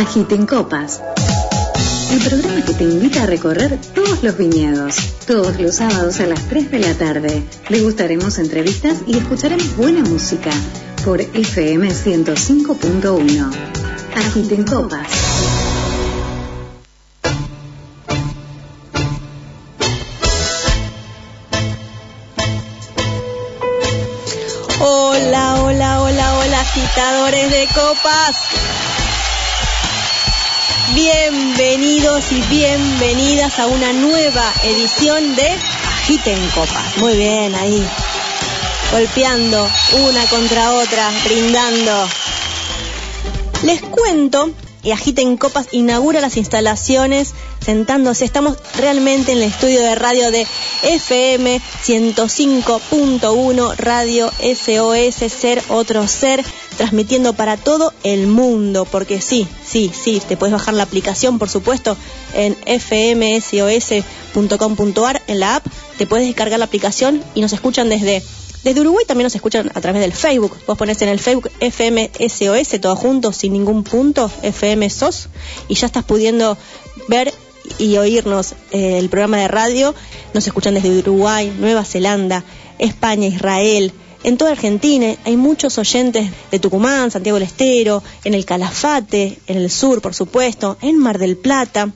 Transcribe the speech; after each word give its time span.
Agiten 0.00 0.46
Copas. 0.46 1.02
El 2.10 2.20
programa 2.20 2.64
que 2.64 2.72
te 2.72 2.84
invita 2.84 3.24
a 3.24 3.26
recorrer 3.26 3.78
todos 3.94 4.22
los 4.22 4.38
viñedos. 4.38 4.96
Todos 5.26 5.60
los 5.60 5.76
sábados 5.76 6.20
a 6.20 6.26
las 6.26 6.48
3 6.48 6.70
de 6.70 6.78
la 6.78 6.94
tarde. 6.94 7.42
Degustaremos 7.68 8.38
entrevistas 8.38 9.02
y 9.06 9.18
escucharemos 9.18 9.76
buena 9.76 10.00
música 10.00 10.50
por 11.04 11.20
FM 11.20 11.90
105.1. 11.90 13.50
Agiten 14.16 14.64
Copas. 14.64 15.06
Hola, 24.80 25.62
hola, 25.62 26.00
hola, 26.00 26.38
hola, 26.38 26.60
agitadores 26.62 27.50
de 27.50 27.68
copas. 27.74 28.59
Y 32.10 32.40
bienvenidas 32.50 33.60
a 33.60 33.68
una 33.68 33.92
nueva 33.92 34.52
edición 34.64 35.36
de 35.36 35.48
Agiten 35.48 36.44
Copas. 36.56 36.96
Muy 36.96 37.16
bien, 37.16 37.54
ahí. 37.54 37.86
Golpeando 38.90 39.70
una 39.92 40.26
contra 40.26 40.72
otra, 40.72 41.08
brindando. 41.24 42.08
Les 43.62 43.80
cuento 43.82 44.50
y 44.82 44.90
Agiten 44.90 45.36
Copas 45.36 45.68
inaugura 45.70 46.20
las 46.20 46.36
instalaciones 46.36 47.32
sentándose. 47.64 48.24
Estamos 48.24 48.56
realmente 48.76 49.30
en 49.30 49.38
el 49.38 49.44
estudio 49.44 49.80
de 49.80 49.94
radio 49.94 50.32
de 50.32 50.48
FM 50.82 51.60
105.1 51.84 53.76
Radio 53.76 54.32
SOS 54.40 55.32
Ser 55.32 55.62
Otro 55.68 56.08
Ser, 56.08 56.44
transmitiendo 56.80 57.34
para 57.34 57.58
todo 57.58 57.92
el 58.04 58.26
mundo, 58.26 58.86
porque 58.86 59.20
sí, 59.20 59.46
sí, 59.62 59.92
sí, 59.92 60.22
te 60.26 60.38
puedes 60.38 60.54
bajar 60.54 60.72
la 60.72 60.84
aplicación, 60.84 61.38
por 61.38 61.50
supuesto, 61.50 61.94
en 62.32 62.56
fmsos.com.ar, 62.80 64.00
en 65.26 65.40
la 65.40 65.56
app, 65.56 65.66
te 65.98 66.06
puedes 66.06 66.26
descargar 66.26 66.58
la 66.58 66.64
aplicación 66.64 67.22
y 67.34 67.42
nos 67.42 67.52
escuchan 67.52 67.90
desde 67.90 68.22
desde 68.64 68.80
Uruguay 68.80 69.04
también 69.06 69.24
nos 69.24 69.34
escuchan 69.34 69.70
a 69.74 69.80
través 69.82 70.00
del 70.00 70.14
Facebook. 70.14 70.56
Vos 70.66 70.78
ponés 70.78 71.02
en 71.02 71.10
el 71.10 71.18
Facebook 71.18 71.50
FMSOS, 71.60 72.80
todo 72.80 72.96
junto, 72.96 73.34
sin 73.34 73.52
ningún 73.52 73.84
punto, 73.84 74.30
FMSOS, 74.30 75.28
y 75.68 75.74
ya 75.74 75.84
estás 75.86 76.04
pudiendo 76.04 76.56
ver 77.08 77.34
y 77.78 77.98
oírnos 77.98 78.54
eh, 78.70 78.96
el 78.98 79.10
programa 79.10 79.36
de 79.36 79.48
radio. 79.48 79.94
Nos 80.32 80.46
escuchan 80.46 80.72
desde 80.72 80.98
Uruguay, 80.98 81.52
Nueva 81.58 81.84
Zelanda, 81.84 82.42
España, 82.78 83.26
Israel, 83.28 83.92
en 84.22 84.36
toda 84.36 84.52
Argentina. 84.52 85.16
Hay 85.24 85.36
muchos 85.36 85.78
oyentes 85.78 86.30
de 86.50 86.58
Tucumán, 86.58 87.10
Santiago 87.10 87.38
del 87.38 87.48
Estero, 87.48 88.02
en 88.24 88.34
el 88.34 88.44
Calafate, 88.44 89.38
en 89.46 89.58
el 89.58 89.70
sur, 89.70 90.00
por 90.00 90.14
supuesto, 90.14 90.76
en 90.82 90.98
Mar 90.98 91.18
del 91.18 91.36
Plata. 91.36 91.90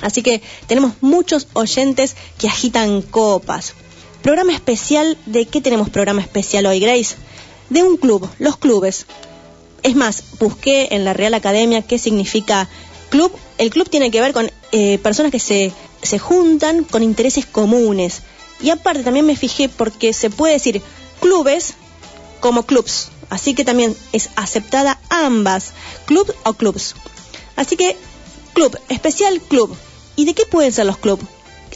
Así 0.00 0.22
que 0.22 0.42
tenemos 0.66 0.92
muchos 1.00 1.48
oyentes 1.54 2.16
que 2.38 2.48
agitan 2.48 3.02
copas. 3.02 3.74
Programa 4.22 4.52
especial, 4.52 5.16
¿de 5.26 5.46
qué 5.46 5.60
tenemos 5.60 5.90
programa 5.90 6.20
especial 6.20 6.66
hoy, 6.66 6.80
Grace? 6.80 7.16
De 7.70 7.82
un 7.82 7.96
club, 7.96 8.28
los 8.38 8.56
clubes. 8.56 9.06
Es 9.82 9.94
más, 9.94 10.22
busqué 10.40 10.88
en 10.90 11.04
la 11.04 11.12
Real 11.12 11.34
Academia 11.34 11.82
qué 11.82 11.98
significa 11.98 12.68
club. 13.10 13.32
El 13.58 13.70
club 13.70 13.88
tiene 13.88 14.10
que 14.10 14.20
ver 14.20 14.32
con 14.32 14.50
eh, 14.72 14.98
personas 14.98 15.32
que 15.32 15.38
se, 15.38 15.72
se 16.02 16.18
juntan 16.18 16.84
con 16.84 17.02
intereses 17.02 17.46
comunes. 17.46 18.22
Y 18.60 18.70
aparte 18.70 19.04
también 19.04 19.26
me 19.26 19.36
fijé 19.36 19.68
porque 19.68 20.12
se 20.12 20.30
puede 20.30 20.54
decir 20.54 20.82
clubes 21.20 21.74
como 22.40 22.64
clubs. 22.64 23.08
Así 23.30 23.54
que 23.54 23.64
también 23.64 23.94
es 24.12 24.30
aceptada 24.36 24.98
ambas, 25.10 25.72
club 26.06 26.34
o 26.44 26.54
clubs. 26.54 26.94
Así 27.56 27.76
que 27.76 27.96
club, 28.54 28.78
especial 28.88 29.40
club. 29.40 29.76
¿Y 30.16 30.24
de 30.24 30.34
qué 30.34 30.46
pueden 30.46 30.72
ser 30.72 30.86
los 30.86 30.98
clubs? 30.98 31.24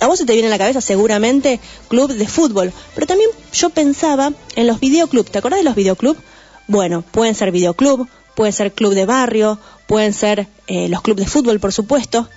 a 0.03 0.09
vos 0.09 0.19
se 0.19 0.27
te 0.27 0.33
viene 0.33 0.49
a 0.49 0.51
la 0.51 0.59
cabeza 0.59 0.81
seguramente 0.81 1.61
club 1.87 2.13
de 2.13 2.27
fútbol, 2.27 2.73
pero 2.93 3.07
también 3.07 3.31
yo 3.53 3.71
pensaba 3.71 4.33
en 4.57 4.67
los 4.67 4.81
videoclubs. 4.81 5.31
¿Te 5.31 5.39
acordás 5.39 5.61
de 5.61 5.65
los 5.65 5.77
videoclubs? 5.77 6.19
Bueno, 6.67 7.03
pueden 7.03 7.37
ser 7.37 7.53
videoclub, 7.53 8.09
pueden 8.35 8.53
ser 8.53 8.73
club 8.73 8.95
de 8.95 9.07
barrio, 9.07 9.61
pueden 9.87 10.13
ser 10.13 10.49
eh, 10.67 10.89
los 10.89 11.03
clubes 11.03 11.27
de 11.27 11.31
fútbol, 11.31 11.61
por 11.61 11.73
supuesto, 11.73 12.29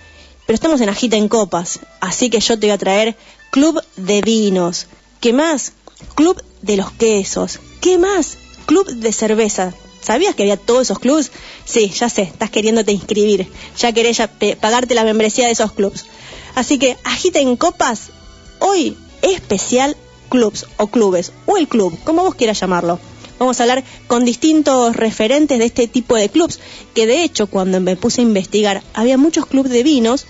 pero 0.46 0.56
estamos 0.56 0.80
en 0.82 0.90
Agita 0.90 1.18
en 1.18 1.28
Copas, 1.28 1.80
así 2.02 2.30
que 2.30 2.40
yo 2.40 2.60
te 2.60 2.68
voy 2.68 2.74
a 2.74 2.78
traer 2.78 3.16
club 3.50 3.82
de 3.96 4.22
vinos. 4.22 4.86
¿Qué 5.20 5.34
más? 5.34 5.74
Club 6.16 6.42
de 6.62 6.78
los 6.78 6.92
quesos. 6.92 7.60
¿Qué 7.82 7.98
más? 7.98 8.38
Club 8.66 8.88
de 8.88 9.12
cerveza. 9.12 9.74
¿Sabías 10.02 10.36
que 10.36 10.44
había 10.44 10.58
todos 10.58 10.84
esos 10.84 11.00
clubs? 11.00 11.32
Sí, 11.66 11.90
ya 11.90 12.10
sé, 12.10 12.24
estás 12.24 12.50
queriéndote 12.52 12.92
inscribir. 12.92 13.48
Ya 13.80 13.92
querés 13.92 14.22
pagarte 14.60 14.94
la 14.94 15.04
membresía 15.04 15.46
de 15.48 15.54
esos 15.54 15.72
clubs. 15.72 16.06
Así 16.54 16.78
que 16.78 16.98
agita 17.04 17.40
en 17.40 17.58
copas, 17.58 18.10
hoy 18.60 18.98
especial 19.22 19.98
clubs 20.30 20.66
o 20.78 20.88
clubes, 20.88 21.32
o 21.46 21.58
el 21.58 21.68
club, 21.68 21.98
como 22.04 22.24
vos 22.24 22.36
quieras 22.36 22.60
llamarlo. 22.60 23.00
Vamos 23.40 23.60
a 23.60 23.64
hablar 23.64 23.84
con 24.08 24.24
distintos 24.24 24.96
referentes 24.96 25.60
de 25.60 25.66
este 25.66 25.88
tipo 25.88 26.16
de 26.16 26.30
clubs, 26.30 26.60
que 26.94 27.06
de 27.08 27.24
hecho 27.24 27.48
cuando 27.48 27.82
me 27.82 27.98
puse 27.98 28.22
a 28.22 28.24
investigar 28.24 28.82
había 28.94 29.18
muchos 29.18 29.46
clubes 29.46 29.72
de 29.72 29.84
vinos 29.84 30.26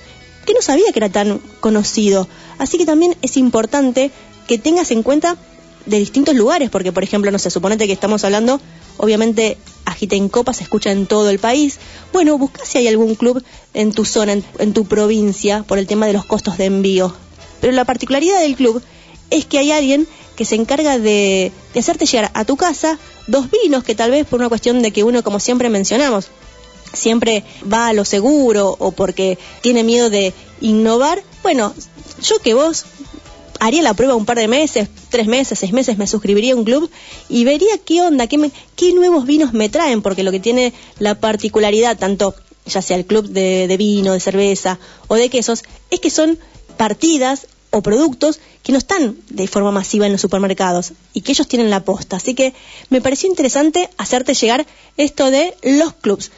que 0.45 0.53
no 0.53 0.61
sabía 0.61 0.91
que 0.91 0.99
era 0.99 1.09
tan 1.09 1.39
conocido. 1.59 2.27
Así 2.57 2.77
que 2.77 2.85
también 2.85 3.15
es 3.21 3.37
importante 3.37 4.11
que 4.47 4.57
tengas 4.57 4.91
en 4.91 5.03
cuenta 5.03 5.37
de 5.85 5.99
distintos 5.99 6.35
lugares, 6.35 6.69
porque 6.69 6.91
por 6.91 7.03
ejemplo, 7.03 7.31
no 7.31 7.39
sé, 7.39 7.49
suponete 7.49 7.87
que 7.87 7.93
estamos 7.93 8.23
hablando, 8.23 8.59
obviamente 8.97 9.57
Agita 9.85 10.15
en 10.15 10.29
Copa 10.29 10.53
se 10.53 10.63
escucha 10.63 10.91
en 10.91 11.05
todo 11.05 11.29
el 11.29 11.39
país. 11.39 11.79
Bueno, 12.11 12.37
busca 12.37 12.65
si 12.65 12.79
hay 12.79 12.87
algún 12.87 13.15
club 13.15 13.43
en 13.73 13.91
tu 13.91 14.05
zona, 14.05 14.33
en, 14.59 14.73
tu 14.73 14.85
provincia, 14.85 15.63
por 15.63 15.77
el 15.77 15.87
tema 15.87 16.07
de 16.07 16.13
los 16.13 16.25
costos 16.25 16.57
de 16.57 16.65
envío. 16.65 17.13
Pero 17.61 17.73
la 17.73 17.85
particularidad 17.85 18.41
del 18.41 18.55
club 18.55 18.81
es 19.29 19.45
que 19.45 19.59
hay 19.59 19.71
alguien 19.71 20.07
que 20.35 20.45
se 20.45 20.55
encarga 20.55 20.99
de 20.99 21.51
hacerte 21.75 22.05
llegar 22.05 22.31
a 22.33 22.45
tu 22.45 22.57
casa 22.57 22.99
dos 23.27 23.47
vinos 23.49 23.83
que 23.83 23.95
tal 23.95 24.11
vez 24.11 24.25
por 24.27 24.39
una 24.39 24.49
cuestión 24.49 24.81
de 24.81 24.91
que 24.91 25.03
uno, 25.03 25.23
como 25.23 25.39
siempre 25.39 25.69
mencionamos, 25.69 26.27
siempre 26.93 27.43
va 27.71 27.87
a 27.87 27.93
lo 27.93 28.05
seguro 28.05 28.75
o 28.79 28.91
porque 28.91 29.37
tiene 29.61 29.83
miedo 29.83 30.09
de 30.09 30.33
innovar, 30.61 31.21
bueno, 31.43 31.73
yo 32.21 32.39
que 32.39 32.53
vos 32.53 32.85
haría 33.59 33.81
la 33.81 33.93
prueba 33.93 34.15
un 34.15 34.25
par 34.25 34.37
de 34.37 34.47
meses, 34.47 34.89
tres 35.09 35.27
meses, 35.27 35.59
seis 35.59 35.73
meses, 35.73 35.97
me 35.97 36.07
suscribiría 36.07 36.53
a 36.53 36.55
un 36.55 36.65
club 36.65 36.89
y 37.29 37.43
vería 37.43 37.77
qué 37.83 38.01
onda, 38.01 38.27
qué, 38.27 38.51
qué 38.75 38.93
nuevos 38.93 39.25
vinos 39.25 39.53
me 39.53 39.69
traen, 39.69 40.01
porque 40.01 40.23
lo 40.23 40.31
que 40.31 40.39
tiene 40.39 40.73
la 40.99 41.19
particularidad, 41.19 41.97
tanto 41.97 42.35
ya 42.65 42.81
sea 42.81 42.97
el 42.97 43.05
club 43.05 43.27
de, 43.27 43.67
de 43.67 43.77
vino, 43.77 44.13
de 44.13 44.19
cerveza 44.19 44.79
o 45.07 45.15
de 45.15 45.29
quesos, 45.29 45.63
es 45.91 45.99
que 45.99 46.09
son 46.09 46.39
partidas 46.77 47.47
o 47.71 47.81
productos 47.81 48.39
que 48.63 48.71
no 48.71 48.77
están 48.77 49.17
de 49.29 49.47
forma 49.47 49.71
masiva 49.71 50.05
en 50.05 50.13
los 50.13 50.21
supermercados 50.21 50.93
y 51.13 51.21
que 51.21 51.33
ellos 51.33 51.47
tienen 51.47 51.69
la 51.69 51.83
posta. 51.83 52.17
Así 52.17 52.33
que 52.33 52.53
me 52.89 53.01
pareció 53.01 53.29
interesante 53.29 53.89
hacerte 53.97 54.33
llegar 54.33 54.65
esto 54.97 55.29
de 55.29 55.55
los 55.61 55.93
clubs. 55.93 56.31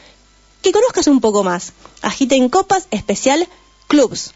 Que 0.61 0.72
conozcas 0.72 1.07
un 1.07 1.22
poco 1.22 1.44
más. 1.44 1.73
Agita 2.01 2.35
en 2.35 2.49
copas 2.49 2.88
especial 2.89 3.47
clubs. 3.88 4.34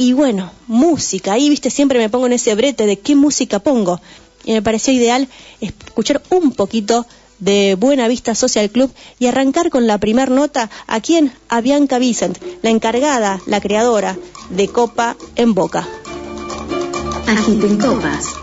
Y 0.00 0.14
bueno, 0.14 0.50
música, 0.66 1.34
ahí 1.34 1.50
viste, 1.50 1.68
siempre 1.68 1.98
me 1.98 2.08
pongo 2.08 2.24
en 2.24 2.32
ese 2.32 2.54
brete 2.54 2.86
de 2.86 2.98
qué 2.98 3.14
música 3.14 3.58
pongo. 3.58 4.00
Y 4.46 4.52
me 4.52 4.62
pareció 4.62 4.94
ideal 4.94 5.28
escuchar 5.60 6.22
un 6.30 6.52
poquito 6.52 7.06
de 7.38 7.74
Buena 7.74 8.08
Vista 8.08 8.34
Social 8.34 8.70
Club 8.70 8.90
y 9.18 9.26
arrancar 9.26 9.68
con 9.68 9.86
la 9.86 9.98
primer 9.98 10.30
nota 10.30 10.70
a 10.86 11.00
quien, 11.02 11.34
a 11.50 11.60
Bianca 11.60 11.98
Vicent, 11.98 12.38
la 12.62 12.70
encargada, 12.70 13.42
la 13.44 13.60
creadora 13.60 14.16
de 14.48 14.68
Copa 14.68 15.18
en 15.36 15.52
Boca. 15.52 15.86
Agiten 17.26 17.76
copas. 17.76 18.36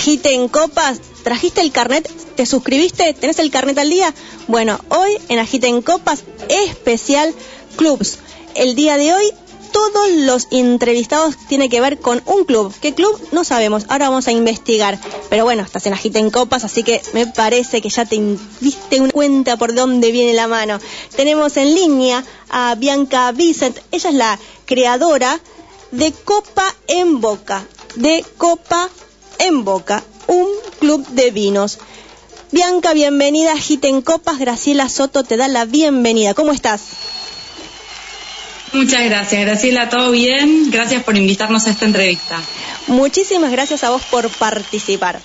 En 0.00 0.02
Agite 0.02 0.34
en 0.34 0.48
Copas. 0.48 0.98
¿Trajiste 1.24 1.60
el 1.60 1.72
carnet? 1.72 2.10
¿Te 2.34 2.46
suscribiste? 2.46 3.12
¿Tenés 3.12 3.38
el 3.38 3.50
carnet 3.50 3.76
al 3.76 3.90
día? 3.90 4.14
Bueno, 4.48 4.80
hoy 4.88 5.10
en 5.28 5.38
Agite 5.38 5.66
en 5.66 5.82
Copas, 5.82 6.24
especial 6.48 7.34
Clubs. 7.76 8.18
El 8.54 8.74
día 8.74 8.96
de 8.96 9.12
hoy 9.12 9.30
todos 9.72 10.10
los 10.10 10.48
entrevistados 10.52 11.36
tienen 11.48 11.68
que 11.68 11.82
ver 11.82 11.98
con 11.98 12.22
un 12.24 12.46
club. 12.46 12.72
¿Qué 12.80 12.94
club? 12.94 13.20
No 13.32 13.44
sabemos. 13.44 13.84
Ahora 13.90 14.08
vamos 14.08 14.26
a 14.26 14.32
investigar. 14.32 14.98
Pero 15.28 15.44
bueno, 15.44 15.64
estás 15.64 15.84
en 15.84 15.92
Agite 15.92 16.18
en 16.18 16.30
Copas, 16.30 16.64
así 16.64 16.82
que 16.82 17.02
me 17.12 17.26
parece 17.26 17.82
que 17.82 17.90
ya 17.90 18.06
te 18.06 18.18
diste 18.60 19.02
una 19.02 19.12
cuenta 19.12 19.58
por 19.58 19.74
dónde 19.74 20.12
viene 20.12 20.32
la 20.32 20.48
mano. 20.48 20.80
Tenemos 21.14 21.58
en 21.58 21.74
línea 21.74 22.24
a 22.48 22.74
Bianca 22.74 23.30
Vicent. 23.32 23.76
Ella 23.90 24.08
es 24.08 24.16
la 24.16 24.38
creadora 24.64 25.38
de 25.90 26.10
Copa 26.12 26.74
en 26.88 27.20
Boca. 27.20 27.66
De 27.96 28.24
Copa 28.38 28.88
en 29.40 29.64
Boca, 29.64 30.04
un 30.26 30.46
club 30.78 31.06
de 31.08 31.30
vinos. 31.30 31.78
Bianca, 32.52 32.92
bienvenida 32.92 33.52
a 33.52 33.86
en 33.86 34.02
Copas. 34.02 34.38
Graciela 34.38 34.88
Soto 34.88 35.24
te 35.24 35.36
da 35.36 35.48
la 35.48 35.64
bienvenida. 35.64 36.34
¿Cómo 36.34 36.52
estás? 36.52 36.82
Muchas 38.72 39.04
gracias, 39.04 39.40
Graciela, 39.44 39.88
todo 39.88 40.12
bien. 40.12 40.70
Gracias 40.70 41.02
por 41.02 41.16
invitarnos 41.16 41.66
a 41.66 41.70
esta 41.70 41.86
entrevista. 41.86 42.40
Muchísimas 42.86 43.50
gracias 43.50 43.82
a 43.82 43.90
vos 43.90 44.02
por 44.10 44.28
participar. 44.30 45.20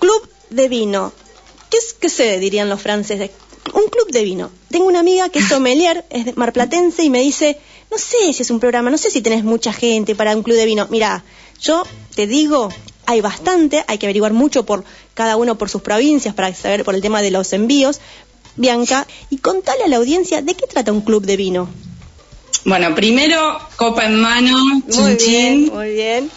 Club 0.00 0.28
de 0.50 0.68
vino. 0.68 1.12
¿Qué, 1.70 1.78
es, 1.78 1.92
qué 1.94 2.08
se 2.08 2.38
dirían 2.38 2.68
los 2.68 2.80
franceses? 2.80 3.30
Un 3.72 3.88
club 3.88 4.10
de 4.10 4.24
vino. 4.24 4.50
Tengo 4.70 4.86
una 4.86 5.00
amiga 5.00 5.28
que 5.28 5.40
es 5.40 5.48
sommelier, 5.48 6.04
es 6.10 6.36
marplatense 6.36 7.02
y 7.04 7.10
me 7.10 7.20
dice, 7.20 7.58
no 7.90 7.98
sé 7.98 8.32
si 8.32 8.42
es 8.42 8.50
un 8.50 8.60
programa, 8.60 8.90
no 8.90 8.98
sé 8.98 9.10
si 9.10 9.20
tenés 9.20 9.44
mucha 9.44 9.72
gente 9.72 10.14
para 10.14 10.36
un 10.36 10.42
club 10.42 10.56
de 10.56 10.66
vino. 10.66 10.86
Mira, 10.90 11.24
yo 11.60 11.84
te 12.14 12.26
digo, 12.26 12.68
hay 13.06 13.20
bastante, 13.20 13.84
hay 13.86 13.98
que 13.98 14.06
averiguar 14.06 14.32
mucho 14.32 14.64
por 14.64 14.84
cada 15.14 15.36
uno 15.36 15.56
por 15.56 15.70
sus 15.70 15.82
provincias 15.82 16.34
para 16.34 16.52
saber 16.54 16.84
por 16.84 16.94
el 16.94 17.02
tema 17.02 17.22
de 17.22 17.30
los 17.30 17.52
envíos. 17.52 18.00
Bianca, 18.56 19.06
y 19.30 19.38
contale 19.38 19.84
a 19.84 19.88
la 19.88 19.96
audiencia 19.96 20.40
de 20.40 20.54
qué 20.54 20.66
trata 20.66 20.92
un 20.92 21.00
club 21.00 21.26
de 21.26 21.36
vino. 21.36 21.68
Bueno, 22.64 22.94
primero, 22.94 23.58
copa 23.76 24.06
en 24.06 24.20
mano, 24.20 24.56
muy 24.86 25.16
bien, 25.16 25.70
muy 25.72 25.92
bien. 25.92 26.30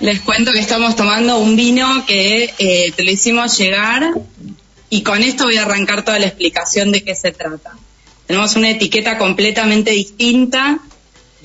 Les 0.00 0.20
cuento 0.20 0.52
que 0.52 0.58
estamos 0.58 0.96
tomando 0.96 1.38
un 1.38 1.54
vino 1.54 2.04
que 2.04 2.52
eh, 2.58 2.92
te 2.94 3.04
lo 3.04 3.10
hicimos 3.10 3.56
llegar 3.56 4.12
y 4.90 5.02
con 5.02 5.22
esto 5.22 5.44
voy 5.44 5.56
a 5.56 5.62
arrancar 5.62 6.04
toda 6.04 6.18
la 6.18 6.26
explicación 6.26 6.90
de 6.90 7.04
qué 7.04 7.14
se 7.14 7.30
trata. 7.30 7.76
Tenemos 8.26 8.56
una 8.56 8.70
etiqueta 8.70 9.18
completamente 9.18 9.92
distinta 9.92 10.80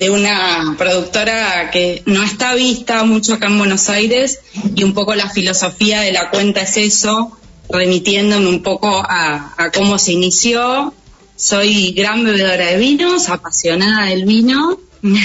de 0.00 0.08
una 0.08 0.76
productora 0.78 1.70
que 1.70 2.02
no 2.06 2.22
está 2.22 2.54
vista 2.54 3.04
mucho 3.04 3.34
acá 3.34 3.48
en 3.48 3.58
Buenos 3.58 3.90
Aires 3.90 4.40
y 4.74 4.82
un 4.82 4.94
poco 4.94 5.14
la 5.14 5.28
filosofía 5.28 6.00
de 6.00 6.10
la 6.10 6.30
cuenta 6.30 6.62
es 6.62 6.78
eso, 6.78 7.36
remitiéndome 7.68 8.48
un 8.48 8.62
poco 8.62 8.88
a, 8.88 9.70
cómo 9.74 9.98
se 9.98 10.12
inició 10.12 10.94
soy 11.36 11.92
gran 11.92 12.24
bebedora 12.24 12.66
de 12.66 12.76
vinos, 12.78 13.28
apasionada 13.28 14.06
del 14.06 14.24
vino. 14.24 14.78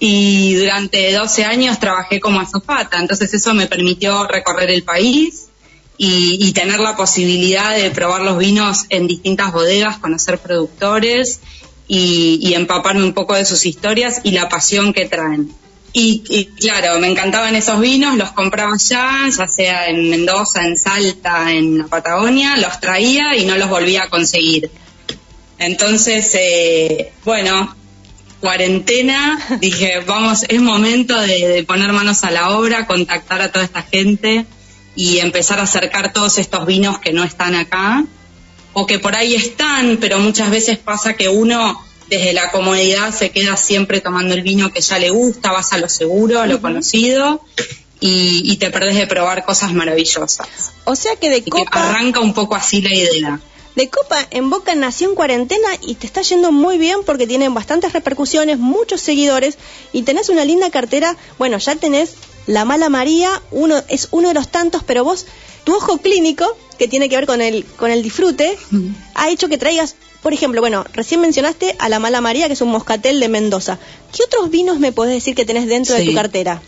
y 0.00 0.54
durante 0.54 1.12
12 1.12 1.44
años 1.44 1.80
trabajé 1.80 2.20
como 2.20 2.40
azafata, 2.40 2.98
entonces 2.98 3.32
eso 3.34 3.54
me 3.54 3.66
permitió 3.66 4.26
recorrer 4.26 4.70
el 4.70 4.82
país 4.82 5.46
y, 5.96 6.52
tener 6.52 6.80
la 6.80 6.96
posibilidad 6.96 7.74
de 7.74 7.90
probar 7.90 8.20
los 8.22 8.38
vinos 8.38 8.84
en 8.88 9.06
distintas 9.06 9.52
bodegas, 9.52 9.98
conocer 9.98 10.38
productores 10.38 11.40
y, 11.88 12.54
empaparme 12.54 13.04
un 13.04 13.12
poco 13.12 13.34
de 13.34 13.44
sus 13.44 13.64
historias 13.66 14.20
y 14.24 14.32
la 14.32 14.48
pasión 14.48 14.92
que 14.92 15.06
traen. 15.06 15.50
Y, 15.98 16.50
claro, 16.60 16.98
me 16.98 17.08
encantaban 17.08 17.54
esos 17.54 17.80
vinos, 17.80 18.18
los 18.18 18.32
compraba 18.32 18.74
allá, 18.74 19.30
ya 19.34 19.48
sea 19.48 19.88
en 19.88 20.10
Mendoza, 20.10 20.62
en 20.66 20.76
Salta, 20.76 21.50
en 21.52 21.78
la 21.78 21.86
Patagonia, 21.86 22.58
los 22.58 22.80
traía 22.80 23.34
y 23.34 23.46
no 23.46 23.56
los 23.56 23.70
volvía 23.70 24.02
a 24.02 24.10
conseguir. 24.10 24.70
Entonces, 25.58 26.30
eh, 26.34 27.12
bueno, 27.24 27.74
cuarentena, 28.40 29.58
dije, 29.58 30.00
vamos, 30.06 30.44
es 30.46 30.60
momento 30.60 31.18
de, 31.18 31.64
poner 31.66 31.92
manos 31.94 32.24
a 32.24 32.30
la 32.30 32.50
obra, 32.50 32.86
contactar 32.86 33.40
a 33.40 33.50
toda 33.50 33.64
esta 33.64 33.82
gente 33.82 34.44
y 34.94 35.20
empezar 35.20 35.60
a 35.60 35.62
acercar 35.62 36.12
todos 36.12 36.36
estos 36.36 36.66
vinos 36.66 36.98
que 36.98 37.14
no 37.14 37.24
están 37.24 37.54
acá 37.54 38.04
o 38.78 38.86
que 38.86 38.98
por 38.98 39.16
ahí 39.16 39.34
están, 39.34 39.96
pero 39.98 40.18
muchas 40.18 40.50
veces 40.50 40.76
pasa 40.76 41.14
que 41.14 41.30
uno 41.30 41.82
desde 42.10 42.34
la 42.34 42.50
comodidad 42.50 43.10
se 43.10 43.30
queda 43.30 43.56
siempre 43.56 44.02
tomando 44.02 44.34
el 44.34 44.42
vino 44.42 44.70
que 44.70 44.82
ya 44.82 44.98
le 44.98 45.08
gusta, 45.08 45.50
vas 45.50 45.72
a 45.72 45.78
lo 45.78 45.88
seguro, 45.88 46.42
a 46.42 46.46
lo 46.46 46.60
conocido 46.60 47.40
y, 48.00 48.54
te 48.58 48.70
perdés 48.70 48.96
de 48.96 49.06
probar 49.06 49.46
cosas 49.46 49.72
maravillosas. 49.72 50.46
O 50.84 50.94
sea 50.94 51.16
que 51.16 51.30
de 51.30 51.42
copa... 51.42 51.88
arranca 51.88 52.20
un 52.20 52.34
poco 52.34 52.54
así 52.54 52.82
la 52.82 52.94
idea 52.94 53.40
de 53.76 53.90
Copa 53.90 54.26
en 54.30 54.48
Boca 54.50 54.74
nació 54.74 55.08
en 55.08 55.14
cuarentena 55.14 55.68
y 55.82 55.94
te 55.94 56.06
está 56.06 56.20
yendo 56.22 56.50
muy 56.52 56.76
bien 56.76 57.00
porque 57.04 57.26
tienen 57.26 57.52
bastantes 57.54 57.92
repercusiones, 57.94 58.58
muchos 58.58 59.00
seguidores 59.02 59.56
y 59.92 60.02
tenés 60.02 60.28
una 60.28 60.44
linda 60.44 60.70
cartera. 60.70 61.16
Bueno, 61.38 61.58
ya 61.58 61.76
tenés 61.76 62.14
la 62.46 62.64
mala 62.64 62.88
María, 62.88 63.42
uno 63.50 63.82
es 63.88 64.08
uno 64.12 64.28
de 64.28 64.34
los 64.34 64.48
tantos, 64.48 64.82
pero 64.82 65.04
vos 65.04 65.26
tu 65.64 65.74
ojo 65.74 65.98
clínico 65.98 66.56
que 66.78 66.88
tiene 66.88 67.08
que 67.08 67.16
ver 67.16 67.26
con 67.26 67.40
el 67.40 67.64
con 67.64 67.90
el 67.90 68.02
disfrute 68.02 68.56
ha 69.14 69.30
hecho 69.30 69.48
que 69.48 69.58
traigas, 69.58 69.96
por 70.22 70.32
ejemplo, 70.32 70.60
bueno, 70.60 70.84
recién 70.92 71.20
mencionaste 71.20 71.76
a 71.78 71.88
la 71.88 71.98
mala 71.98 72.20
María 72.20 72.46
que 72.46 72.54
es 72.54 72.60
un 72.60 72.70
moscatel 72.70 73.20
de 73.20 73.28
Mendoza. 73.28 73.78
¿Qué 74.14 74.22
otros 74.24 74.50
vinos 74.50 74.78
me 74.78 74.92
podés 74.92 75.14
decir 75.14 75.34
que 75.34 75.44
tenés 75.44 75.66
dentro 75.66 75.94
de 75.94 76.04
tu 76.04 76.14
cartera? 76.14 76.60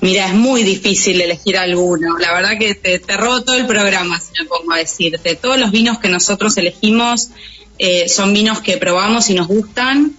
Mira, 0.00 0.26
es 0.26 0.34
muy 0.34 0.62
difícil 0.62 1.20
elegir 1.20 1.56
alguno. 1.56 2.18
La 2.18 2.34
verdad 2.34 2.58
que 2.58 2.74
te, 2.74 2.98
te 2.98 3.16
robo 3.16 3.42
todo 3.42 3.56
el 3.56 3.66
programa, 3.66 4.20
si 4.20 4.30
me 4.40 4.48
pongo 4.48 4.72
a 4.72 4.78
decirte. 4.78 5.36
Todos 5.36 5.58
los 5.58 5.70
vinos 5.70 5.98
que 5.98 6.08
nosotros 6.08 6.56
elegimos 6.58 7.30
eh, 7.78 8.08
son 8.08 8.32
vinos 8.32 8.60
que 8.60 8.76
probamos 8.76 9.30
y 9.30 9.34
nos 9.34 9.48
gustan, 9.48 10.16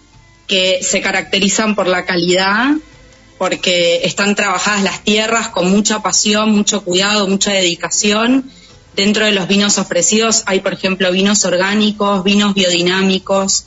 que 0.47 0.79
se 0.81 1.01
caracterizan 1.01 1.75
por 1.75 1.87
la 1.87 2.05
calidad, 2.05 2.71
porque 3.37 4.01
están 4.03 4.35
trabajadas 4.35 4.83
las 4.83 5.03
tierras 5.03 5.49
con 5.49 5.69
mucha 5.69 6.01
pasión, 6.01 6.51
mucho 6.51 6.83
cuidado, 6.83 7.27
mucha 7.27 7.51
dedicación. 7.51 8.49
Dentro 8.97 9.25
de 9.25 9.31
los 9.31 9.47
vinos 9.47 9.77
ofrecidos 9.77 10.41
hay, 10.47 10.59
por 10.61 10.73
ejemplo, 10.73 11.11
vinos 11.11 11.45
orgánicos, 11.45 12.23
vinos 12.23 12.55
biodinámicos. 12.55 13.65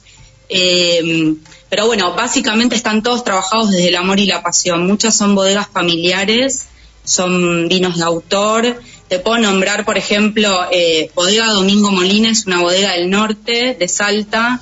Eh, 0.48 1.36
pero 1.68 1.86
bueno, 1.86 2.12
básicamente 2.14 2.74
están 2.74 3.04
todos 3.04 3.22
trabajados 3.22 3.70
desde 3.70 3.90
el 3.90 3.96
amor 3.96 4.18
y 4.18 4.26
la 4.26 4.42
pasión. 4.42 4.88
Muchas 4.88 5.16
son 5.16 5.36
bodegas 5.36 5.68
familiares, 5.72 6.66
son 7.04 7.68
vinos 7.68 7.98
de 7.98 8.02
autor. 8.02 8.82
Te 9.08 9.20
puedo 9.20 9.38
nombrar, 9.38 9.84
por 9.84 9.96
ejemplo, 9.96 10.66
eh, 10.72 11.12
Bodega 11.14 11.46
Domingo 11.46 11.92
Molina, 11.92 12.28
es 12.28 12.46
una 12.46 12.60
bodega 12.60 12.94
del 12.94 13.08
norte, 13.08 13.76
de 13.78 13.86
Salta. 13.86 14.60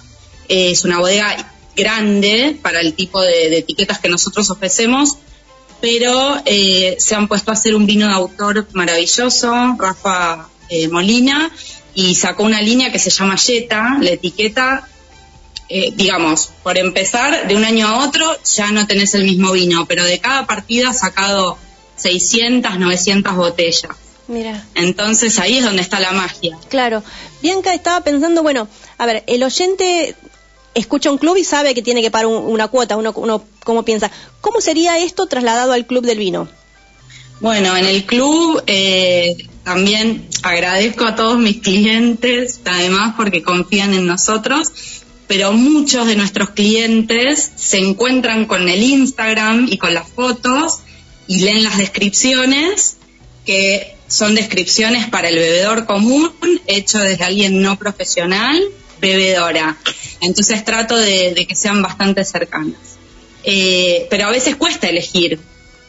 Eh, 0.50 0.72
es 0.72 0.84
una 0.84 0.98
bodega 0.98 1.50
grande 1.76 2.58
para 2.60 2.80
el 2.80 2.92
tipo 2.92 3.22
de, 3.22 3.56
etiquetas 3.56 4.00
que 4.00 4.10
nosotros 4.10 4.50
ofrecemos, 4.50 5.16
pero 5.80 6.42
se 6.44 7.14
han 7.14 7.26
puesto 7.26 7.52
a 7.52 7.54
hacer 7.54 7.74
un 7.74 7.86
vino 7.86 8.06
de 8.06 8.12
autor 8.12 8.66
maravilloso, 8.74 9.76
Rafa 9.78 10.50
Molina, 10.90 11.50
y 11.94 12.14
sacó 12.14 12.44
una 12.44 12.60
línea 12.60 12.92
que 12.92 12.98
se 12.98 13.10
llama 13.10 13.36
Yeta, 13.36 13.98
la 14.00 14.10
etiqueta 14.10 14.88
eh, 15.70 15.92
digamos, 15.94 16.50
por 16.62 16.78
empezar, 16.78 17.46
de 17.46 17.54
un 17.54 17.62
año 17.62 17.86
a 17.86 18.06
otro 18.06 18.24
ya 18.56 18.72
no 18.72 18.86
tenés 18.86 19.14
el 19.14 19.24
mismo 19.24 19.52
vino, 19.52 19.84
pero 19.86 20.02
de 20.02 20.18
cada 20.18 20.46
partida 20.46 20.90
has 20.90 21.00
sacado 21.00 21.58
600, 21.96 22.78
900 22.78 23.36
botellas. 23.36 23.92
Mira. 24.28 24.64
Entonces 24.74 25.38
ahí 25.38 25.58
es 25.58 25.64
donde 25.64 25.82
está 25.82 26.00
la 26.00 26.12
magia. 26.12 26.58
Claro. 26.68 27.02
Bianca 27.42 27.74
estaba 27.74 28.02
pensando, 28.02 28.42
bueno, 28.42 28.66
a 28.96 29.04
ver, 29.04 29.24
el 29.26 29.42
oyente 29.42 30.14
escucha 30.74 31.10
un 31.10 31.18
club 31.18 31.36
y 31.36 31.44
sabe 31.44 31.74
que 31.74 31.82
tiene 31.82 32.00
que 32.00 32.10
pagar 32.10 32.26
una 32.26 32.68
cuota, 32.68 32.96
uno, 32.96 33.12
uno 33.16 33.44
cómo 33.62 33.84
piensa. 33.84 34.10
¿Cómo 34.40 34.62
sería 34.62 34.98
esto 34.98 35.26
trasladado 35.26 35.72
al 35.72 35.86
club 35.86 36.06
del 36.06 36.18
vino? 36.18 36.48
Bueno, 37.40 37.76
en 37.76 37.84
el 37.84 38.04
club 38.04 38.62
eh, 38.66 39.47
también 39.68 40.26
agradezco 40.42 41.04
a 41.04 41.14
todos 41.14 41.38
mis 41.38 41.58
clientes, 41.58 42.60
además 42.64 43.14
porque 43.18 43.42
confían 43.42 43.92
en 43.92 44.06
nosotros 44.06 44.72
pero 45.28 45.52
muchos 45.52 46.06
de 46.06 46.16
nuestros 46.16 46.50
clientes 46.50 47.52
se 47.54 47.76
encuentran 47.76 48.46
con 48.46 48.66
el 48.66 48.82
Instagram 48.82 49.68
y 49.70 49.76
con 49.76 49.92
las 49.92 50.08
fotos 50.08 50.78
y 51.26 51.40
leen 51.40 51.62
las 51.64 51.76
descripciones, 51.76 52.96
que 53.44 53.94
son 54.08 54.34
descripciones 54.34 55.06
para 55.06 55.28
el 55.28 55.36
bebedor 55.36 55.84
común, 55.84 56.32
hecho 56.66 56.98
desde 56.98 57.24
alguien 57.24 57.60
no 57.60 57.78
profesional, 57.78 58.58
bebedora. 59.02 59.76
Entonces 60.22 60.64
trato 60.64 60.96
de, 60.96 61.46
que 61.46 61.54
sean 61.54 61.82
bastante 61.82 62.24
cercanas. 62.24 62.96
Eh, 63.44 64.06
pero 64.08 64.28
a 64.28 64.30
veces 64.30 64.56
cuesta 64.56 64.88
elegir, 64.88 65.38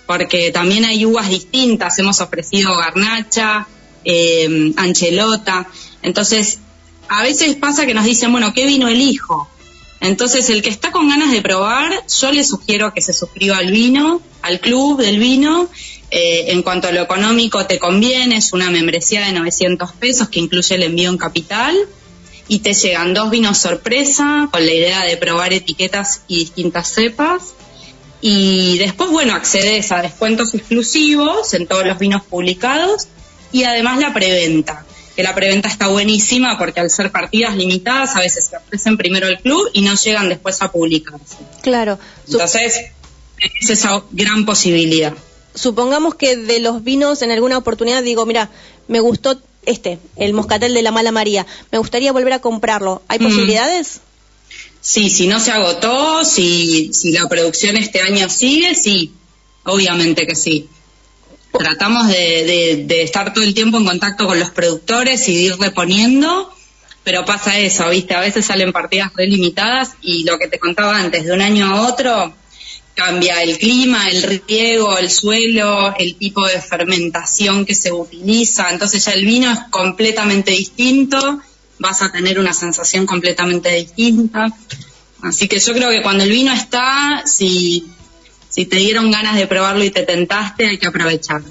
porque 0.09 0.49
también 0.51 0.85
hay 0.85 1.05
uvas 1.05 1.29
distintas. 1.29 1.99
Hemos 1.99 2.19
ofrecido 2.19 2.75
garnacha, 2.75 3.67
eh, 4.03 4.73
anchelota. 4.75 5.67
Entonces 6.01 6.57
a 7.09 7.21
veces 7.21 7.55
pasa 7.57 7.85
que 7.85 7.93
nos 7.93 8.05
dicen, 8.05 8.31
bueno, 8.31 8.51
¿qué 8.51 8.65
vino 8.65 8.87
elijo? 8.87 9.47
Entonces, 10.01 10.49
el 10.49 10.63
que 10.63 10.69
está 10.69 10.91
con 10.91 11.09
ganas 11.09 11.31
de 11.31 11.43
probar, 11.43 11.91
yo 12.07 12.31
le 12.31 12.43
sugiero 12.43 12.91
que 12.91 13.01
se 13.01 13.13
suscriba 13.13 13.57
al 13.57 13.69
vino, 13.69 14.19
al 14.41 14.59
club 14.59 14.99
del 14.99 15.19
vino, 15.19 15.69
Eh, 16.11 16.53
en 16.53 16.63
cuanto 16.63 16.87
a 16.87 16.91
lo 16.91 17.03
económico, 17.03 17.67
te 17.67 17.77
conviene, 17.77 18.37
es 18.37 18.51
una 18.51 18.71
membresía 18.71 19.23
de 19.27 19.31
900 19.31 19.91
pesos 19.91 20.27
que 20.29 20.39
incluye 20.39 20.73
el 20.73 20.81
envío 20.81 21.11
en 21.11 21.19
capital 21.19 21.77
y 22.47 22.59
te 22.61 22.73
llegan 22.73 23.13
dos 23.13 23.29
vinos 23.29 23.59
sorpresa 23.59 24.49
con 24.51 24.65
la 24.65 24.73
idea 24.73 25.03
de 25.03 25.17
probar 25.17 25.53
etiquetas 25.53 26.23
y 26.27 26.39
distintas 26.39 26.91
cepas. 26.95 27.53
Y 28.21 28.77
después, 28.77 29.09
bueno, 29.09 29.33
accedes 29.33 29.91
a 29.91 30.01
descuentos 30.01 30.53
exclusivos 30.53 31.53
en 31.53 31.67
todos 31.67 31.85
los 31.85 31.97
vinos 31.97 32.23
publicados 32.23 33.07
y 33.51 33.63
además 33.63 33.99
la 33.99 34.13
preventa, 34.13 34.85
que 35.15 35.23
la 35.23 35.33
preventa 35.33 35.69
está 35.69 35.87
buenísima 35.87 36.57
porque 36.57 36.81
al 36.81 36.89
ser 36.89 37.11
partidas 37.11 37.55
limitadas 37.55 38.15
a 38.15 38.19
veces 38.19 38.45
se 38.45 38.57
ofrecen 38.57 38.97
primero 38.97 39.27
el 39.27 39.39
club 39.39 39.69
y 39.73 39.81
no 39.81 39.95
llegan 39.95 40.27
después 40.29 40.61
a 40.61 40.71
publicarse. 40.71 41.37
Claro. 41.61 41.97
Entonces, 42.27 42.91
es 43.61 43.69
esa 43.69 44.03
gran 44.11 44.45
posibilidad. 44.45 45.13
Supongamos 45.55 46.15
que 46.15 46.35
de 46.35 46.59
los 46.59 46.83
vinos 46.83 47.21
en 47.21 47.31
alguna 47.31 47.57
oportunidad 47.57 48.03
digo, 48.03 48.25
mira, 48.25 48.49
me 48.87 48.99
gustó 48.99 49.41
este, 49.65 49.99
el 50.15 50.33
moscatel 50.33 50.73
de 50.73 50.81
la 50.81 50.91
Mala 50.91 51.11
María, 51.11 51.45
me 51.71 51.77
gustaría 51.77 52.11
volver 52.11 52.33
a 52.33 52.39
comprarlo. 52.39 53.01
¿Hay 53.07 53.19
posibilidades? 53.19 54.01
Sí, 54.81 55.09
si 55.09 55.27
no 55.27 55.39
se 55.39 55.51
agotó, 55.51 56.23
si, 56.23 56.93
si 56.93 57.11
la 57.11 57.27
producción 57.27 57.75
este 57.75 58.01
año 58.01 58.29
sigue, 58.29 58.75
sí, 58.75 59.11
obviamente 59.63 60.25
que 60.25 60.35
sí. 60.35 60.69
Tratamos 61.51 62.07
de, 62.07 62.85
de, 62.87 63.01
estar 63.01 63.33
todo 63.33 63.43
el 63.43 63.53
tiempo 63.53 63.77
en 63.77 63.85
contacto 63.85 64.27
con 64.27 64.39
los 64.39 64.51
productores 64.51 65.27
y 65.27 65.35
de 65.35 65.41
ir 65.41 65.57
reponiendo, 65.57 66.53
pero 67.03 67.25
pasa 67.25 67.57
eso, 67.57 67.89
¿viste? 67.89 68.13
A 68.13 68.21
veces 68.21 68.45
salen 68.45 68.71
partidas 68.71 69.11
delimitadas 69.15 69.91
y 70.01 70.23
lo 70.23 70.37
que 70.37 70.47
te 70.47 70.59
contaba 70.59 70.97
antes, 70.97 71.25
de 71.25 71.33
un 71.33 71.41
año 71.41 71.65
a 71.65 71.87
otro, 71.87 72.33
cambia 72.93 73.41
el 73.41 73.57
clima, 73.57 74.09
el 74.09 74.21
riego, 74.21 74.97
el 74.97 75.09
suelo, 75.09 75.95
el 75.97 76.15
tipo 76.15 76.45
de 76.45 76.61
fermentación 76.61 77.65
que 77.65 77.73
se 77.73 77.91
utiliza, 77.91 78.69
entonces 78.69 79.03
ya 79.03 79.13
el 79.13 79.25
vino 79.25 79.51
es 79.51 79.59
completamente 79.69 80.51
distinto, 80.51 81.41
vas 81.79 82.01
a 82.01 82.11
tener 82.11 82.39
una 82.39 82.53
sensación 82.53 83.05
completamente 83.05 83.69
distinta. 83.69 84.47
Así 85.21 85.47
que 85.47 85.59
yo 85.59 85.73
creo 85.73 85.89
que 85.89 86.01
cuando 86.01 86.23
el 86.23 86.29
vino 86.29 86.53
está, 86.53 87.23
si, 87.25 87.89
te 88.53 88.75
dieron 88.75 89.11
ganas 89.11 89.35
de 89.35 89.47
probarlo 89.47 89.83
y 89.83 89.89
te 89.89 90.03
tentaste, 90.03 90.67
hay 90.67 90.77
que 90.77 90.87
aprovecharlo. 90.87 91.47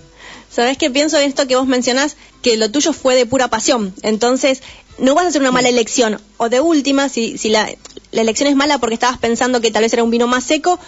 ¿Sabes 0.50 0.78
qué 0.78 0.90
pienso 0.90 1.18
de 1.18 1.26
esto 1.26 1.46
que 1.46 1.56
vos 1.56 1.66
mencionás? 1.66 2.16
Que 2.42 2.56
lo 2.56 2.70
tuyo 2.70 2.92
fue 2.92 3.14
de 3.14 3.26
pura 3.26 3.48
pasión. 3.48 3.94
Entonces, 4.02 4.62
no 4.98 5.14
vas 5.14 5.26
a 5.26 5.28
hacer 5.28 5.40
una 5.40 5.52
mala 5.52 5.68
elección. 5.68 6.20
O 6.36 6.48
de 6.48 6.60
última, 6.60 7.08
si, 7.08 7.36
si 7.38 7.50
la 7.50 7.70
elección 8.12 8.48
es 8.48 8.56
mala 8.56 8.78
porque 8.78 8.94
estabas 8.94 9.18
pensando 9.18 9.60
que 9.60 9.70
tal 9.70 9.82
vez 9.82 9.92
era 9.92 10.02
un 10.02 10.10
vino 10.10 10.26
más 10.26 10.44
seco, 10.44 10.78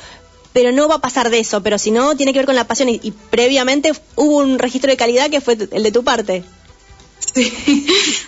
pero 0.52 0.72
no 0.72 0.88
va 0.88 0.96
a 0.96 1.00
pasar 1.00 1.30
de 1.30 1.38
eso, 1.38 1.62
pero 1.62 1.78
si 1.78 1.90
no, 1.90 2.16
tiene 2.16 2.32
que 2.32 2.40
ver 2.40 2.46
con 2.46 2.56
la 2.56 2.66
pasión 2.66 2.88
y, 2.88 3.12
previamente 3.30 3.92
hubo 4.16 4.38
un 4.38 4.58
registro 4.58 4.90
de 4.90 4.96
calidad 4.96 5.30
que 5.30 5.40
fue 5.40 5.56
el 5.70 5.82
de 5.82 5.92
tu 5.92 6.02
parte. 6.02 6.44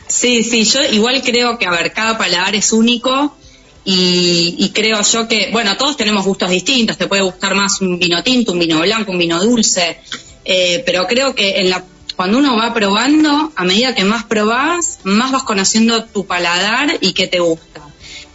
Sí, 0.09 0.45
sí, 0.45 0.65
yo 0.65 0.83
igual 0.85 1.23
creo 1.23 1.59
que, 1.59 1.67
a 1.67 1.71
ver, 1.71 1.93
cada 1.93 2.19
paladar 2.19 2.55
es 2.55 2.73
único 2.73 3.35
y, 3.85 4.71
creo 4.75 5.03
yo 5.03 5.27
que, 5.27 5.51
bueno, 5.51 5.77
todos 5.77 5.97
tenemos 5.97 6.25
gustos 6.25 6.51
distintos, 6.51 6.99
te 6.99 7.09
puede 7.09 7.23
gustar 7.23 7.55
más 7.55 7.81
un 7.81 7.99
vino 7.99 8.23
tinto, 8.23 8.53
un 8.53 8.59
vino 8.59 8.81
blanco, 8.81 9.11
un 9.11 9.19
vino 9.19 9.43
dulce, 9.43 9.99
eh, 10.45 10.83
pero 10.87 11.07
creo 11.07 11.35
que 11.35 11.61
en 11.61 11.71
la, 11.71 11.85
cuando 12.15 12.39
uno 12.39 12.57
va 12.57 12.73
probando, 12.75 13.53
a 13.57 13.65
medida 13.65 13.95
que 13.95 14.05
más 14.05 14.25
probás, 14.25 15.01
más 15.05 15.33
vas 15.33 15.43
conociendo 15.43 16.05
tu 16.05 16.27
paladar 16.27 16.99
y 17.01 17.15
qué 17.15 17.27
te 17.27 17.41
gusta. 17.41 17.81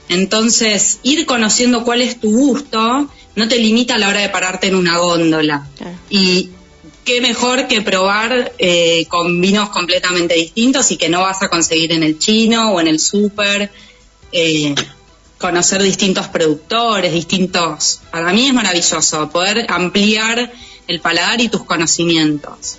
Entonces, 0.09 0.99
ir 1.03 1.25
conociendo 1.25 1.83
cuál 1.83 2.01
es 2.01 2.19
tu 2.19 2.31
gusto 2.31 3.09
no 3.35 3.47
te 3.47 3.59
limita 3.59 3.95
a 3.95 3.97
la 3.99 4.09
hora 4.09 4.21
de 4.21 4.29
pararte 4.29 4.67
en 4.67 4.75
una 4.75 4.97
góndola. 4.97 5.67
Y 6.09 6.49
qué 7.07 7.21
mejor 7.21 7.67
que 7.67 7.81
probar 7.81 8.51
eh, 8.57 9.05
con 9.07 9.39
vinos 9.39 9.69
completamente 9.69 10.35
distintos 10.35 10.91
y 10.91 10.97
que 10.97 11.07
no 11.07 11.21
vas 11.21 11.41
a 11.41 11.47
conseguir 11.47 11.93
en 11.93 12.03
el 12.03 12.19
chino 12.19 12.73
o 12.73 12.81
en 12.81 12.87
el 12.87 12.99
súper. 12.99 13.71
Eh, 14.33 14.75
conocer 15.37 15.81
distintos 15.81 16.27
productores, 16.27 17.13
distintos... 17.13 18.01
Para 18.11 18.33
mí 18.33 18.47
es 18.47 18.53
maravilloso 18.53 19.29
poder 19.29 19.67
ampliar 19.69 20.51
el 20.87 20.99
paladar 20.99 21.39
y 21.39 21.47
tus 21.47 21.63
conocimientos. 21.63 22.77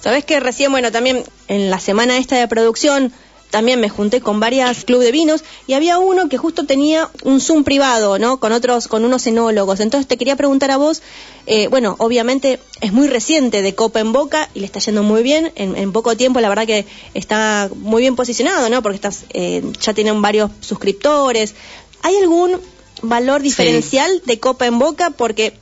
Sabes 0.00 0.24
que 0.24 0.40
recién, 0.40 0.72
bueno, 0.72 0.90
también 0.90 1.24
en 1.48 1.70
la 1.70 1.78
semana 1.78 2.18
esta 2.18 2.36
de 2.36 2.48
producción 2.48 3.12
también 3.50 3.80
me 3.80 3.88
junté 3.88 4.20
con 4.20 4.40
varias 4.40 4.84
clubes 4.84 5.06
de 5.06 5.12
vinos 5.12 5.44
y 5.66 5.74
había 5.74 5.98
uno 5.98 6.28
que 6.28 6.38
justo 6.38 6.64
tenía 6.64 7.10
un 7.24 7.40
Zoom 7.40 7.64
privado, 7.64 8.18
¿no? 8.18 8.38
Con 8.38 8.52
otros, 8.52 8.88
con 8.88 9.04
unos 9.04 9.26
enólogos. 9.26 9.80
Entonces 9.80 10.06
te 10.06 10.16
quería 10.16 10.36
preguntar 10.36 10.70
a 10.70 10.76
vos, 10.76 11.02
eh, 11.46 11.66
bueno, 11.68 11.96
obviamente 11.98 12.60
es 12.80 12.92
muy 12.92 13.08
reciente 13.08 13.62
de 13.62 13.74
Copa 13.74 14.00
en 14.00 14.12
Boca 14.12 14.48
y 14.54 14.60
le 14.60 14.66
está 14.66 14.78
yendo 14.78 15.02
muy 15.02 15.22
bien. 15.22 15.52
En, 15.56 15.92
poco 15.92 16.16
tiempo, 16.16 16.40
la 16.40 16.48
verdad 16.48 16.66
que 16.66 16.86
está 17.14 17.68
muy 17.74 18.02
bien 18.02 18.16
posicionado, 18.16 18.68
¿no? 18.70 18.82
Porque 18.82 18.96
estás, 18.96 19.24
eh, 19.30 19.62
ya 19.80 19.92
tienen 19.92 20.22
varios 20.22 20.50
suscriptores. 20.60 21.54
¿Hay 22.02 22.16
algún 22.16 22.60
valor 23.02 23.42
diferencial 23.42 24.22
de 24.24 24.38
Copa 24.38 24.66
en 24.66 24.78
Boca? 24.78 25.10
Porque 25.10 25.54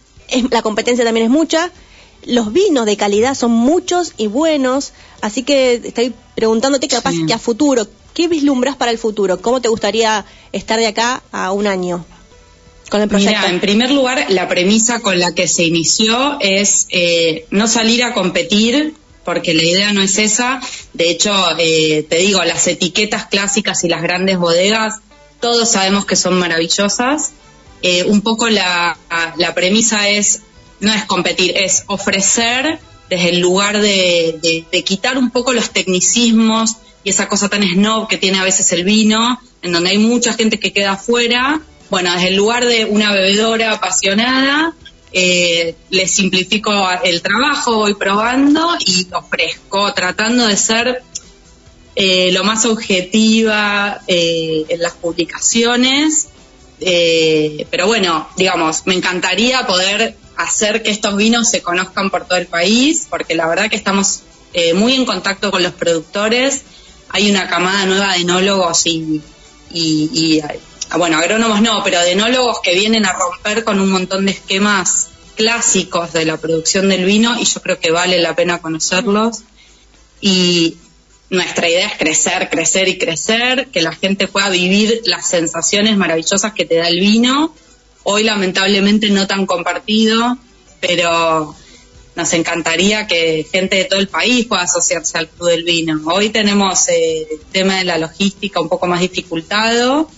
la 0.50 0.62
competencia 0.62 1.04
también 1.04 1.26
es 1.26 1.32
mucha 1.32 1.70
los 2.24 2.52
vinos 2.52 2.86
de 2.86 2.96
calidad 2.96 3.34
son 3.34 3.52
muchos 3.52 4.12
y 4.16 4.26
buenos, 4.26 4.92
así 5.20 5.42
que 5.42 5.74
estoy 5.74 6.12
preguntándote 6.34 6.88
capaz 6.88 7.14
que 7.26 7.32
a 7.32 7.38
futuro, 7.38 7.86
¿qué 8.14 8.28
vislumbras 8.28 8.76
para 8.76 8.90
el 8.90 8.98
futuro? 8.98 9.40
¿Cómo 9.40 9.60
te 9.60 9.68
gustaría 9.68 10.24
estar 10.52 10.78
de 10.78 10.86
acá 10.86 11.22
a 11.32 11.52
un 11.52 11.66
año 11.66 12.04
con 12.90 13.00
el 13.00 13.08
proyecto? 13.08 13.38
Mira, 13.38 13.50
en 13.50 13.60
primer 13.60 13.90
lugar, 13.90 14.26
la 14.30 14.48
premisa 14.48 15.00
con 15.00 15.18
la 15.18 15.34
que 15.34 15.48
se 15.48 15.64
inició 15.64 16.38
es 16.40 16.86
eh, 16.90 17.46
no 17.50 17.68
salir 17.68 18.02
a 18.04 18.14
competir 18.14 18.94
porque 19.24 19.52
la 19.52 19.62
idea 19.62 19.92
no 19.92 20.02
es 20.02 20.18
esa. 20.18 20.60
De 20.94 21.10
hecho, 21.10 21.32
eh, 21.58 22.06
te 22.08 22.16
digo, 22.16 22.42
las 22.44 22.66
etiquetas 22.66 23.26
clásicas 23.26 23.84
y 23.84 23.88
las 23.88 24.02
grandes 24.02 24.38
bodegas, 24.38 25.00
todos 25.38 25.70
sabemos 25.70 26.06
que 26.06 26.16
son 26.16 26.38
maravillosas. 26.38 27.32
Eh, 27.82 28.04
un 28.04 28.22
poco 28.22 28.48
la, 28.48 28.98
la 29.36 29.54
premisa 29.54 30.08
es 30.08 30.40
no 30.80 30.92
es 30.92 31.04
competir, 31.04 31.56
es 31.56 31.84
ofrecer 31.86 32.78
desde 33.08 33.30
el 33.30 33.40
lugar 33.40 33.80
de, 33.80 34.64
quitar 34.84 35.18
un 35.18 35.30
poco 35.30 35.52
los 35.52 35.70
tecnicismos 35.70 36.76
y 37.04 37.10
esa 37.10 37.28
cosa 37.28 37.48
tan 37.48 37.62
snob 37.62 38.08
que 38.08 38.18
tiene 38.18 38.38
a 38.38 38.44
veces 38.44 38.70
el 38.72 38.84
vino, 38.84 39.40
en 39.62 39.72
donde 39.72 39.90
hay 39.90 39.98
mucha 39.98 40.34
gente 40.34 40.58
que 40.58 40.72
queda 40.72 40.92
afuera. 40.92 41.60
Bueno, 41.90 42.12
desde 42.12 42.28
el 42.28 42.36
lugar 42.36 42.66
de 42.66 42.84
una 42.84 43.12
bebedora 43.12 43.72
apasionada, 43.72 44.74
eh, 45.10 45.74
le 45.88 46.06
simplifico 46.06 46.70
el 47.02 47.22
trabajo, 47.22 47.76
voy 47.76 47.94
probando 47.94 48.76
y 48.84 49.06
ofrezco, 49.12 49.94
tratando 49.94 50.46
de 50.46 50.56
ser 50.56 51.02
eh, 51.94 52.30
lo 52.32 52.44
más 52.44 52.66
objetiva 52.66 54.02
eh, 54.06 54.66
en 54.68 54.82
las 54.82 54.92
publicaciones. 54.92 56.28
pero 56.78 57.86
bueno, 57.86 58.28
digamos, 58.36 58.82
me 58.86 58.94
encantaría 58.94 59.66
poder 59.66 60.14
hacer 60.38 60.84
que 60.84 60.90
estos 60.90 61.16
vinos 61.16 61.50
se 61.50 61.62
conozcan 61.62 62.10
por 62.10 62.24
todo 62.26 62.38
el 62.38 62.46
país, 62.46 63.08
porque 63.10 63.34
la 63.34 63.48
verdad 63.48 63.68
que 63.68 63.76
estamos 63.76 64.22
eh, 64.52 64.72
muy 64.72 64.94
en 64.94 65.04
contacto 65.04 65.50
con 65.50 65.62
los 65.64 65.72
productores. 65.72 66.62
Hay 67.10 67.28
una 67.28 67.48
camada 67.48 67.84
nueva 67.86 68.12
de 68.12 68.20
enólogos 68.20 68.86
y, 68.86 69.20
y, 69.72 70.40
bueno, 70.96 71.18
agrónomos 71.18 71.60
no, 71.60 71.82
pero 71.82 72.00
de 72.00 72.12
enólogos 72.12 72.60
que 72.62 72.72
vienen 72.74 73.04
a 73.04 73.12
romper 73.14 73.64
con 73.64 73.80
un 73.80 73.90
montón 73.90 74.26
de 74.26 74.32
esquemas 74.32 75.08
clásicos 75.34 76.12
de 76.12 76.24
la 76.24 76.36
producción 76.36 76.88
del 76.88 77.04
vino 77.04 77.38
y 77.40 77.44
yo 77.44 77.60
creo 77.60 77.80
que 77.80 77.90
vale 77.90 78.20
la 78.20 78.36
pena 78.36 78.58
conocerlos. 78.58 79.40
Y 80.20 80.76
nuestra 81.30 81.68
idea 81.68 81.88
es 81.88 81.98
crecer, 81.98 82.48
crecer 82.48 82.86
y 82.86 82.96
crecer, 82.96 83.68
que 83.72 83.82
la 83.82 83.92
gente 83.92 84.28
pueda 84.28 84.50
vivir 84.50 85.00
las 85.04 85.28
sensaciones 85.28 85.96
maravillosas 85.96 86.52
que 86.52 86.64
te 86.64 86.76
da 86.76 86.86
el 86.86 87.00
vino 87.00 87.52
Hoy 88.10 88.22
lamentablemente 88.24 89.10
no 89.10 89.26
tan 89.26 89.44
compartido, 89.44 90.38
pero 90.80 91.54
nos 92.16 92.32
encantaría 92.32 93.06
que 93.06 93.46
gente 93.52 93.76
de 93.76 93.84
todo 93.84 94.00
el 94.00 94.08
país 94.08 94.46
pueda 94.46 94.62
asociarse 94.62 95.18
al 95.18 95.28
Club 95.28 95.50
del 95.50 95.62
Vino. 95.62 96.00
Hoy 96.06 96.30
tenemos 96.30 96.88
eh, 96.88 97.26
el 97.30 97.40
tema 97.52 97.76
de 97.76 97.84
la 97.84 97.98
logística 97.98 98.62
un 98.62 98.70
poco 98.70 98.86
más 98.86 99.00
dificultado. 99.00 100.08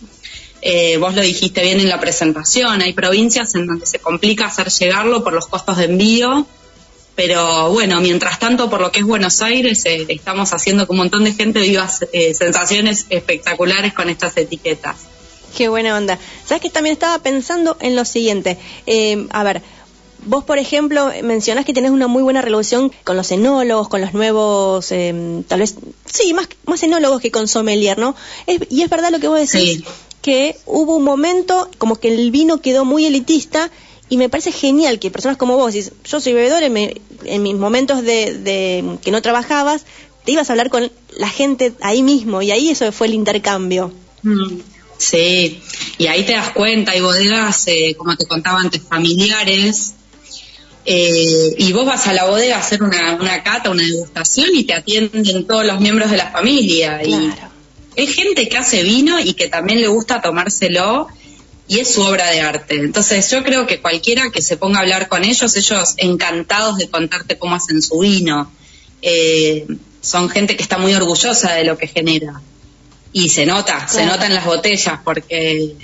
Eh, 0.62 0.98
vos 0.98 1.16
lo 1.16 1.22
dijiste 1.22 1.62
bien 1.62 1.80
en 1.80 1.88
la 1.88 1.98
presentación, 1.98 2.80
hay 2.80 2.92
provincias 2.92 3.56
en 3.56 3.66
donde 3.66 3.86
se 3.86 3.98
complica 3.98 4.46
hacer 4.46 4.68
llegarlo 4.68 5.24
por 5.24 5.32
los 5.32 5.48
costos 5.48 5.76
de 5.78 5.86
envío, 5.86 6.46
pero 7.16 7.72
bueno, 7.72 8.00
mientras 8.00 8.38
tanto, 8.38 8.70
por 8.70 8.80
lo 8.80 8.92
que 8.92 9.00
es 9.00 9.04
Buenos 9.04 9.42
Aires, 9.42 9.84
eh, 9.86 10.06
estamos 10.10 10.52
haciendo 10.52 10.86
que 10.86 10.92
un 10.92 10.98
montón 10.98 11.24
de 11.24 11.32
gente 11.32 11.58
viva 11.58 11.88
sensaciones 11.88 13.06
espectaculares 13.10 13.92
con 13.94 14.08
estas 14.08 14.36
etiquetas. 14.36 15.10
Qué 15.56 15.68
buena 15.68 15.96
onda. 15.96 16.18
¿Sabes 16.46 16.62
que 16.62 16.70
también 16.70 16.92
estaba 16.94 17.18
pensando 17.22 17.76
en 17.80 17.96
lo 17.96 18.04
siguiente? 18.04 18.56
Eh, 18.86 19.26
a 19.30 19.42
ver, 19.44 19.62
vos, 20.26 20.44
por 20.44 20.58
ejemplo, 20.58 21.10
mencionás 21.22 21.64
que 21.64 21.72
tenés 21.74 21.90
una 21.90 22.06
muy 22.06 22.22
buena 22.22 22.40
relación 22.42 22.92
con 23.04 23.16
los 23.16 23.30
enólogos, 23.32 23.88
con 23.88 24.00
los 24.00 24.14
nuevos, 24.14 24.90
eh, 24.92 25.42
tal 25.48 25.60
vez, 25.60 25.76
sí, 26.06 26.32
más, 26.34 26.48
más 26.66 26.82
enólogos 26.82 27.20
que 27.20 27.30
con 27.30 27.48
sommelier, 27.48 27.98
¿no? 27.98 28.14
y 28.46 28.82
es 28.82 28.88
verdad 28.90 29.10
lo 29.10 29.18
que 29.20 29.28
vos 29.28 29.38
decís, 29.40 29.82
que 30.22 30.56
hubo 30.66 30.96
un 30.96 31.04
momento 31.04 31.68
como 31.78 31.96
que 31.96 32.14
el 32.14 32.30
vino 32.30 32.60
quedó 32.60 32.84
muy 32.84 33.06
elitista 33.06 33.70
Y 34.10 34.16
me 34.16 34.28
parece 34.28 34.50
genial 34.52 34.98
que 34.98 35.10
personas 35.10 35.36
como 35.36 35.56
vos, 35.56 35.72
dices, 35.72 35.92
yo 36.04 36.20
soy 36.20 36.32
bebedor, 36.32 36.62
en, 36.64 36.72
me- 36.72 37.00
en 37.24 37.42
mis 37.42 37.54
momentos 37.54 38.02
de, 38.02 38.36
de 38.38 38.98
que 39.02 39.10
no 39.12 39.22
trabajabas, 39.22 39.84
te 40.24 40.32
ibas 40.32 40.50
a 40.50 40.52
hablar 40.52 40.68
con 40.68 40.90
la 41.16 41.28
gente 41.28 41.72
ahí 41.80 42.02
mismo 42.02 42.42
y 42.42 42.50
ahí 42.50 42.68
eso 42.70 42.90
fue 42.92 43.06
el 43.06 43.14
intercambio. 43.14 43.92
Mm, 44.22 44.58
Sí, 45.00 45.62
y 45.96 46.08
ahí 46.08 46.24
te 46.24 46.32
das 46.32 46.50
cuenta, 46.50 46.92
hay 46.92 47.00
bodegas, 47.00 47.66
eh, 47.68 47.94
como 47.96 48.14
te 48.16 48.26
contaba 48.26 48.60
antes, 48.60 48.82
familiares, 48.82 49.94
eh, 50.84 51.54
y 51.56 51.72
vos 51.72 51.86
vas 51.86 52.06
a 52.06 52.12
la 52.12 52.26
bodega 52.26 52.56
a 52.56 52.60
hacer 52.60 52.82
una, 52.82 53.14
una 53.14 53.42
cata, 53.42 53.70
una 53.70 53.82
degustación 53.82 54.50
y 54.52 54.64
te 54.64 54.74
atienden 54.74 55.46
todos 55.46 55.64
los 55.64 55.80
miembros 55.80 56.10
de 56.10 56.18
la 56.18 56.30
familia. 56.30 57.00
Y 57.02 57.12
Claro. 57.12 57.50
es 57.96 58.14
gente 58.14 58.46
que 58.50 58.58
hace 58.58 58.82
vino 58.82 59.18
y 59.18 59.32
que 59.32 59.48
también 59.48 59.80
le 59.80 59.88
gusta 59.88 60.20
tomárselo 60.20 61.06
y 61.66 61.78
es 61.78 61.94
su 61.94 62.02
obra 62.02 62.30
de 62.30 62.42
arte. 62.42 62.74
Entonces 62.74 63.30
yo 63.30 63.42
creo 63.42 63.66
que 63.66 63.80
cualquiera 63.80 64.30
que 64.30 64.42
se 64.42 64.58
ponga 64.58 64.80
a 64.80 64.82
hablar 64.82 65.08
con 65.08 65.24
ellos, 65.24 65.56
ellos 65.56 65.94
encantados 65.96 66.76
de 66.76 66.90
contarte 66.90 67.38
cómo 67.38 67.54
hacen 67.54 67.80
su 67.80 68.00
vino. 68.00 68.52
Eh, 69.00 69.66
son 70.02 70.28
gente 70.28 70.56
que 70.56 70.62
está 70.62 70.76
muy 70.76 70.94
orgullosa 70.94 71.54
de 71.54 71.64
lo 71.64 71.78
que 71.78 71.86
genera. 71.86 72.42
Y 73.12 73.28
se 73.28 73.44
nota, 73.46 73.88
se 73.88 74.06
nota 74.06 74.26
en 74.26 74.34
las 74.34 74.44
botellas 74.44 75.00
porque 75.04 75.74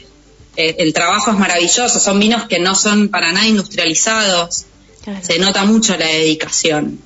eh, 0.56 0.76
el 0.78 0.92
trabajo 0.92 1.30
es 1.32 1.36
maravilloso. 1.38 1.98
Son 2.00 2.18
vinos 2.20 2.46
que 2.46 2.58
no 2.60 2.74
son 2.74 3.08
para 3.08 3.32
nada 3.32 3.46
industrializados. 3.46 4.64
Claro. 5.02 5.20
Se 5.24 5.38
nota 5.38 5.64
mucho 5.64 5.96
la 5.96 6.06
dedicación. 6.06 7.00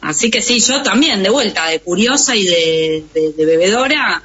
Así 0.00 0.30
que 0.30 0.40
sí, 0.40 0.60
yo 0.60 0.82
también, 0.82 1.22
de 1.22 1.28
vuelta, 1.30 1.66
de 1.66 1.80
curiosa 1.80 2.34
y 2.34 2.44
de, 2.46 3.04
de- 3.12 3.32
de 3.32 3.44
bebedora, 3.46 4.22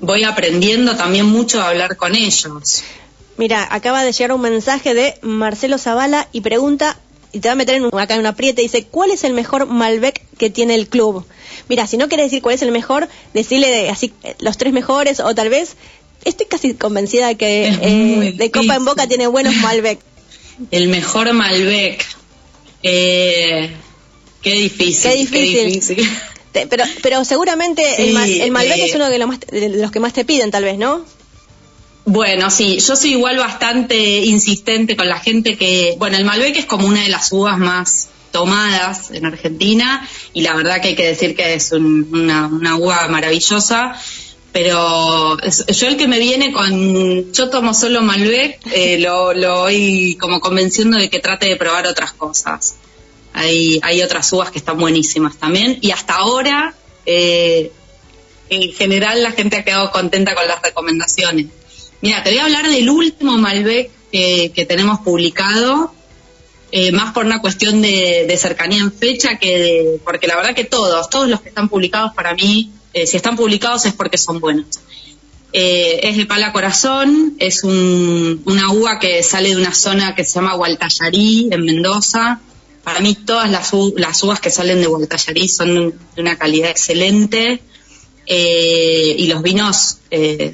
voy 0.00 0.24
aprendiendo 0.24 0.96
también 0.96 1.26
mucho 1.26 1.60
a 1.62 1.68
hablar 1.68 1.96
con 1.96 2.14
ellos. 2.16 2.82
Mira, 3.36 3.66
acaba 3.70 4.02
de 4.04 4.12
llegar 4.12 4.32
un 4.32 4.40
mensaje 4.40 4.94
de 4.94 5.16
Marcelo 5.22 5.78
Zavala 5.78 6.28
y 6.32 6.40
pregunta, 6.40 6.98
y 7.34 7.40
te 7.40 7.48
va 7.48 7.52
a 7.52 7.56
meter 7.56 7.74
en 7.74 7.84
un- 7.84 7.98
acá 7.98 8.14
en 8.14 8.20
una 8.20 8.30
aprieta, 8.30 8.62
dice, 8.62 8.84
¿cuál 8.84 9.10
es 9.10 9.24
el 9.24 9.32
mejor 9.34 9.66
Malbec 9.66 10.22
que 10.38 10.48
tiene 10.50 10.74
el 10.74 10.88
club? 10.88 11.26
Mira, 11.68 11.86
si 11.86 11.96
no 11.96 12.08
quieres 12.08 12.26
decir 12.26 12.40
cuál 12.42 12.54
es 12.54 12.62
el 12.62 12.70
mejor, 12.72 13.08
decirle 13.34 13.68
de, 13.68 13.88
así 13.90 14.12
eh, 14.22 14.34
los 14.38 14.56
tres 14.56 14.72
mejores 14.72 15.20
o 15.20 15.34
tal 15.34 15.48
vez, 15.48 15.76
estoy 16.24 16.46
casi 16.46 16.74
convencida 16.74 17.26
de 17.28 17.36
que 17.36 17.66
eh, 17.68 18.32
de 18.36 18.50
Copa 18.50 18.76
en. 18.76 18.84
Boca 18.84 19.06
tiene 19.06 19.26
buenos 19.26 19.54
Malbec. 19.56 19.98
El 20.70 20.88
mejor 20.88 21.32
Malbec. 21.32 22.04
Eh, 22.82 23.70
qué 24.42 24.54
difícil. 24.54 25.28
Qué 25.30 25.64
difícil. 25.66 26.08
Te- 26.52 26.66
pero, 26.66 26.84
pero 27.02 27.24
seguramente 27.24 27.82
el, 28.02 28.16
Sí, 28.24 28.40
el 28.40 28.50
Malbec 28.52 28.78
eh, 28.78 28.84
es 28.84 28.94
uno 28.94 29.10
de 29.10 29.18
los, 29.18 29.26
más, 29.28 29.40
de 29.40 29.68
los 29.70 29.90
que 29.90 30.00
más 30.00 30.12
te 30.12 30.24
piden, 30.24 30.50
tal 30.50 30.62
vez, 30.64 30.78
¿no? 30.78 31.04
Bueno, 32.06 32.50
sí, 32.50 32.78
yo 32.80 32.96
soy 32.96 33.12
igual 33.12 33.38
bastante 33.38 33.96
insistente 33.96 34.94
con 34.96 35.08
la 35.08 35.18
gente 35.20 35.56
que, 35.56 35.94
bueno, 35.98 36.18
el 36.18 36.24
Malbec 36.24 36.56
es 36.58 36.66
como 36.66 36.86
una 36.86 37.02
de 37.02 37.08
las 37.08 37.32
uvas 37.32 37.58
más 37.58 38.08
tomadas 38.30 39.10
en 39.12 39.24
Argentina 39.24 40.06
y 40.34 40.42
la 40.42 40.54
verdad 40.54 40.82
que 40.82 40.88
hay 40.88 40.94
que 40.96 41.06
decir 41.06 41.34
que 41.34 41.54
es 41.54 41.72
un- 41.72 42.08
una, 42.12 42.76
uva 42.76 43.08
maravillosa, 43.08 43.94
pero 44.52 45.38
yo 45.68 45.86
el 45.88 45.96
que 45.96 46.06
me 46.06 46.18
viene 46.18 46.52
con, 46.52 47.32
yo 47.32 47.48
tomo 47.48 47.72
solo 47.72 48.02
Malbec, 48.02 48.60
eh, 48.72 48.98
lo, 48.98 49.32
lo 49.32 49.60
voy 49.62 50.16
como 50.20 50.40
convenciendo 50.40 50.98
de 50.98 51.08
que 51.08 51.20
trate 51.20 51.46
de 51.48 51.56
probar 51.56 51.86
otras 51.86 52.12
cosas. 52.12 52.74
Hay, 53.32 53.80
hay 53.82 54.02
otras 54.02 54.30
uvas 54.32 54.50
que 54.50 54.58
están 54.58 54.78
buenísimas 54.78 55.36
también 55.38 55.78
y 55.80 55.90
hasta 55.90 56.14
ahora, 56.16 56.74
eh, 57.06 57.72
en 58.50 58.72
general 58.74 59.22
la 59.22 59.32
gente 59.32 59.56
ha 59.56 59.64
quedado 59.64 59.90
contenta 59.90 60.34
con 60.34 60.46
las 60.46 60.60
recomendaciones. 60.60 61.46
Mira, 62.00 62.22
te 62.22 62.30
voy 62.30 62.38
a 62.38 62.44
hablar 62.44 62.68
del 62.68 62.88
último 62.90 63.38
Malbec 63.38 63.90
que, 64.10 64.66
tenemos 64.68 65.00
publicado, 65.00 65.92
eh, 66.70 66.92
más 66.92 67.12
por 67.12 67.24
una 67.24 67.40
cuestión 67.40 67.82
de, 67.82 68.32
cercanía 68.38 68.80
en 68.80 68.92
fecha 68.92 69.38
que 69.38 69.58
de, 69.58 70.00
porque 70.04 70.26
la 70.26 70.36
verdad 70.36 70.54
que 70.54 70.64
todos, 70.64 71.08
todos 71.10 71.28
los 71.28 71.40
que 71.40 71.48
están 71.48 71.68
publicados 71.68 72.12
para 72.14 72.34
mí, 72.34 72.70
eh, 72.92 73.06
si 73.06 73.16
están 73.16 73.36
publicados 73.36 73.86
es 73.86 73.92
porque 73.92 74.18
son 74.18 74.38
buenos. 74.40 74.66
Eh, 75.52 76.00
es 76.08 76.16
de 76.16 76.26
pala 76.26 76.52
corazón, 76.52 77.34
es 77.38 77.62
un- 77.64 78.42
una 78.44 78.72
uva 78.72 78.98
que 78.98 79.22
sale 79.22 79.50
de 79.50 79.56
una 79.56 79.72
zona 79.72 80.14
que 80.14 80.24
se 80.24 80.34
llama 80.34 80.54
Gualtallarí, 80.54 81.48
en 81.50 81.64
Mendoza. 81.64 82.40
Para 82.82 83.00
mí 83.00 83.14
todas 83.14 83.50
las, 83.50 83.72
las 83.96 84.22
uvas 84.22 84.40
que 84.40 84.50
salen 84.50 84.80
de 84.80 84.86
Gualtallarí 84.86 85.48
son 85.48 85.90
de 86.14 86.20
una 86.22 86.36
calidad 86.36 86.70
excelente 86.70 87.60
y 88.26 89.26
los 89.28 89.42
vinos 89.42 89.98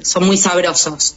son 0.03 0.27
muy 0.27 0.37
sabrosos. 0.37 1.15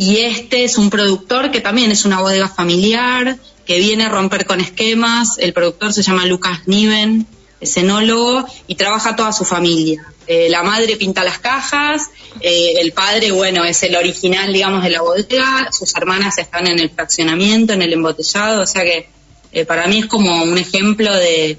Y 0.00 0.20
este 0.20 0.64
es 0.64 0.78
un 0.78 0.88
productor 0.88 1.50
que 1.50 1.60
también 1.60 1.90
es 1.90 2.06
una 2.06 2.22
bodega 2.22 2.48
familiar, 2.48 3.36
que 3.66 3.78
viene 3.80 4.04
a 4.04 4.08
romper 4.08 4.46
con 4.46 4.58
esquemas. 4.58 5.36
El 5.36 5.52
productor 5.52 5.92
se 5.92 6.02
llama 6.02 6.24
Lucas 6.24 6.60
Niven, 6.64 7.26
es 7.60 7.76
enólogo 7.76 8.46
y 8.66 8.76
trabaja 8.76 9.14
toda 9.14 9.30
su 9.34 9.44
familia. 9.44 10.02
Eh, 10.26 10.48
la 10.48 10.62
madre 10.62 10.96
pinta 10.96 11.22
las 11.22 11.38
cajas, 11.38 12.08
eh, 12.40 12.76
el 12.80 12.92
padre, 12.92 13.30
bueno, 13.32 13.62
es 13.66 13.82
el 13.82 13.94
original, 13.94 14.50
digamos, 14.50 14.82
de 14.84 14.88
la 14.88 15.02
bodega, 15.02 15.68
sus 15.70 15.94
hermanas 15.94 16.38
están 16.38 16.66
en 16.66 16.78
el 16.78 16.88
fraccionamiento, 16.88 17.74
en 17.74 17.82
el 17.82 17.92
embotellado, 17.92 18.62
o 18.62 18.66
sea 18.66 18.84
que 18.84 19.10
eh, 19.52 19.66
para 19.66 19.86
mí 19.86 19.98
es 19.98 20.06
como 20.06 20.44
un 20.44 20.56
ejemplo 20.56 21.14
de, 21.14 21.58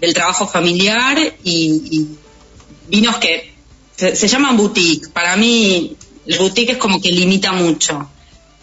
del 0.00 0.14
trabajo 0.14 0.48
familiar 0.48 1.18
y, 1.44 2.06
vinos 2.88 3.18
que 3.18 3.52
se, 3.96 4.16
se 4.16 4.28
llaman 4.28 4.56
boutique. 4.56 5.10
Para 5.10 5.36
mí 5.36 5.94
el 6.26 6.38
boutique 6.38 6.72
es 6.72 6.78
como 6.78 7.00
que 7.00 7.10
limita 7.10 7.52
mucho, 7.52 8.08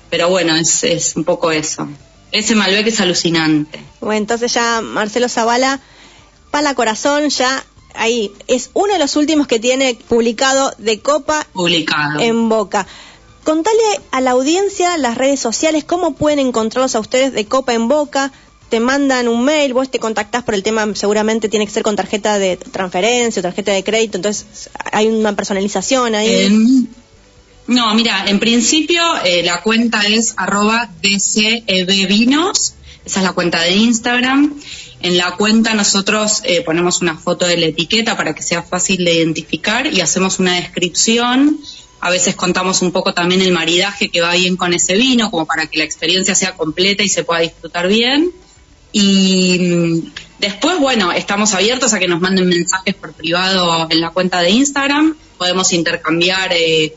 pero 0.09 0.29
bueno, 0.29 0.55
es, 0.55 0.83
es 0.83 1.15
un 1.15 1.23
poco 1.23 1.51
eso. 1.51 1.87
Ese 2.31 2.55
Malbec 2.55 2.87
es 2.87 2.99
alucinante. 3.01 3.79
Bueno, 4.01 4.17
entonces 4.17 4.53
ya 4.53 4.81
Marcelo 4.81 5.29
Zavala, 5.29 5.79
Pala 6.51 6.75
Corazón, 6.75 7.29
ya 7.29 7.63
ahí 7.95 8.31
es 8.47 8.69
uno 8.73 8.93
de 8.93 8.99
los 8.99 9.15
últimos 9.15 9.47
que 9.47 9.59
tiene 9.59 9.95
publicado 10.07 10.73
de 10.77 10.99
Copa 10.99 11.47
Publicado. 11.53 12.19
en 12.19 12.49
Boca. 12.49 12.87
Contale 13.43 13.77
a 14.11 14.21
la 14.21 14.31
audiencia 14.31 14.97
las 14.97 15.17
redes 15.17 15.39
sociales, 15.39 15.83
cómo 15.83 16.13
pueden 16.13 16.39
encontrarlos 16.39 16.95
a 16.95 16.99
ustedes 16.99 17.33
de 17.33 17.45
Copa 17.45 17.73
en 17.73 17.87
Boca. 17.87 18.31
Te 18.69 18.79
mandan 18.79 19.27
un 19.27 19.43
mail, 19.43 19.73
vos 19.73 19.89
te 19.89 19.97
contactás 19.97 20.43
por 20.43 20.53
el 20.53 20.61
tema, 20.61 20.87
seguramente 20.93 21.49
tiene 21.49 21.65
que 21.65 21.71
ser 21.71 21.81
con 21.81 21.95
tarjeta 21.95 22.37
de 22.37 22.57
transferencia 22.57 23.39
o 23.39 23.43
tarjeta 23.43 23.71
de 23.71 23.83
crédito, 23.83 24.17
entonces 24.17 24.69
hay 24.91 25.07
una 25.07 25.35
personalización 25.35 26.13
ahí. 26.13 26.87
No, 27.69 27.93
mira, 27.93 28.25
en 28.27 28.39
principio 28.39 29.01
eh, 29.23 29.43
la 29.43 29.61
cuenta 29.61 30.01
es 30.07 30.33
arroba 30.37 30.89
dcebvinos, 31.01 32.73
esa 33.05 33.19
es 33.19 33.23
la 33.23 33.33
cuenta 33.33 33.61
de 33.61 33.75
Instagram. 33.75 34.55
En 35.01 35.17
la 35.17 35.35
cuenta 35.37 35.75
nosotros 35.75 36.41
eh, 36.43 36.61
ponemos 36.61 37.01
una 37.01 37.15
foto 37.15 37.45
de 37.45 37.57
la 37.57 37.67
etiqueta 37.67 38.17
para 38.17 38.33
que 38.33 38.41
sea 38.41 38.63
fácil 38.63 39.05
de 39.05 39.13
identificar 39.13 39.87
y 39.87 40.01
hacemos 40.01 40.39
una 40.39 40.55
descripción. 40.55 41.59
A 42.01 42.09
veces 42.09 42.35
contamos 42.35 42.81
un 42.81 42.91
poco 42.91 43.13
también 43.13 43.41
el 43.41 43.51
maridaje 43.51 44.09
que 44.09 44.21
va 44.21 44.33
bien 44.33 44.57
con 44.57 44.73
ese 44.73 44.95
vino, 44.95 45.29
como 45.29 45.45
para 45.45 45.67
que 45.67 45.77
la 45.77 45.83
experiencia 45.83 46.33
sea 46.33 46.55
completa 46.55 47.03
y 47.03 47.09
se 47.09 47.23
pueda 47.23 47.41
disfrutar 47.41 47.87
bien. 47.87 48.31
Y 48.91 49.59
mm, 49.59 50.11
después, 50.39 50.79
bueno, 50.79 51.11
estamos 51.11 51.53
abiertos 51.53 51.93
a 51.93 51.99
que 51.99 52.07
nos 52.07 52.19
manden 52.19 52.47
mensajes 52.47 52.95
por 52.95 53.13
privado 53.13 53.87
en 53.91 54.01
la 54.01 54.09
cuenta 54.09 54.41
de 54.41 54.49
Instagram. 54.49 55.15
Podemos 55.37 55.71
intercambiar 55.71 56.51
eh, 56.53 56.95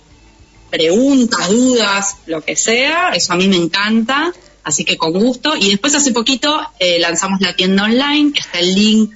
preguntas, 0.72 1.48
dudas, 1.48 2.16
lo 2.26 2.40
que 2.40 2.56
sea. 2.56 3.10
Eso 3.10 3.32
a 3.32 3.36
mí 3.36 3.46
me 3.46 3.56
encanta. 3.56 4.32
Así 4.64 4.84
que 4.84 4.96
con 4.96 5.12
gusto. 5.12 5.54
Y 5.56 5.70
después 5.70 5.94
hace 5.94 6.10
poquito 6.12 6.60
eh, 6.80 6.98
lanzamos 6.98 7.40
la 7.40 7.54
tienda 7.54 7.84
online, 7.84 8.32
que 8.32 8.40
está 8.40 8.58
el 8.58 8.74
link 8.74 9.12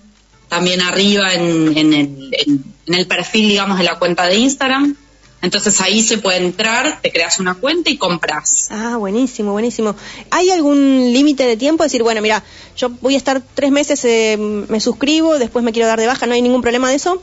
también 0.49 0.81
arriba 0.81 1.33
en, 1.35 1.77
en 1.77 1.92
el, 1.92 2.35
en- 2.47 2.64
en 2.87 2.95
el 2.95 3.07
perfil, 3.09 3.49
digamos, 3.49 3.79
de 3.79 3.85
la 3.85 3.99
cuenta 3.99 4.27
de 4.27 4.37
Instagram. 4.37 4.95
Entonces 5.42 5.81
ahí 5.81 6.03
se 6.03 6.19
puede 6.19 6.38
entrar, 6.38 7.01
te 7.03 7.11
creas 7.12 7.38
una 7.40 7.55
cuenta 7.55 7.90
y 7.90 7.97
compras. 7.99 8.69
Ah, 8.71 8.97
buenísimo, 8.97 9.53
buenísimo. 9.53 9.95
¿Hay 10.31 10.51
algún 10.51 11.12
límite 11.12 11.45
de 11.47 11.57
tiempo? 11.57 11.83
Decir, 11.85 12.03
bueno, 12.03 12.23
mira, 12.23 12.42
yo 12.77 12.88
voy 13.01 13.14
a 13.14 13.19
estar 13.19 13.42
tres 13.55 13.71
meses, 13.71 14.05
eh, 14.05 14.37
me 14.38 14.81
suscribo, 14.81 15.38
después 15.38 15.64
me 15.64 15.73
quiero 15.73 15.88
dar 15.88 15.99
de 16.01 16.07
baja, 16.07 16.27
¿no 16.27 16.35
hay 16.35 16.42
ningún 16.42 16.62
problema 16.62 16.88
de 16.90 16.97
eso? 16.97 17.23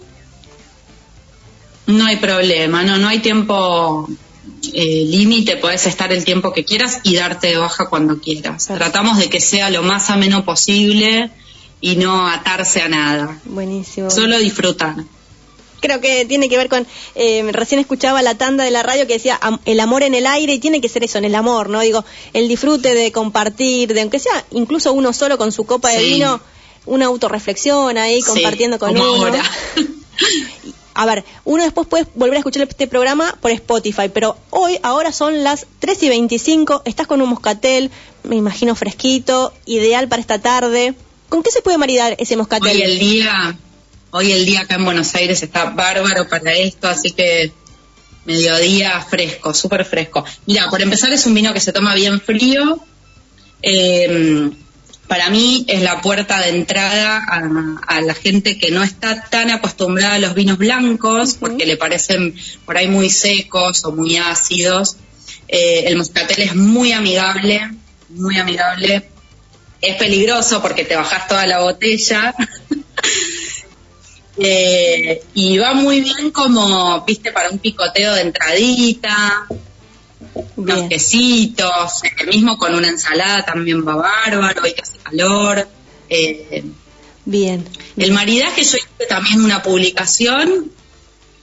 No 1.88 2.06
hay 2.06 2.18
problema, 2.18 2.84
no, 2.84 2.98
no 2.98 3.08
hay 3.10 3.20
tiempo 3.20 4.08
eh, 4.74 5.04
límite, 5.08 5.58
puedes 5.58 5.86
estar 5.88 6.14
el 6.14 6.24
tiempo 6.24 6.54
que 6.54 6.64
quieras 6.64 7.00
y 7.04 7.16
darte 7.16 7.48
de 7.48 7.58
baja 7.58 7.90
cuando 7.90 8.20
quieras. 8.20 8.68
Tratamos 8.68 9.18
de 9.18 9.30
que 9.30 9.42
sea 9.42 9.70
lo 9.70 9.84
más 9.84 10.10
ameno 10.10 10.46
posible 10.46 11.32
y 11.82 11.96
no 11.98 12.28
atarse 12.28 12.82
a 12.82 12.88
nada, 12.88 13.40
Buenísimo. 13.46 14.10
solo 14.10 14.38
disfrutar. 14.40 14.96
Creo 15.82 16.00
que 16.00 16.24
tiene 16.24 16.48
que 16.48 16.56
ver 16.56 16.70
con, 16.70 16.88
eh, 17.16 17.46
recién 17.52 17.78
escuchaba 17.82 18.22
la 18.22 18.36
tanda 18.36 18.64
de 18.64 18.72
la 18.72 18.84
radio 18.84 19.06
que 19.06 19.14
decía 19.14 19.38
el 19.66 19.80
amor 19.82 20.04
en 20.04 20.14
el 20.14 20.26
aire 20.26 20.54
y 20.54 20.60
tiene 20.60 20.80
que 20.80 20.88
ser 20.88 21.04
eso, 21.04 21.18
en 21.18 21.26
el 21.26 21.36
amor, 21.36 21.70
¿no? 21.70 21.82
Digo, 21.82 22.06
el 22.32 22.48
disfrute 22.48 22.94
de 22.94 23.12
compartir, 23.12 23.94
de 23.94 24.00
aunque 24.00 24.20
sea 24.20 24.46
incluso 24.52 24.94
uno 24.94 25.12
solo 25.12 25.38
con 25.38 25.52
su 25.52 25.66
copa 25.66 25.90
de 25.90 26.00
Sí. 26.00 26.06
vino, 26.14 26.40
una 26.86 27.08
autorreflexión 27.08 27.98
ahí 27.98 28.22
Sí, 28.22 28.28
compartiendo 28.28 28.80
con 28.80 28.94
como 28.96 29.12
uno. 29.12 29.26
ahora. 29.26 29.44
A 30.94 31.06
ver, 31.06 31.24
uno 31.44 31.64
después 31.64 31.88
puede 31.88 32.06
volver 32.16 32.36
a 32.36 32.40
escuchar 32.40 32.68
este 32.68 32.88
programa 32.88 33.36
por 33.42 33.52
Spotify, 33.52 34.10
pero 34.14 34.38
hoy, 34.52 34.78
ahora 34.84 35.12
son 35.12 35.44
las 35.44 35.66
3 35.80 36.04
y 36.04 36.10
25, 36.10 36.84
estás 36.86 37.08
con 37.08 37.22
un 37.22 37.30
moscatel, 37.30 37.90
me 38.24 38.36
imagino 38.36 38.76
fresquito, 38.76 39.54
ideal 39.66 40.08
para 40.08 40.22
esta 40.22 40.40
tarde. 40.40 40.94
¿Con 41.30 41.42
qué 41.42 41.52
se 41.52 41.62
puede 41.62 41.78
maridar 41.78 42.16
ese 42.20 42.38
moscatel? 42.38 42.76
Hoy 42.78 42.82
el 42.84 43.00
día, 43.00 43.58
hoy 44.12 44.32
el 44.32 44.46
día 44.46 44.62
acá 44.62 44.76
en 44.76 44.86
Buenos 44.86 45.16
Aires 45.16 45.42
está 45.42 45.66
bárbaro 45.66 46.28
para 46.28 46.54
esto, 46.54 46.88
así 46.88 47.12
que 47.12 47.52
mediodía 48.26 49.02
fresco, 49.02 49.54
súper 49.54 49.86
fresco. 49.86 50.24
Mira, 50.46 50.70
por 50.70 50.82
empezar 50.82 51.12
es 51.12 51.26
un 51.26 51.34
vino 51.34 51.54
que 51.54 51.60
se 51.60 51.74
toma 51.74 51.96
bien 51.96 52.22
frío. 52.22 52.80
Eh, 53.64 54.52
para 55.08 55.30
mí 55.30 55.66
es 55.68 55.82
la 55.82 56.02
puerta 56.02 56.42
de 56.42 56.50
entrada 56.50 57.24
a, 57.88 58.02
la 58.02 58.14
gente 58.14 58.58
que 58.58 58.72
no 58.72 58.84
está 58.84 59.24
tan 59.30 59.52
acostumbrada 59.52 60.16
a 60.16 60.20
los 60.20 60.34
vinos 60.34 60.58
blancos, 60.58 61.36
porque 61.40 61.66
le 61.66 61.78
parecen 61.78 62.36
por 62.66 62.78
ahí 62.78 62.88
muy 62.88 63.10
secos 63.10 63.84
o 63.86 63.92
muy 63.92 64.18
ácidos. 64.18 64.98
Eh, 65.48 65.84
el 65.88 65.98
moscatel 65.98 66.40
es 66.40 66.56
muy 66.56 66.94
amigable, 66.94 67.70
muy 68.10 68.38
amigable. 68.38 69.10
Es 69.82 69.96
peligroso 69.98 70.62
porque 70.62 70.86
te 70.86 70.96
bajas 70.96 71.28
toda 71.28 71.46
la 71.48 71.60
botella. 71.60 72.34
Eh, 74.36 75.22
y 75.36 75.60
va 75.60 75.76
muy 75.76 76.02
bien 76.02 76.32
como, 76.32 77.06
viste, 77.06 77.32
para 77.32 77.52
un 77.52 77.60
picoteo 77.60 78.16
de 78.16 78.22
entradita, 78.22 79.46
unos 80.56 80.90
quesitos, 80.90 82.02
el 82.20 82.28
mismo 82.28 82.58
con 82.58 82.76
una 82.76 82.88
ensalada 82.88 83.46
también 83.46 83.88
va 83.88 83.96
bárbaro, 83.96 84.64
hay 84.64 84.74
que 84.74 84.82
hace 84.82 84.98
calor. 84.98 85.68
Eh, 86.10 86.64
bien, 87.26 87.68
El 87.98 88.12
maridaje, 88.12 88.64
yo 88.64 88.78
hice 88.78 89.06
también 89.08 89.44
una 89.44 89.62
publicación, 89.64 90.72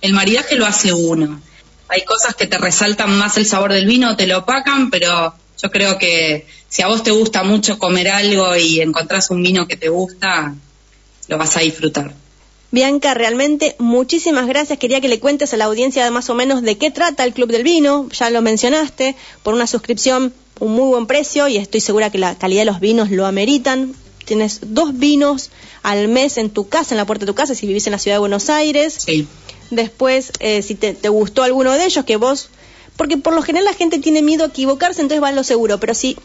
el 0.00 0.12
maridaje 0.12 0.56
lo 0.56 0.66
hace 0.66 0.92
uno. 0.92 1.40
Hay 1.88 2.04
cosas 2.04 2.34
que 2.34 2.46
te 2.46 2.58
resaltan 2.58 3.16
más 3.18 3.36
el 3.36 3.46
sabor 3.46 3.72
del 3.72 3.86
vino, 3.86 4.16
te 4.16 4.26
lo 4.26 4.38
opacan, 4.38 4.90
pero 4.90 5.34
yo 5.60 5.70
creo 5.70 5.98
que 5.98 6.46
si 6.68 6.82
a 6.82 6.86
vos 6.86 7.02
te 7.02 7.10
gusta 7.10 7.42
mucho 7.42 7.78
comer 7.78 8.08
algo 8.08 8.56
y 8.56 8.80
encontrás 8.80 9.30
un 9.30 9.42
vino 9.42 9.66
que 9.66 9.76
te 9.76 9.88
gusta, 9.88 10.54
lo 11.28 11.38
vas 11.38 11.56
a 11.56 11.60
disfrutar. 11.60 12.14
Bianca, 12.72 13.14
realmente 13.14 13.74
muchísimas 13.78 14.46
gracias. 14.46 14.78
Quería 14.78 15.00
que 15.00 15.08
le 15.08 15.18
cuentes 15.18 15.52
a 15.52 15.56
la 15.56 15.64
audiencia 15.64 16.08
más 16.10 16.30
o 16.30 16.34
menos 16.34 16.62
de 16.62 16.78
qué 16.78 16.90
trata 16.90 17.24
el 17.24 17.32
Club 17.32 17.50
del 17.50 17.64
Vino. 17.64 18.08
Ya 18.10 18.30
lo 18.30 18.42
mencionaste, 18.42 19.16
por 19.42 19.54
una 19.54 19.66
suscripción, 19.66 20.32
un 20.60 20.72
muy 20.72 20.88
buen 20.88 21.06
precio 21.06 21.48
y 21.48 21.56
estoy 21.56 21.80
segura 21.80 22.10
que 22.10 22.18
la 22.18 22.36
calidad 22.36 22.60
de 22.60 22.66
los 22.66 22.80
vinos 22.80 23.10
lo 23.10 23.26
ameritan. 23.26 23.94
Tienes 24.24 24.60
dos 24.62 24.96
vinos 24.96 25.50
al 25.82 26.06
mes 26.06 26.38
en 26.38 26.50
tu 26.50 26.68
casa, 26.68 26.94
en 26.94 26.98
la 26.98 27.06
puerta 27.06 27.24
de 27.24 27.32
tu 27.32 27.34
casa, 27.34 27.56
si 27.56 27.66
vivís 27.66 27.86
en 27.88 27.92
la 27.92 27.98
ciudad 27.98 28.16
de 28.16 28.20
Buenos 28.20 28.48
Aires. 28.50 28.98
Sí. 29.04 29.26
Después, 29.70 30.30
eh, 30.38 30.62
si 30.62 30.76
te, 30.76 31.08
gustó 31.08 31.42
alguno 31.42 31.72
de 31.72 31.84
ellos, 31.84 32.04
que 32.04 32.16
vos... 32.16 32.50
Porque 32.96 33.16
por 33.16 33.32
lo 33.32 33.42
general 33.42 33.64
la 33.64 33.72
gente 33.72 33.98
tiene 33.98 34.20
miedo 34.20 34.44
a 34.44 34.48
equivocarse, 34.48 35.00
entonces 35.00 35.22
va 35.22 35.28
a 35.28 35.32
lo 35.32 35.42
seguro. 35.42 35.80
Pero 35.80 35.94
si 35.94 36.16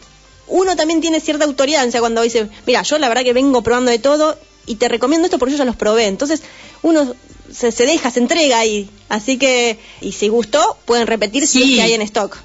uno 0.46 0.76
también 0.76 1.00
tiene 1.00 1.20
cierta 1.20 1.46
autoridad, 1.46 1.86
o 1.88 1.90
sea, 1.90 2.00
cuando 2.00 2.20
dice, 2.20 2.48
mira, 2.66 2.82
yo 2.82 2.98
la 2.98 3.08
verdad 3.08 3.24
que 3.24 3.32
vengo 3.32 3.62
probando 3.62 3.90
de 3.90 3.98
todo 3.98 4.36
y 4.66 4.76
te 4.76 4.88
recomiendo 4.88 5.26
esto 5.26 5.38
porque 5.38 5.52
yo 5.52 5.58
ya 5.58 5.64
los 5.64 5.76
probé. 5.76 6.06
Entonces 6.06 6.42
uno 6.82 7.14
se, 7.52 7.70
deja, 7.86 8.10
se 8.10 8.20
entrega 8.20 8.58
ahí. 8.58 8.88
Así 9.08 9.38
que, 9.38 9.78
y 10.00 10.12
si 10.12 10.28
gustó, 10.28 10.78
pueden 10.84 11.06
repetir 11.06 11.46
si 11.46 11.80
hay 11.80 11.92
en 11.92 12.02
stock. 12.02 12.36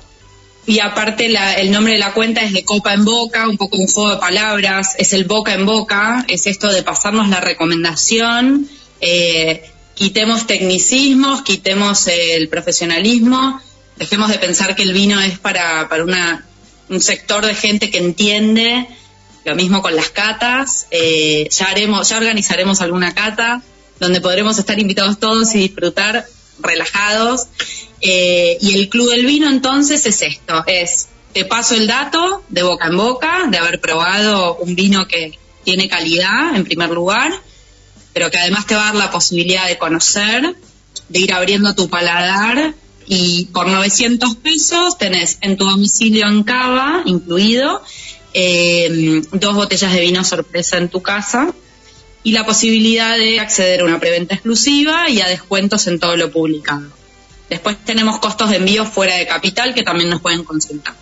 Y 0.67 0.79
aparte 0.79 1.25
el 1.57 1.71
nombre 1.71 1.93
de 1.93 1.99
la 1.99 2.13
cuenta 2.13 2.41
es 2.41 2.53
de 2.53 2.63
copa 2.63 2.93
en 2.93 3.03
boca, 3.03 3.47
un 3.47 3.57
poco 3.57 3.77
un 3.77 3.87
juego 3.87 4.11
de 4.11 4.17
palabras, 4.17 4.95
es 4.99 5.11
el 5.13 5.23
boca 5.23 5.53
en 5.53 5.65
boca, 5.65 6.23
es 6.27 6.45
esto 6.45 6.71
de 6.71 6.83
pasarnos 6.83 7.29
la 7.29 7.41
recomendación, 7.41 8.69
eh, 9.01 9.63
quitemos 9.95 10.45
tecnicismos, 10.45 11.41
quitemos 11.41 12.07
el 12.07 12.47
profesionalismo, 12.47 13.59
dejemos 13.97 14.29
de 14.29 14.37
pensar 14.37 14.75
que 14.75 14.83
el 14.83 14.93
vino 14.93 15.19
es 15.19 15.39
para, 15.39 15.89
para 15.89 16.03
una, 16.03 16.45
un 16.89 17.01
sector 17.01 17.43
de 17.43 17.55
gente 17.55 17.89
que 17.89 17.97
entiende 17.97 18.87
lo 19.43 19.55
mismo 19.55 19.81
con 19.81 19.95
las 19.95 20.09
catas, 20.09 20.87
eh, 20.91 21.47
ya 21.49 21.65
haremos, 21.65 22.09
ya 22.09 22.17
organizaremos 22.17 22.81
alguna 22.81 23.13
cata 23.13 23.61
donde 23.99 24.21
podremos 24.21 24.57
estar 24.57 24.79
invitados 24.79 25.19
todos 25.19 25.53
y 25.55 25.59
disfrutar 25.59 26.25
relajados. 26.59 27.47
Eh, 28.01 28.57
y 28.61 28.73
el 28.73 28.89
Club 28.89 29.11
del 29.11 29.25
Vino 29.25 29.47
entonces 29.49 30.05
es 30.07 30.21
esto, 30.23 30.63
es 30.65 31.07
te 31.33 31.45
paso 31.45 31.75
el 31.75 31.87
dato 31.87 32.43
de 32.49 32.63
boca 32.63 32.87
en 32.87 32.97
boca, 32.97 33.47
de 33.49 33.57
haber 33.57 33.79
probado 33.79 34.55
un 34.55 34.75
vino 34.75 35.07
que 35.07 35.37
tiene 35.63 35.87
calidad 35.87 36.55
en 36.55 36.65
primer 36.65 36.89
lugar, 36.89 37.31
pero 38.13 38.29
que 38.31 38.39
además 38.39 38.65
te 38.65 38.75
va 38.75 38.83
a 38.83 38.85
dar 38.87 38.95
la 38.95 39.11
posibilidad 39.11 39.67
de 39.67 39.77
conocer, 39.77 40.55
de 41.09 41.19
ir 41.19 41.33
abriendo 41.33 41.75
tu 41.75 41.89
paladar 41.89 42.73
y 43.05 43.45
por 43.53 43.67
900 43.67 44.35
pesos 44.37 44.97
tenés 44.97 45.37
en 45.41 45.57
tu 45.57 45.65
domicilio 45.65 46.27
en 46.27 46.43
Cava 46.43 47.03
incluido 47.05 47.81
eh, 48.33 49.21
dos 49.31 49.55
botellas 49.55 49.93
de 49.93 50.01
vino 50.01 50.23
sorpresa 50.23 50.77
en 50.77 50.89
tu 50.89 51.01
casa 51.01 51.53
y 52.23 52.31
la 52.31 52.45
posibilidad 52.45 53.17
de 53.17 53.39
acceder 53.39 53.81
a 53.81 53.85
una 53.85 53.99
preventa 53.99 54.35
exclusiva 54.35 55.09
y 55.09 55.21
a 55.21 55.27
descuentos 55.27 55.87
en 55.87 55.99
todo 55.99 56.15
lo 56.17 56.31
publicado. 56.31 56.87
Después 57.49 57.77
tenemos 57.83 58.19
costos 58.19 58.49
de 58.49 58.57
envío 58.57 58.85
fuera 58.85 59.15
de 59.15 59.27
capital 59.27 59.73
que 59.73 59.83
también 59.83 60.09
nos 60.09 60.21
pueden 60.21 60.43
consultar. 60.43 60.95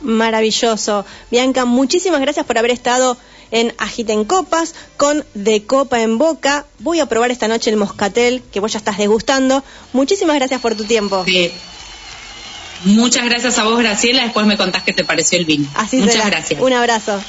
Maravilloso. 0.00 1.04
Bianca, 1.30 1.66
muchísimas 1.66 2.20
gracias 2.20 2.46
por 2.46 2.56
haber 2.56 2.70
estado 2.70 3.18
en 3.50 3.74
Agiten 3.78 4.24
Copas 4.24 4.74
con 4.96 5.24
De 5.34 5.64
Copa 5.64 6.00
en 6.00 6.16
Boca. 6.16 6.66
Voy 6.78 7.00
a 7.00 7.06
probar 7.06 7.30
esta 7.30 7.48
noche 7.48 7.70
el 7.70 7.76
moscatel 7.76 8.42
que 8.50 8.60
vos 8.60 8.72
ya 8.72 8.78
estás 8.78 8.96
degustando. 8.96 9.62
Muchísimas 9.92 10.36
gracias 10.36 10.60
por 10.60 10.74
tu 10.74 10.84
tiempo. 10.84 11.24
Sí. 11.26 11.50
Muchas 12.84 13.24
gracias 13.24 13.58
a 13.58 13.64
vos, 13.64 13.78
Graciela. 13.78 14.22
Después 14.22 14.46
me 14.46 14.56
contás 14.56 14.82
qué 14.82 14.92
te 14.92 15.04
pareció 15.04 15.38
el 15.38 15.44
vino. 15.44 15.68
Así 15.74 15.98
Muchas 15.98 16.26
gracias. 16.26 16.60
Un 16.60 16.72
abrazo. 16.72 17.22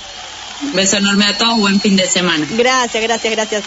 Un 0.61 0.73
beso 0.73 0.97
enorme 0.97 1.25
a 1.25 1.37
todos. 1.37 1.59
Buen 1.59 1.81
fin 1.81 1.95
de 1.95 2.07
semana. 2.07 2.47
Gracias, 2.51 3.03
gracias, 3.03 3.33
gracias. 3.33 3.63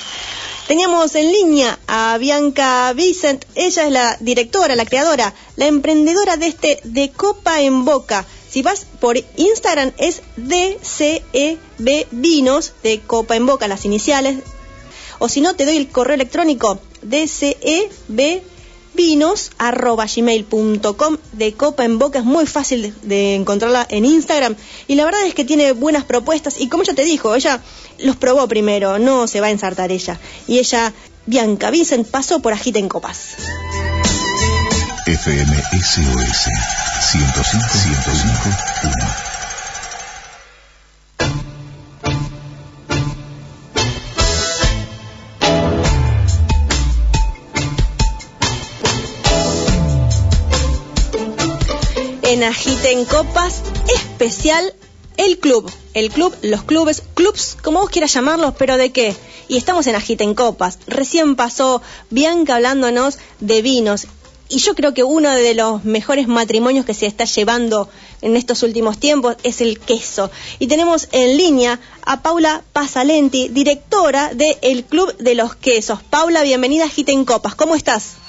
Teníamos 0.66 1.14
en 1.14 1.30
línea 1.30 1.78
a 1.86 2.16
Bianca 2.18 2.92
Vicent. 2.94 3.44
Ella 3.54 3.86
es 3.86 3.92
la 3.92 4.16
directora, 4.20 4.76
la 4.76 4.86
creadora, 4.86 5.34
la 5.56 5.66
emprendedora 5.66 6.38
de 6.38 6.46
este 6.46 6.80
De 6.84 7.10
Copa 7.10 7.60
en 7.60 7.84
Boca. 7.84 8.24
Si 8.48 8.62
vas 8.62 8.86
por 8.98 9.18
Instagram 9.36 9.92
es 9.98 10.22
DCEB 10.36 11.58
Vinos, 12.12 12.72
de 12.82 13.00
Copa 13.00 13.36
en 13.36 13.44
Boca, 13.44 13.68
las 13.68 13.84
iniciales. 13.84 14.38
O 15.18 15.28
si 15.28 15.42
no, 15.42 15.54
te 15.54 15.66
doy 15.66 15.76
el 15.76 15.88
correo 15.88 16.14
electrónico 16.14 16.80
DCEB 17.02 18.42
vinos 18.94 19.50
arroba 19.58 20.06
gmail.com 20.06 21.16
de 21.32 21.54
Copa 21.54 21.84
en 21.84 21.98
Boca. 21.98 22.18
Es 22.18 22.24
muy 22.24 22.46
fácil 22.46 22.94
de, 23.02 23.34
encontrarla 23.34 23.86
en 23.88 24.04
Instagram. 24.04 24.56
Y 24.88 24.94
la 24.94 25.04
verdad 25.04 25.26
es 25.26 25.34
que 25.34 25.44
tiene 25.44 25.72
buenas 25.72 26.04
propuestas. 26.04 26.60
Y 26.60 26.68
como 26.68 26.82
ella 26.82 26.94
te 26.94 27.04
dijo, 27.04 27.34
ella 27.34 27.60
los 27.98 28.16
probó 28.16 28.48
primero, 28.48 28.98
no 28.98 29.26
se 29.26 29.40
va 29.40 29.48
a 29.48 29.50
ensartar 29.50 29.92
ella. 29.92 30.18
Y 30.46 30.58
ella, 30.58 30.92
Bianca 31.26 31.70
Vincent, 31.70 32.08
pasó 32.08 32.40
por 32.40 32.52
Agita 32.52 32.78
en 32.78 32.88
Copas. 32.88 33.36
FM 35.06 35.62
SOS 35.72 36.48
105 37.12 37.68
105 37.68 38.50
1 38.84 39.23
en 52.24 52.42
Agiten 52.42 53.04
Copas 53.04 53.62
especial 53.94 54.74
el 55.16 55.38
club. 55.38 55.70
El 55.92 56.10
club, 56.10 56.34
los 56.42 56.62
clubes, 56.64 57.02
clubs, 57.14 57.56
como 57.62 57.80
vos 57.80 57.90
quieras 57.90 58.14
llamarlos, 58.14 58.54
pero 58.58 58.76
¿de 58.76 58.90
qué? 58.90 59.14
Y 59.46 59.56
estamos 59.56 59.86
en 59.86 59.94
Agiten 59.94 60.34
Copas. 60.34 60.78
Recién 60.86 61.36
pasó 61.36 61.82
Bianca 62.10 62.56
hablándonos 62.56 63.18
de 63.40 63.62
vinos. 63.62 64.06
Y 64.48 64.58
yo 64.58 64.74
creo 64.74 64.94
que 64.94 65.04
uno 65.04 65.30
de 65.30 65.54
los 65.54 65.84
mejores 65.84 66.26
matrimonios 66.26 66.84
que 66.84 66.94
se 66.94 67.06
está 67.06 67.24
llevando 67.24 67.88
en 68.22 68.36
estos 68.36 68.62
últimos 68.62 68.98
tiempos 68.98 69.36
es 69.42 69.60
el 69.60 69.78
queso. 69.78 70.30
Y 70.58 70.66
tenemos 70.66 71.08
en 71.12 71.36
línea 71.36 71.78
a 72.04 72.22
Paula 72.22 72.64
Pasalenti, 72.72 73.48
directora 73.48 74.32
del 74.34 74.84
Club 74.84 75.16
de 75.18 75.34
los 75.34 75.54
Quesos. 75.54 76.02
Paula, 76.02 76.42
bienvenida 76.42 76.84
a 76.84 76.86
Agiten 76.86 77.24
Copas. 77.24 77.54
¿Cómo 77.54 77.74
estás? 77.74 78.23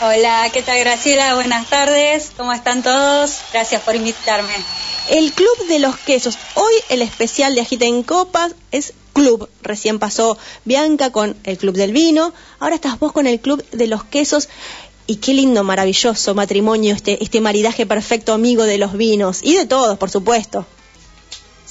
Hola, 0.00 0.48
¿qué 0.52 0.62
tal 0.62 0.78
Graciela? 0.78 1.34
Buenas 1.34 1.68
tardes, 1.68 2.30
¿cómo 2.36 2.52
están 2.52 2.84
todos? 2.84 3.38
Gracias 3.52 3.82
por 3.82 3.96
invitarme. 3.96 4.54
El 5.10 5.32
Club 5.32 5.66
de 5.66 5.80
los 5.80 5.96
Quesos. 5.96 6.38
Hoy 6.54 6.72
el 6.88 7.02
especial 7.02 7.56
de 7.56 7.62
Agita 7.62 7.84
en 7.84 8.04
Copas 8.04 8.54
es 8.70 8.92
Club. 9.12 9.50
Recién 9.60 9.98
pasó 9.98 10.38
Bianca 10.64 11.10
con 11.10 11.36
el 11.42 11.58
Club 11.58 11.74
del 11.74 11.90
Vino, 11.90 12.32
ahora 12.60 12.76
estás 12.76 13.00
vos 13.00 13.10
con 13.10 13.26
el 13.26 13.40
Club 13.40 13.68
de 13.72 13.88
los 13.88 14.04
Quesos. 14.04 14.48
Y 15.08 15.16
qué 15.16 15.34
lindo, 15.34 15.64
maravilloso 15.64 16.32
matrimonio, 16.32 16.94
este, 16.94 17.20
este 17.20 17.40
maridaje 17.40 17.84
perfecto 17.84 18.32
amigo 18.32 18.62
de 18.62 18.78
los 18.78 18.92
vinos 18.92 19.40
y 19.42 19.56
de 19.56 19.66
todos, 19.66 19.98
por 19.98 20.10
supuesto. 20.10 20.64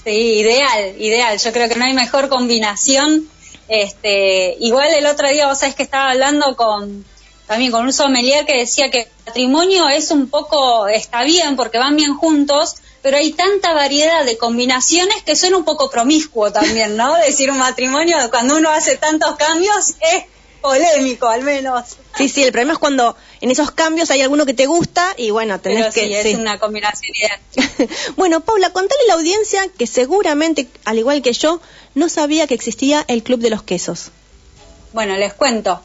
Sí, 0.04 0.12
ideal, 0.12 0.96
ideal. 1.00 1.38
Yo 1.38 1.54
creo 1.54 1.70
que 1.70 1.76
no 1.76 1.86
hay 1.86 1.94
mejor 1.94 2.28
combinación. 2.28 3.30
Este, 3.70 4.58
igual 4.60 4.90
el 4.90 5.06
otro 5.06 5.30
día 5.30 5.48
vos 5.48 5.60
sabés 5.60 5.76
que 5.76 5.84
estaba 5.84 6.12
hablando 6.12 6.58
con, 6.58 7.06
también 7.48 7.72
con 7.72 7.86
un 7.86 7.94
sommelier 7.94 8.46
que 8.46 8.58
decía 8.58 8.92
que 8.92 9.02
el 9.02 9.08
matrimonio 9.26 9.90
es 9.90 10.12
un 10.12 10.30
poco, 10.30 10.88
está 10.88 11.24
bien 11.24 11.56
porque 11.56 11.78
van 11.78 11.96
bien 11.96 12.16
juntos, 12.16 12.76
pero 13.02 13.18
hay 13.18 13.32
tanta 13.32 13.74
variedad 13.74 14.26
de 14.26 14.38
combinaciones 14.38 15.24
que 15.24 15.36
suena 15.36 15.58
un 15.58 15.64
poco 15.64 15.90
promiscuo 15.90 16.52
también, 16.52 16.98
¿no? 16.98 17.16
Decir 17.26 17.50
un 17.50 17.58
matrimonio 17.58 18.18
cuando 18.30 18.58
uno 18.58 18.70
hace 18.70 18.98
tantos 18.98 19.38
cambios 19.38 19.96
es 20.02 20.26
polémico 20.62 21.28
al 21.28 21.44
menos. 21.44 21.96
Sí, 22.18 22.28
sí, 22.28 22.44
el 22.44 22.52
problema 22.52 22.74
es 22.74 22.80
cuando 22.80 23.16
en 23.40 23.52
esos 23.52 23.72
cambios 23.72 24.12
hay 24.12 24.22
alguno 24.22 24.46
que 24.46 24.54
te 24.54 24.66
gusta 24.66 25.14
y 25.16 25.30
bueno, 25.30 25.60
tenés 25.62 25.94
Pero 25.94 25.94
que... 25.94 26.22
sí, 26.22 26.30
es 26.30 26.38
una 26.38 26.60
combinación 26.60 27.16
ideal. 27.16 27.90
bueno, 28.18 28.42
Paula, 28.42 28.72
contale 28.72 29.02
a 29.06 29.08
la 29.08 29.14
audiencia 29.14 29.68
que 29.78 29.88
seguramente, 29.88 30.68
al 30.84 30.98
igual 30.98 31.22
que 31.22 31.32
yo, 31.32 31.62
no 31.96 32.10
sabía 32.10 32.48
que 32.48 32.56
existía 32.56 33.06
el 33.08 33.24
Club 33.24 33.40
de 33.40 33.52
los 33.52 33.64
Quesos. 33.64 34.12
Bueno, 34.92 35.16
les 35.16 35.34
cuento. 35.34 35.82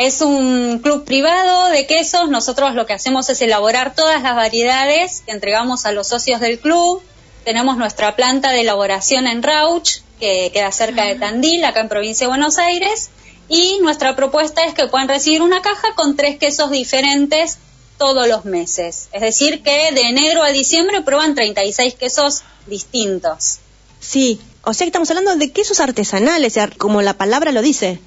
Es 0.00 0.22
un 0.22 0.78
club 0.78 1.04
privado 1.04 1.66
de 1.66 1.86
quesos. 1.86 2.30
Nosotros 2.30 2.74
lo 2.74 2.86
que 2.86 2.94
hacemos 2.94 3.28
es 3.28 3.42
elaborar 3.42 3.94
todas 3.94 4.22
las 4.22 4.34
variedades 4.34 5.22
que 5.26 5.32
entregamos 5.32 5.84
a 5.84 5.92
los 5.92 6.08
socios 6.08 6.40
del 6.40 6.58
club. 6.58 7.02
Tenemos 7.44 7.76
nuestra 7.76 8.16
planta 8.16 8.50
de 8.50 8.62
elaboración 8.62 9.26
en 9.26 9.42
Rauch, 9.42 9.98
que 10.18 10.50
queda 10.54 10.72
cerca 10.72 11.04
de 11.04 11.16
Tandil, 11.16 11.62
acá 11.66 11.80
en 11.80 11.90
provincia 11.90 12.24
de 12.24 12.28
Buenos 12.28 12.56
Aires. 12.56 13.10
Y 13.50 13.78
nuestra 13.82 14.16
propuesta 14.16 14.64
es 14.64 14.72
que 14.72 14.86
puedan 14.86 15.06
recibir 15.06 15.42
una 15.42 15.60
caja 15.60 15.88
con 15.94 16.16
tres 16.16 16.38
quesos 16.38 16.70
diferentes 16.70 17.58
todos 17.98 18.26
los 18.26 18.46
meses. 18.46 19.10
Es 19.12 19.20
decir, 19.20 19.62
que 19.62 19.92
de 19.92 20.00
enero 20.00 20.42
a 20.42 20.48
diciembre 20.48 21.02
prueban 21.02 21.34
36 21.34 21.94
quesos 21.96 22.40
distintos. 22.66 23.58
Sí, 24.00 24.40
o 24.64 24.72
sea 24.72 24.86
que 24.86 24.88
estamos 24.88 25.10
hablando 25.10 25.36
de 25.36 25.52
quesos 25.52 25.78
artesanales, 25.78 26.58
como 26.78 27.02
la 27.02 27.18
palabra 27.18 27.52
lo 27.52 27.60
dice. 27.60 28.00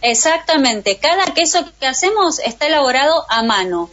Exactamente, 0.00 0.98
cada 0.98 1.24
queso 1.34 1.64
que 1.80 1.86
hacemos 1.86 2.38
está 2.38 2.66
elaborado 2.66 3.24
a 3.28 3.42
mano, 3.42 3.90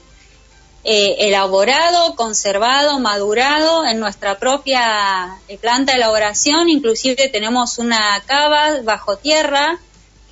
eh, 0.84 1.15
elaborado, 1.28 2.15
conservado, 2.15 3.00
madurado 3.00 3.88
en 3.88 4.00
nuestra 4.00 4.38
propia 4.38 5.36
eh, 5.48 5.58
planta 5.58 5.94
de 5.94 5.98
elaboración, 5.98 6.70
inclusive 6.70 7.28
tenemos 7.30 7.80
una 7.80 8.22
cava 8.28 8.82
bajo 8.84 9.18
tierra, 9.18 9.80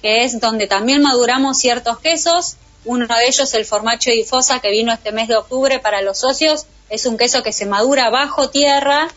que 0.03 0.23
es 0.23 0.39
donde 0.39 0.67
también 0.67 1.01
maduramos 1.01 1.57
ciertos 1.57 1.97
quesos, 1.97 2.57
uno 2.85 3.07
de 3.07 3.27
ellos 3.27 3.51
el 3.55 3.65
formacho 3.65 4.11
di 4.11 4.23
fosa 4.23 4.59
que 4.59 4.69
vino 4.69 4.93
este 4.93 5.11
mes 5.11 5.27
de 5.27 5.37
octubre 5.37 5.79
para 5.79 6.03
los 6.03 6.19
socios, 6.19 6.67
es 6.89 7.07
un 7.07 7.17
queso 7.17 7.41
que 7.41 7.51
se 7.51 7.65
madura 7.65 8.11
bajo 8.11 8.51
tierra, 8.51 9.07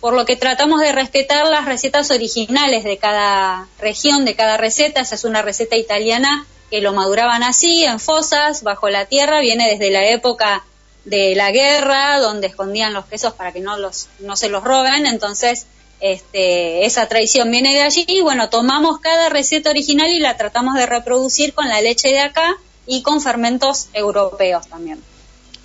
por 0.00 0.14
lo 0.14 0.24
que 0.24 0.36
tratamos 0.36 0.80
de 0.80 0.92
respetar 0.92 1.46
las 1.46 1.64
recetas 1.64 2.10
originales 2.10 2.84
de 2.84 2.98
cada 2.98 3.68
región, 3.78 4.24
de 4.24 4.34
cada 4.34 4.56
receta. 4.56 5.00
Esa 5.00 5.14
es 5.14 5.24
una 5.24 5.42
receta 5.42 5.76
italiana 5.76 6.46
que 6.70 6.80
lo 6.80 6.92
maduraban 6.92 7.42
así, 7.42 7.84
en 7.84 8.00
fosas, 8.00 8.62
bajo 8.62 8.88
la 8.88 9.06
tierra, 9.06 9.40
viene 9.40 9.68
desde 9.70 9.90
la 9.90 10.08
época 10.08 10.64
de 11.04 11.34
la 11.36 11.52
guerra, 11.52 12.18
donde 12.18 12.48
escondían 12.48 12.92
los 12.92 13.06
quesos 13.06 13.32
para 13.34 13.52
que 13.52 13.60
no, 13.60 13.76
los, 13.76 14.08
no 14.18 14.36
se 14.36 14.48
los 14.48 14.64
roben. 14.64 15.06
Entonces, 15.06 15.66
este, 16.00 16.84
esa 16.84 17.06
tradición 17.06 17.50
viene 17.50 17.74
de 17.74 17.82
allí 17.82 18.04
y 18.08 18.20
bueno, 18.20 18.50
tomamos 18.50 18.98
cada 19.00 19.28
receta 19.28 19.70
original 19.70 20.08
y 20.10 20.18
la 20.18 20.36
tratamos 20.36 20.74
de 20.74 20.86
reproducir 20.86 21.54
con 21.54 21.68
la 21.68 21.80
leche 21.80 22.08
de 22.08 22.20
acá 22.20 22.56
y 22.86 23.02
con 23.02 23.20
fermentos 23.20 23.88
europeos 23.92 24.66
también. 24.66 25.02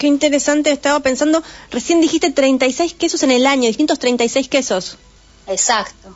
Qué 0.02 0.08
interesante, 0.08 0.72
estaba 0.72 1.00
pensando, 1.02 1.44
recién 1.70 2.02
dijiste 2.02 2.32
36 2.32 2.96
quesos 2.96 3.22
en 3.22 3.30
el 3.30 3.46
año, 3.46 3.68
distintos 3.68 4.00
36 4.00 4.48
quesos. 4.48 4.98
Exacto. 5.46 6.16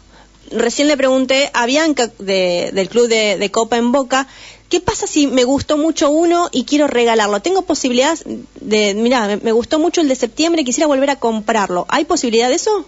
Recién 0.49 0.87
le 0.87 0.97
pregunté 0.97 1.51
a 1.53 1.67
Bianca 1.67 2.11
de, 2.17 2.71
del 2.73 2.89
club 2.89 3.07
de, 3.07 3.37
de, 3.37 3.51
Copa 3.51 3.77
en 3.77 3.91
Boca, 3.91 4.25
¿qué 4.69 4.79
pasa 4.79 5.05
si 5.05 5.27
me 5.27 5.43
gustó 5.43 5.77
mucho 5.77 6.09
uno 6.09 6.49
y 6.51 6.63
quiero 6.63 6.87
regalarlo? 6.87 7.43
¿Tengo 7.43 7.61
posibilidad 7.61 8.17
de, 8.59 8.95
mira, 8.95 9.27
me, 9.27 9.37
me 9.37 9.51
gustó 9.51 9.77
mucho 9.77 10.01
el 10.01 10.07
de 10.07 10.15
septiembre 10.15 10.63
y 10.63 10.65
quisiera 10.65 10.87
volver 10.87 11.11
a 11.11 11.19
comprarlo? 11.19 11.85
¿Hay 11.87 12.05
posibilidad 12.05 12.49
de 12.49 12.55
eso? 12.55 12.87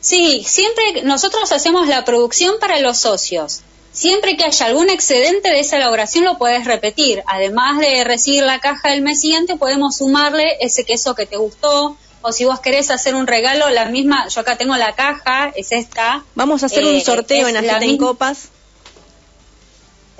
Sí, 0.00 0.42
siempre 0.44 1.02
nosotros 1.04 1.52
hacemos 1.52 1.86
la 1.86 2.04
producción 2.04 2.56
para 2.58 2.80
los 2.80 2.98
socios. 2.98 3.60
Siempre 3.92 4.36
que 4.36 4.44
haya 4.44 4.66
algún 4.66 4.88
excedente 4.88 5.50
de 5.50 5.60
esa 5.60 5.76
elaboración 5.76 6.24
lo 6.24 6.38
puedes 6.38 6.64
repetir. 6.64 7.22
Además 7.26 7.78
de 7.78 8.04
recibir 8.04 8.44
la 8.44 8.60
caja 8.60 8.90
del 8.90 9.02
mes 9.02 9.20
siguiente, 9.20 9.56
podemos 9.56 9.96
sumarle 9.96 10.56
ese 10.60 10.84
queso 10.84 11.14
que 11.14 11.26
te 11.26 11.36
gustó. 11.36 11.96
O 12.22 12.32
si 12.32 12.44
vos 12.44 12.60
querés 12.60 12.90
hacer 12.90 13.14
un 13.14 13.26
regalo, 13.26 13.70
la 13.70 13.86
misma, 13.86 14.28
yo 14.28 14.42
acá 14.42 14.56
tengo 14.56 14.76
la 14.76 14.94
caja, 14.94 15.52
es 15.56 15.72
esta. 15.72 16.22
Vamos 16.34 16.62
a 16.62 16.66
hacer 16.66 16.84
eh, 16.84 16.94
un 16.94 17.00
sorteo 17.00 17.48
en 17.48 17.56
Agita 17.56 17.78
en 17.78 17.96
Copas. 17.96 18.50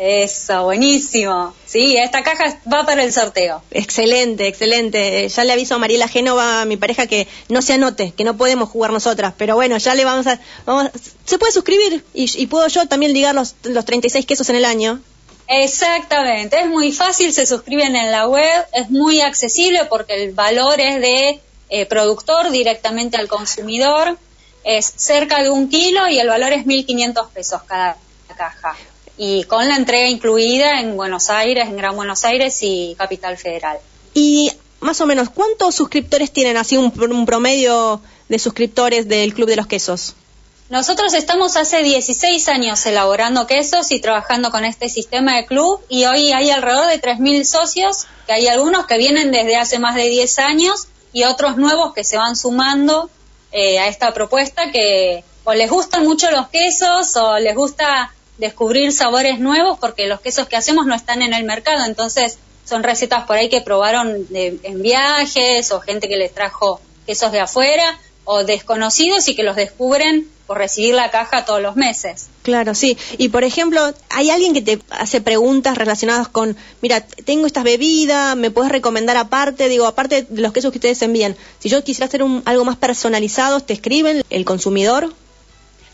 Eso, 0.02 0.64
buenísimo. 0.64 1.52
Sí, 1.66 1.98
esta 1.98 2.22
caja 2.22 2.58
va 2.72 2.86
para 2.86 3.02
el 3.02 3.12
sorteo. 3.12 3.62
Excelente, 3.70 4.48
excelente. 4.48 5.28
Ya 5.28 5.44
le 5.44 5.52
aviso 5.52 5.74
a 5.74 5.78
Mariela 5.78 6.08
Génova, 6.08 6.64
mi 6.64 6.78
pareja, 6.78 7.06
que 7.06 7.28
no 7.50 7.60
se 7.60 7.74
anote, 7.74 8.14
que 8.16 8.24
no 8.24 8.34
podemos 8.34 8.70
jugar 8.70 8.92
nosotras. 8.92 9.34
Pero 9.36 9.56
bueno, 9.56 9.76
ya 9.76 9.94
le 9.94 10.06
vamos 10.06 10.26
a... 10.26 10.40
Vamos, 10.64 10.90
se 11.26 11.38
puede 11.38 11.52
suscribir 11.52 12.02
y, 12.14 12.30
y, 12.42 12.46
puedo 12.46 12.66
yo 12.68 12.88
también 12.88 13.12
ligar 13.12 13.34
los, 13.34 13.56
los 13.64 13.84
36 13.84 14.24
quesos 14.24 14.48
en 14.48 14.56
el 14.56 14.64
año. 14.64 15.02
Exactamente, 15.48 16.60
es 16.60 16.66
muy 16.66 16.92
fácil, 16.92 17.34
se 17.34 17.44
suscriben 17.44 17.94
en 17.94 18.10
la 18.10 18.26
web, 18.26 18.66
es 18.72 18.88
muy 18.88 19.20
accesible 19.20 19.84
porque 19.84 20.14
el 20.14 20.32
valor 20.32 20.80
es 20.80 21.00
de 21.00 21.40
eh, 21.68 21.86
productor 21.86 22.50
directamente 22.50 23.18
al 23.18 23.28
consumidor, 23.28 24.16
es 24.64 24.86
cerca 24.96 25.42
de 25.42 25.50
un 25.50 25.68
kilo 25.68 26.08
y 26.08 26.20
el 26.20 26.28
valor 26.28 26.52
es 26.52 26.64
1.500 26.64 27.28
pesos 27.30 27.62
cada 27.64 27.98
caja 28.36 28.76
y 29.22 29.44
con 29.44 29.68
la 29.68 29.76
entrega 29.76 30.08
incluida 30.08 30.80
en 30.80 30.96
Buenos 30.96 31.28
Aires, 31.28 31.68
en 31.68 31.76
Gran 31.76 31.94
Buenos 31.94 32.24
Aires 32.24 32.56
y 32.62 32.94
Capital 32.96 33.36
Federal. 33.36 33.76
Y 34.14 34.50
más 34.80 35.02
o 35.02 35.06
menos, 35.06 35.28
¿cuántos 35.28 35.74
suscriptores 35.74 36.32
tienen 36.32 36.56
así 36.56 36.78
un, 36.78 36.90
un 36.98 37.26
promedio 37.26 38.00
de 38.30 38.38
suscriptores 38.38 39.08
del 39.08 39.34
Club 39.34 39.46
de 39.46 39.56
los 39.56 39.66
Quesos? 39.66 40.14
Nosotros 40.70 41.12
estamos 41.12 41.58
hace 41.58 41.82
16 41.82 42.48
años 42.48 42.86
elaborando 42.86 43.46
quesos 43.46 43.90
y 43.90 44.00
trabajando 44.00 44.50
con 44.50 44.64
este 44.64 44.88
sistema 44.88 45.36
de 45.36 45.44
club 45.44 45.80
y 45.90 46.06
hoy 46.06 46.32
hay 46.32 46.48
alrededor 46.48 46.86
de 46.86 46.98
3.000 46.98 47.44
socios, 47.44 48.06
que 48.26 48.32
hay 48.32 48.46
algunos 48.46 48.86
que 48.86 48.96
vienen 48.96 49.32
desde 49.32 49.56
hace 49.56 49.78
más 49.78 49.96
de 49.96 50.04
10 50.04 50.38
años 50.38 50.86
y 51.12 51.24
otros 51.24 51.58
nuevos 51.58 51.92
que 51.92 52.04
se 52.04 52.16
van 52.16 52.36
sumando 52.36 53.10
eh, 53.52 53.80
a 53.80 53.88
esta 53.88 54.14
propuesta 54.14 54.72
que 54.72 55.24
o 55.44 55.52
les 55.52 55.68
gustan 55.68 56.04
mucho 56.04 56.30
los 56.30 56.48
quesos 56.48 57.14
o 57.16 57.38
les 57.38 57.54
gusta 57.54 58.14
descubrir 58.40 58.92
sabores 58.92 59.38
nuevos 59.38 59.78
porque 59.78 60.06
los 60.06 60.20
quesos 60.20 60.48
que 60.48 60.56
hacemos 60.56 60.86
no 60.86 60.94
están 60.94 61.22
en 61.22 61.34
el 61.34 61.44
mercado, 61.44 61.84
entonces 61.84 62.38
son 62.64 62.82
recetas 62.82 63.24
por 63.24 63.36
ahí 63.36 63.48
que 63.48 63.60
probaron 63.60 64.26
de, 64.28 64.58
en 64.62 64.82
viajes 64.82 65.70
o 65.72 65.80
gente 65.80 66.08
que 66.08 66.16
les 66.16 66.32
trajo 66.32 66.80
quesos 67.06 67.32
de 67.32 67.40
afuera 67.40 67.98
o 68.24 68.44
desconocidos 68.44 69.28
y 69.28 69.34
que 69.34 69.42
los 69.42 69.56
descubren 69.56 70.28
por 70.46 70.58
recibir 70.58 70.94
la 70.94 71.10
caja 71.10 71.44
todos 71.44 71.62
los 71.62 71.76
meses. 71.76 72.28
Claro, 72.42 72.74
sí. 72.74 72.98
Y 73.18 73.28
por 73.28 73.44
ejemplo, 73.44 73.94
¿hay 74.08 74.30
alguien 74.30 74.52
que 74.52 74.62
te 74.62 74.80
hace 74.90 75.20
preguntas 75.20 75.78
relacionadas 75.78 76.28
con, 76.28 76.56
mira, 76.80 77.02
tengo 77.02 77.46
estas 77.46 77.62
bebidas, 77.62 78.36
me 78.36 78.50
puedes 78.50 78.72
recomendar 78.72 79.16
aparte? 79.16 79.68
Digo, 79.68 79.86
aparte 79.86 80.26
de 80.28 80.40
los 80.40 80.52
quesos 80.52 80.72
que 80.72 80.78
ustedes 80.78 81.02
envían, 81.02 81.36
si 81.60 81.68
yo 81.68 81.84
quisiera 81.84 82.06
hacer 82.06 82.22
un, 82.22 82.42
algo 82.46 82.64
más 82.64 82.76
personalizado, 82.76 83.60
¿te 83.60 83.74
escriben 83.74 84.24
el 84.28 84.44
consumidor? 84.44 85.12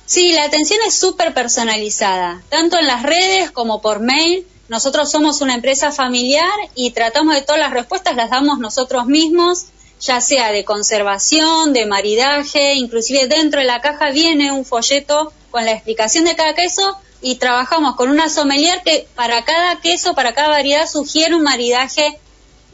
Sí, 0.06 0.32
la 0.32 0.44
atención 0.44 0.78
es 0.86 0.94
súper 0.94 1.34
personalizada, 1.34 2.40
tanto 2.48 2.78
en 2.78 2.86
las 2.86 3.02
redes 3.02 3.50
como 3.50 3.82
por 3.82 3.98
mail. 3.98 4.46
Nosotros 4.68 5.10
somos 5.10 5.40
una 5.40 5.54
empresa 5.54 5.90
familiar 5.90 6.52
y 6.76 6.92
tratamos 6.92 7.34
de 7.34 7.42
todas 7.42 7.60
las 7.60 7.72
respuestas, 7.72 8.14
las 8.14 8.30
damos 8.30 8.60
nosotros 8.60 9.06
mismos, 9.06 9.66
ya 10.00 10.20
sea 10.20 10.52
de 10.52 10.64
conservación, 10.64 11.72
de 11.72 11.86
maridaje, 11.86 12.74
inclusive 12.74 13.26
dentro 13.26 13.60
de 13.60 13.66
la 13.66 13.80
caja 13.80 14.10
viene 14.10 14.52
un 14.52 14.64
folleto 14.64 15.32
con 15.50 15.64
la 15.64 15.72
explicación 15.72 16.24
de 16.24 16.36
cada 16.36 16.54
queso 16.54 16.96
y 17.20 17.36
trabajamos 17.36 17.96
con 17.96 18.08
una 18.08 18.28
sommelier 18.28 18.82
que 18.84 19.08
para 19.16 19.44
cada 19.44 19.80
queso, 19.80 20.14
para 20.14 20.34
cada 20.34 20.48
variedad 20.48 20.88
sugiere 20.88 21.34
un 21.34 21.42
maridaje 21.42 22.20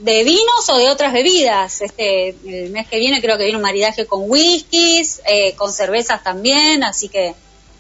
de 0.02 0.24
vinos 0.24 0.68
o 0.68 0.76
de 0.76 0.90
otras 0.90 1.12
bebidas. 1.12 1.80
Este, 1.80 2.30
el 2.44 2.70
mes 2.70 2.88
que 2.88 2.98
viene 2.98 3.20
creo 3.20 3.38
que 3.38 3.44
viene 3.44 3.56
un 3.56 3.62
maridaje 3.62 4.06
con 4.06 4.28
whiskies, 4.28 5.22
eh, 5.26 5.54
con 5.54 5.72
cervezas 5.72 6.22
también, 6.22 6.82
así 6.82 7.08
que 7.08 7.34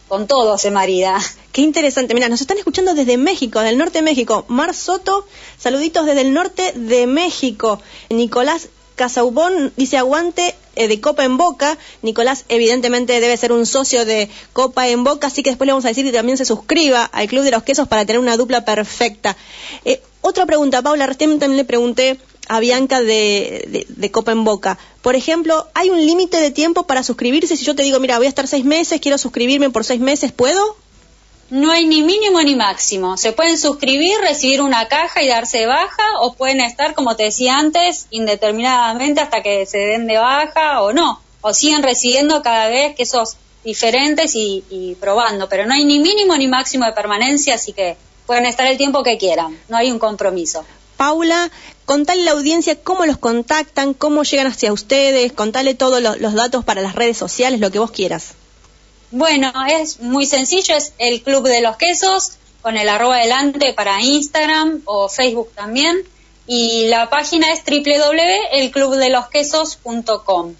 con 0.08 0.26
todo 0.26 0.56
se 0.56 0.70
marida. 0.70 1.18
Qué 1.52 1.62
interesante. 1.62 2.14
Mira, 2.14 2.28
nos 2.28 2.40
están 2.40 2.58
escuchando 2.58 2.94
desde 2.94 3.16
México, 3.16 3.60
del 3.60 3.76
norte 3.76 3.98
de 3.98 4.02
México. 4.02 4.44
Mar 4.48 4.74
Soto, 4.74 5.26
saluditos 5.58 6.06
desde 6.06 6.20
el 6.20 6.32
norte 6.32 6.72
de 6.74 7.06
México. 7.06 7.80
Nicolás 8.08 8.68
Casaubón 9.02 9.72
dice 9.76 9.98
aguante 9.98 10.54
eh, 10.76 10.86
de 10.86 11.00
Copa 11.00 11.24
en 11.24 11.36
Boca. 11.36 11.76
Nicolás 12.02 12.44
evidentemente 12.48 13.18
debe 13.18 13.36
ser 13.36 13.50
un 13.50 13.66
socio 13.66 14.04
de 14.04 14.30
Copa 14.52 14.86
en 14.86 15.02
Boca, 15.02 15.26
así 15.26 15.42
que 15.42 15.50
después 15.50 15.66
le 15.66 15.72
vamos 15.72 15.86
a 15.86 15.88
decir 15.88 16.04
que 16.04 16.12
también 16.12 16.38
se 16.38 16.44
suscriba 16.44 17.02
al 17.02 17.26
Club 17.26 17.42
de 17.42 17.50
los 17.50 17.64
Quesos 17.64 17.88
para 17.88 18.06
tener 18.06 18.20
una 18.20 18.36
dupla 18.36 18.64
perfecta. 18.64 19.36
Eh, 19.84 20.00
otra 20.20 20.46
pregunta, 20.46 20.82
Paula, 20.82 21.08
recién 21.08 21.40
también 21.40 21.56
le 21.56 21.64
pregunté 21.64 22.16
a 22.46 22.60
Bianca 22.60 23.02
de, 23.02 24.08
Copa 24.12 24.30
en 24.30 24.44
Boca. 24.44 24.78
Por 25.02 25.16
ejemplo, 25.16 25.66
¿hay 25.74 25.90
un 25.90 26.06
límite 26.06 26.38
de 26.38 26.52
tiempo 26.52 26.84
para 26.84 27.02
suscribirse? 27.02 27.56
Si 27.56 27.64
yo 27.64 27.74
te 27.74 27.82
digo, 27.82 27.98
mira, 27.98 28.18
voy 28.18 28.26
a 28.26 28.28
estar 28.28 28.46
seis 28.46 28.64
meses, 28.64 29.00
quiero 29.00 29.18
suscribirme 29.18 29.70
por 29.70 29.82
seis 29.82 30.00
meses, 30.00 30.30
¿puedo? 30.30 30.76
No 31.52 31.70
hay 31.70 31.84
ni 31.84 32.00
mínimo 32.00 32.40
ni 32.40 32.56
máximo. 32.56 33.18
Se 33.18 33.32
pueden 33.32 33.58
suscribir, 33.58 34.18
recibir 34.22 34.62
una 34.62 34.88
caja 34.88 35.22
y 35.22 35.28
darse 35.28 35.58
de 35.58 35.66
baja, 35.66 36.02
o 36.22 36.32
pueden 36.32 36.62
estar, 36.62 36.94
como 36.94 37.14
te 37.14 37.24
decía 37.24 37.58
antes, 37.58 38.06
indeterminadamente 38.08 39.20
hasta 39.20 39.42
que 39.42 39.66
se 39.66 39.76
den 39.76 40.06
de 40.06 40.16
baja 40.16 40.80
o 40.80 40.94
no. 40.94 41.20
o 41.42 41.52
siguen 41.52 41.82
recibiendo 41.82 42.40
cada 42.42 42.68
vez 42.68 42.94
quesos 42.94 43.36
diferentes 43.64 44.32
y, 44.34 44.96
probando, 44.98 45.48
pero 45.50 45.66
no 45.66 45.74
hay 45.74 45.84
ni 45.84 45.98
mínimo 45.98 46.36
ni 46.38 46.48
máximo 46.48 46.86
de 46.86 46.92
permanencia, 46.92 47.56
así 47.56 47.74
que 47.74 47.98
pueden 48.26 48.46
estar 48.46 48.66
el 48.66 48.78
tiempo 48.78 49.02
que 49.02 49.18
quieran, 49.18 49.58
no 49.68 49.76
hay 49.76 49.92
un 49.92 49.98
compromiso. 49.98 50.64
Paula, 50.96 51.50
contale 51.84 52.22
a 52.22 52.24
la 52.24 52.30
audiencia 52.30 52.80
cómo 52.80 53.04
los 53.04 53.18
contactan, 53.18 53.92
cómo 53.92 54.22
llegan 54.22 54.46
hacia 54.46 54.72
ustedes, 54.72 55.32
contale 55.32 55.74
todos 55.74 56.00
los 56.00 56.34
datos 56.34 56.64
para 56.64 56.80
las 56.80 56.94
redes 56.94 57.18
sociales, 57.18 57.60
lo 57.60 57.70
que 57.70 57.78
vos 57.78 57.90
quieras. 57.90 58.34
Bueno, 59.12 59.52
es 59.68 60.00
muy 60.00 60.26
sencillo, 60.26 60.74
es 60.74 60.94
el 60.98 61.22
Club 61.22 61.46
de 61.46 61.60
los 61.60 61.76
Quesos, 61.76 62.32
con 62.62 62.76
el 62.76 62.88
arroba 62.88 63.14
adelante 63.16 63.72
para 63.74 64.00
Instagram 64.00 64.82
o 64.86 65.08
Facebook 65.08 65.52
también. 65.54 66.02
Y 66.46 66.88
la 66.88 67.08
página 67.10 67.52
es 67.52 67.62
www.elclubdelosquesos.com. 67.64 70.54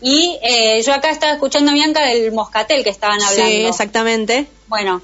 Y 0.00 0.38
eh, 0.42 0.82
yo 0.82 0.94
acá 0.94 1.10
estaba 1.10 1.32
escuchando 1.32 1.72
a 1.72 1.74
Bianca 1.74 2.06
del 2.06 2.30
moscatel 2.32 2.84
que 2.84 2.90
estaban 2.90 3.20
hablando. 3.20 3.50
Sí, 3.50 3.66
exactamente. 3.66 4.46
Bueno, 4.68 5.02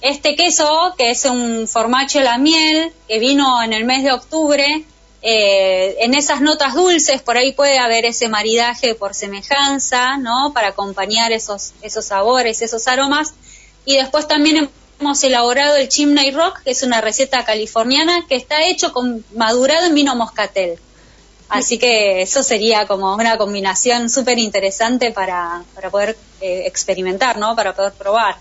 este 0.00 0.36
queso, 0.36 0.94
que 0.96 1.10
es 1.10 1.24
un 1.24 1.66
formaggio 1.66 2.20
la 2.20 2.38
miel, 2.38 2.92
que 3.08 3.18
vino 3.18 3.60
en 3.62 3.72
el 3.72 3.84
mes 3.84 4.04
de 4.04 4.12
octubre, 4.12 4.84
eh, 5.26 5.96
en 6.00 6.12
esas 6.14 6.42
notas 6.42 6.74
dulces, 6.74 7.22
por 7.22 7.38
ahí 7.38 7.52
puede 7.52 7.78
haber 7.78 8.04
ese 8.04 8.28
maridaje 8.28 8.94
por 8.94 9.14
semejanza, 9.14 10.18
¿no? 10.18 10.52
Para 10.52 10.68
acompañar 10.68 11.32
esos, 11.32 11.72
esos 11.80 12.04
sabores, 12.04 12.60
esos 12.60 12.86
aromas. 12.88 13.32
Y 13.86 13.96
después 13.96 14.28
también 14.28 14.68
hemos 15.00 15.24
elaborado 15.24 15.76
el 15.76 15.88
chimney 15.88 16.30
rock, 16.30 16.60
que 16.62 16.72
es 16.72 16.82
una 16.82 17.00
receta 17.00 17.42
californiana 17.42 18.26
que 18.28 18.36
está 18.36 18.66
hecho 18.66 18.92
con 18.92 19.24
madurado 19.34 19.86
en 19.86 19.94
vino 19.94 20.14
moscatel. 20.14 20.78
Así 21.48 21.78
que 21.78 22.20
eso 22.20 22.42
sería 22.42 22.86
como 22.86 23.14
una 23.14 23.38
combinación 23.38 24.10
súper 24.10 24.38
interesante 24.38 25.10
para, 25.10 25.64
para 25.74 25.88
poder 25.88 26.18
eh, 26.42 26.64
experimentar, 26.66 27.38
¿no? 27.38 27.56
Para 27.56 27.74
poder 27.74 27.94
probar. 27.94 28.36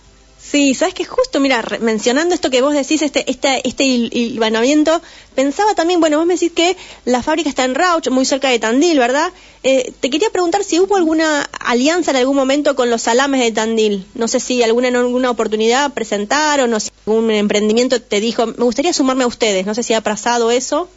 Sí, 0.52 0.76
sabes 0.76 0.94
que 0.94 1.06
justo, 1.06 1.40
mira, 1.40 1.64
mencionando 1.80 2.36
esto 2.36 2.50
que 2.50 2.62
vos 2.62 2.74
decís, 2.74 3.02
este, 3.02 3.30
este, 3.32 3.68
este 3.68 3.86
hilvanamiento, 3.86 5.02
pensaba 5.36 5.74
también, 5.74 6.00
bueno, 6.00 6.18
vos 6.18 6.28
me 6.28 6.34
decís 6.34 6.52
que 6.52 6.78
la 7.06 7.24
fábrica 7.24 7.50
está 7.50 7.64
en 7.64 7.74
Rauch, 7.74 8.10
muy 8.10 8.26
cerca 8.26 8.50
de 8.50 8.60
Tandil, 8.60 9.00
¿verdad? 9.00 9.32
Eh, 9.64 9.94
te 10.00 10.10
quería 10.10 10.30
preguntar 10.30 10.64
si 10.64 10.80
hubo 10.80 10.98
alguna 10.98 11.50
alianza 11.60 12.12
en 12.12 12.18
algún 12.18 12.36
momento 12.36 12.76
con 12.76 12.90
los 12.90 13.04
salames 13.04 13.42
de 13.42 13.52
Tandil. 13.52 14.06
No 14.14 14.28
sé 14.28 14.40
si 14.40 14.62
alguna 14.62 14.90
en 14.90 14.98
alguna 14.98 15.32
oportunidad 15.32 15.92
presentaron 15.94 16.74
o 16.74 16.80
si 16.80 16.92
algún 17.08 17.32
emprendimiento 17.32 18.02
te 18.02 18.20
dijo, 18.20 18.46
me 18.46 18.66
gustaría 18.66 18.94
sumarme 18.94 19.24
a 19.24 19.28
ustedes. 19.28 19.66
No 19.66 19.74
sé 19.74 19.82
si 19.82 19.94
ha 19.94 20.02
pasado 20.02 20.52
eso. 20.52 20.90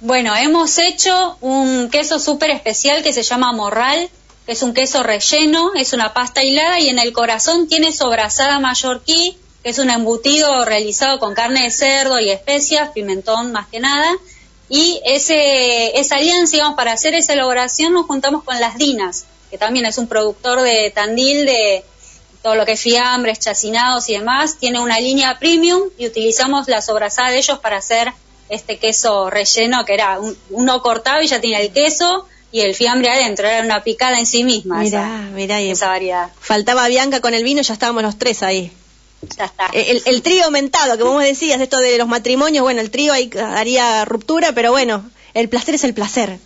Bueno, 0.00 0.34
hemos 0.34 0.78
hecho 0.78 1.36
un 1.40 1.90
queso 1.90 2.18
súper 2.18 2.50
especial 2.50 3.02
que 3.02 3.12
se 3.12 3.22
llama 3.22 3.52
morral, 3.52 4.08
es 4.48 4.62
un 4.62 4.72
queso 4.72 5.02
relleno, 5.02 5.72
es 5.74 5.92
una 5.92 6.14
pasta 6.14 6.42
hilada 6.42 6.80
y 6.80 6.88
en 6.88 6.98
el 6.98 7.12
corazón 7.12 7.68
tiene 7.68 7.92
sobrasada 7.92 8.58
mallorquí, 8.58 9.36
que 9.62 9.68
es 9.68 9.78
un 9.78 9.90
embutido 9.90 10.64
realizado 10.64 11.18
con 11.18 11.34
carne 11.34 11.64
de 11.64 11.70
cerdo 11.70 12.18
y 12.18 12.30
especias, 12.30 12.88
pimentón 12.94 13.52
más 13.52 13.68
que 13.68 13.78
nada. 13.78 14.10
Y 14.70 15.02
ese, 15.04 16.00
esa 16.00 16.16
alianza, 16.16 16.52
digamos, 16.52 16.76
para 16.76 16.92
hacer 16.92 17.12
esa 17.12 17.34
elaboración 17.34 17.92
nos 17.92 18.06
juntamos 18.06 18.42
con 18.42 18.58
Las 18.58 18.78
Dinas, 18.78 19.26
que 19.50 19.58
también 19.58 19.84
es 19.84 19.98
un 19.98 20.08
productor 20.08 20.62
de 20.62 20.90
Tandil 20.94 21.44
de 21.44 21.84
todo 22.42 22.54
lo 22.54 22.64
que 22.64 22.72
es 22.72 22.80
fiambres, 22.80 23.40
chacinados 23.40 24.08
y 24.08 24.14
demás. 24.14 24.56
Tiene 24.58 24.80
una 24.80 24.98
línea 24.98 25.38
premium 25.38 25.90
y 25.98 26.06
utilizamos 26.06 26.68
la 26.68 26.80
sobrasada 26.80 27.32
de 27.32 27.38
ellos 27.38 27.58
para 27.58 27.76
hacer 27.76 28.14
este 28.48 28.78
queso 28.78 29.28
relleno 29.28 29.84
que 29.84 29.92
era 29.92 30.18
uno 30.48 30.80
cortado 30.80 31.20
y 31.20 31.26
ya 31.26 31.38
tenía 31.38 31.60
el 31.60 31.70
queso 31.70 32.26
y 32.50 32.60
el 32.60 32.74
fiambre 32.74 33.10
adentro, 33.10 33.46
era 33.46 33.64
una 33.64 33.82
picada 33.82 34.18
en 34.18 34.26
sí 34.26 34.44
misma. 34.44 34.78
Mirá, 34.78 35.04
esa, 35.04 35.30
mirá, 35.34 35.60
y 35.60 35.70
esa 35.70 35.88
variedad. 35.88 36.30
Faltaba 36.40 36.88
Bianca 36.88 37.20
con 37.20 37.34
el 37.34 37.44
vino, 37.44 37.62
ya 37.62 37.74
estábamos 37.74 38.02
los 38.02 38.18
tres 38.18 38.42
ahí. 38.42 38.72
Ya 39.36 39.46
está. 39.46 39.66
El, 39.72 40.02
el 40.04 40.22
trío 40.22 40.44
aumentado, 40.44 40.96
que 40.96 41.02
vos 41.02 41.22
decías, 41.22 41.60
esto 41.60 41.78
de 41.78 41.98
los 41.98 42.08
matrimonios, 42.08 42.62
bueno, 42.62 42.80
el 42.80 42.90
trío 42.90 43.12
ahí 43.12 43.30
haría 43.38 44.04
ruptura, 44.04 44.52
pero 44.52 44.70
bueno, 44.70 45.10
el 45.34 45.48
placer 45.48 45.74
es 45.74 45.84
el 45.84 45.92
placer. 45.92 46.38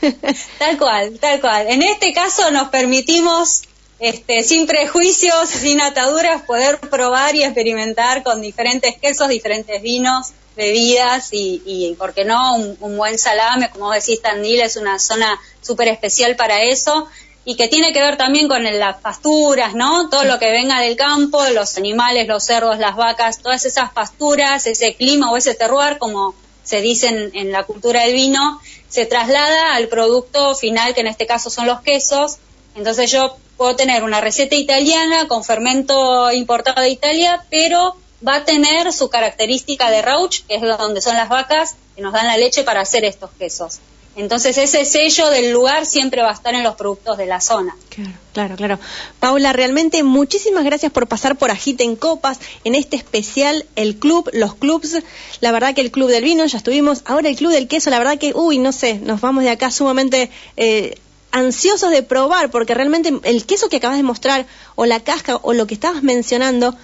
tal 0.58 0.78
cual, 0.78 1.18
tal 1.20 1.40
cual. 1.40 1.66
En 1.68 1.82
este 1.82 2.12
caso 2.12 2.50
nos 2.50 2.68
permitimos, 2.68 3.62
este, 4.00 4.42
sin 4.42 4.66
prejuicios, 4.66 5.48
sin 5.48 5.80
ataduras, 5.80 6.42
poder 6.42 6.80
probar 6.80 7.36
y 7.36 7.44
experimentar 7.44 8.22
con 8.22 8.40
diferentes 8.40 8.98
quesos, 8.98 9.28
diferentes 9.28 9.80
vinos 9.82 10.32
bebidas 10.56 11.28
y, 11.32 11.62
y 11.66 11.94
¿por 11.94 12.14
qué 12.14 12.24
no? 12.24 12.56
Un, 12.56 12.76
un, 12.80 12.96
buen 12.96 13.18
salame, 13.18 13.70
como 13.70 13.92
decís, 13.92 14.22
Tandil 14.22 14.60
es 14.60 14.76
una 14.76 14.98
zona 14.98 15.38
súper 15.60 15.88
especial 15.88 16.34
para 16.34 16.62
eso 16.62 17.08
y 17.44 17.56
que 17.56 17.68
tiene 17.68 17.92
que 17.92 18.00
ver 18.00 18.16
también 18.16 18.48
con 18.48 18.64
las 18.64 18.96
pasturas, 18.96 19.74
¿no? 19.74 20.08
Todo 20.08 20.24
lo 20.24 20.38
que 20.38 20.50
venga 20.50 20.80
del 20.80 20.96
campo, 20.96 21.44
los 21.50 21.76
animales, 21.76 22.26
los 22.26 22.42
cerdos, 22.42 22.78
las 22.78 22.96
vacas, 22.96 23.40
todas 23.40 23.64
esas 23.64 23.92
pasturas, 23.92 24.66
ese 24.66 24.96
clima 24.96 25.30
o 25.30 25.36
ese 25.36 25.54
terroir, 25.54 25.98
como 25.98 26.34
se 26.64 26.80
dice 26.80 27.06
en, 27.08 27.30
en 27.34 27.52
la 27.52 27.62
cultura 27.62 28.02
del 28.02 28.14
vino, 28.14 28.60
se 28.88 29.06
traslada 29.06 29.76
al 29.76 29.86
producto 29.86 30.56
final, 30.56 30.94
que 30.94 31.02
en 31.02 31.06
este 31.06 31.26
caso 31.26 31.50
son 31.50 31.66
los 31.66 31.82
quesos. 31.82 32.38
Entonces 32.74 33.12
yo 33.12 33.36
puedo 33.56 33.76
tener 33.76 34.02
una 34.02 34.20
receta 34.20 34.56
italiana 34.56 35.28
con 35.28 35.44
fermento 35.44 36.32
importado 36.32 36.80
de 36.80 36.90
Italia, 36.90 37.44
pero 37.48 37.96
va 38.26 38.36
a 38.36 38.44
tener 38.44 38.92
su 38.92 39.08
característica 39.08 39.90
de 39.90 40.02
Rauch, 40.02 40.42
que 40.46 40.56
es 40.56 40.62
donde 40.62 41.00
son 41.00 41.16
las 41.16 41.28
vacas 41.28 41.76
que 41.94 42.02
nos 42.02 42.12
dan 42.12 42.26
la 42.26 42.36
leche 42.36 42.62
para 42.62 42.80
hacer 42.80 43.04
estos 43.04 43.30
quesos. 43.38 43.80
Entonces 44.16 44.56
ese 44.56 44.86
sello 44.86 45.28
del 45.28 45.52
lugar 45.52 45.84
siempre 45.84 46.22
va 46.22 46.30
a 46.30 46.32
estar 46.32 46.54
en 46.54 46.62
los 46.62 46.74
productos 46.74 47.18
de 47.18 47.26
la 47.26 47.42
zona. 47.42 47.76
Claro, 47.90 48.12
claro, 48.32 48.56
claro. 48.56 48.78
Paula, 49.20 49.52
realmente 49.52 50.02
muchísimas 50.02 50.64
gracias 50.64 50.90
por 50.90 51.06
pasar 51.06 51.36
por 51.36 51.50
Agita 51.50 51.84
en 51.84 51.96
Copas, 51.96 52.40
en 52.64 52.74
este 52.74 52.96
especial, 52.96 53.66
el 53.76 53.96
club, 53.96 54.30
los 54.32 54.54
clubs. 54.54 54.96
La 55.40 55.52
verdad 55.52 55.74
que 55.74 55.82
el 55.82 55.90
club 55.90 56.08
del 56.08 56.24
vino 56.24 56.46
ya 56.46 56.56
estuvimos, 56.56 57.02
ahora 57.04 57.28
el 57.28 57.36
club 57.36 57.52
del 57.52 57.68
queso, 57.68 57.90
la 57.90 57.98
verdad 57.98 58.18
que, 58.18 58.32
uy, 58.34 58.58
no 58.58 58.72
sé, 58.72 58.94
nos 58.94 59.20
vamos 59.20 59.44
de 59.44 59.50
acá 59.50 59.70
sumamente... 59.70 60.30
Eh, 60.56 60.98
ansiosos 61.32 61.90
de 61.90 62.02
probar, 62.02 62.50
porque 62.50 62.72
realmente 62.72 63.12
el 63.24 63.44
queso 63.44 63.68
que 63.68 63.76
acabas 63.76 63.98
de 63.98 64.02
mostrar, 64.02 64.46
o 64.74 64.86
la 64.86 65.00
casca, 65.00 65.36
o 65.36 65.52
lo 65.52 65.66
que 65.66 65.74
estabas 65.74 66.02
mencionando, 66.02 66.74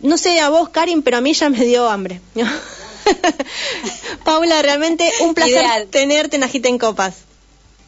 no 0.00 0.18
sé 0.18 0.40
a 0.40 0.48
vos, 0.48 0.68
Karin, 0.68 1.02
pero 1.02 1.18
a 1.18 1.20
mí 1.20 1.32
ya 1.32 1.48
me 1.48 1.64
dio 1.64 1.88
hambre. 1.88 2.20
Paula, 4.24 4.62
realmente 4.62 5.12
un 5.20 5.34
placer 5.34 5.54
Ideal. 5.54 5.86
tenerte 5.88 6.36
en 6.36 6.44
Agita 6.44 6.68
en 6.68 6.78
Copas. 6.78 7.14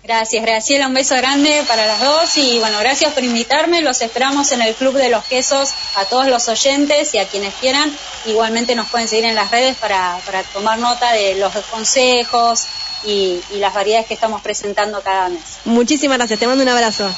Gracias, 0.09 0.43
Graciela, 0.43 0.87
un 0.87 0.95
beso 0.95 1.15
grande 1.17 1.63
para 1.69 1.87
las 1.87 2.01
dos 2.01 2.39
y 2.39 2.59
bueno, 2.61 2.79
gracias 2.79 3.13
por 3.13 3.23
invitarme. 3.25 3.83
Los 3.83 4.01
esperamos 4.01 4.51
en 4.53 4.63
el 4.63 4.75
Club 4.75 4.95
de 4.95 5.11
los 5.11 5.23
Quesos 5.25 5.71
a 5.97 6.07
todos 6.07 6.29
los 6.29 6.49
oyentes 6.49 7.13
y 7.13 7.19
a 7.19 7.27
quienes 7.29 7.53
quieran. 7.57 7.95
Igualmente 8.25 8.75
nos 8.75 8.89
pueden 8.89 9.07
seguir 9.07 9.27
en 9.27 9.35
las 9.35 9.51
redes 9.51 9.77
para, 9.77 10.19
para 10.25 10.43
tomar 10.45 10.79
nota 10.79 11.13
de 11.13 11.35
los 11.35 11.53
consejos 11.71 12.65
y, 13.05 13.39
y 13.53 13.59
las 13.59 13.75
variedades 13.75 14.07
que 14.07 14.15
estamos 14.15 14.41
presentando 14.41 15.03
cada 15.03 15.29
mes. 15.29 15.43
Muchísimas 15.67 16.17
gracias, 16.17 16.41
te 16.41 16.47
mando 16.47 16.63
un 16.63 16.71
abrazo. 16.71 17.11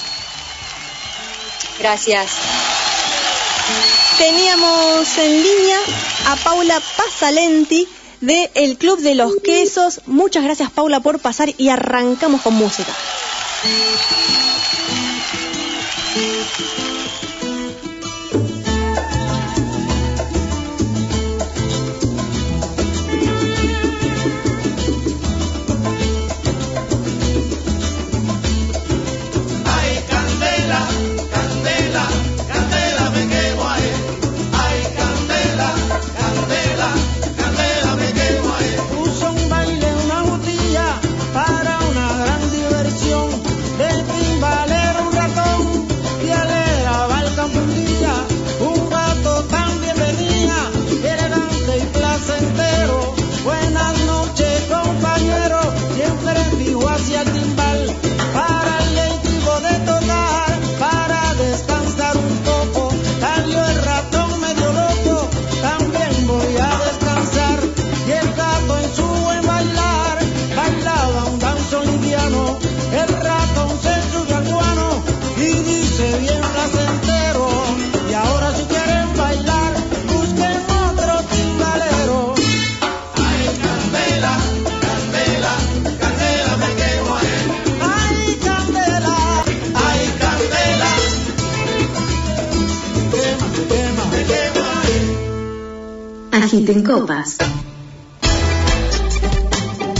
Gracias. 1.78 2.30
Teníamos 4.21 5.16
en 5.16 5.43
línea 5.43 5.79
a 6.27 6.37
Paula 6.37 6.79
Pasalenti 6.95 7.89
de 8.21 8.51
el 8.55 8.77
Club 8.77 9.01
de 9.01 9.14
los 9.14 9.37
Quesos. 9.37 10.03
Muchas 10.05 10.45
gracias 10.45 10.71
Paula 10.71 11.01
por 11.01 11.21
pasar 11.21 11.49
y 11.57 11.71
arrancamos 11.71 12.43
con 12.43 12.53
música. 12.53 12.93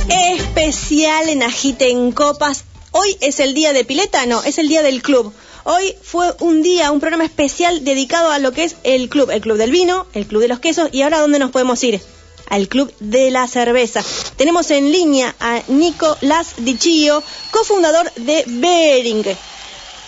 Especial 0.09 1.29
en 1.29 1.45
Agite 1.45 1.89
en 1.89 2.11
Copas. 2.11 2.65
Hoy 2.91 3.17
es 3.21 3.39
el 3.39 3.55
día 3.55 3.73
de 3.73 3.85
pileta, 3.85 4.27
no, 4.27 4.43
es 4.43 4.59
el 4.59 4.69
día 4.69 4.83
del 4.83 5.01
club. 5.01 5.33
Hoy 5.63 5.95
fue 6.03 6.35
un 6.41 6.63
día, 6.63 6.91
un 6.91 6.99
programa 6.99 7.25
especial 7.25 7.85
dedicado 7.85 8.33
a 8.33 8.41
lo 8.41 8.51
que 8.51 8.65
es 8.65 8.75
el 8.83 9.09
club, 9.09 9.31
el 9.31 9.41
club 9.41 9.57
del 9.57 9.71
vino, 9.71 10.09
el 10.15 10.27
club 10.27 10.43
de 10.43 10.49
los 10.49 10.59
quesos 10.59 10.89
y 10.91 11.03
ahora 11.03 11.21
dónde 11.21 11.39
nos 11.39 11.53
podemos 11.53 11.81
ir? 11.85 12.01
Al 12.49 12.67
club 12.67 12.93
de 12.99 13.31
la 13.31 13.47
cerveza. 13.47 14.03
Tenemos 14.35 14.73
en 14.73 14.91
línea 14.91 15.37
a 15.39 15.63
Nicolás 15.69 16.55
Dichillo, 16.57 17.23
cofundador 17.53 18.13
de 18.15 18.43
Bering. 18.49 19.25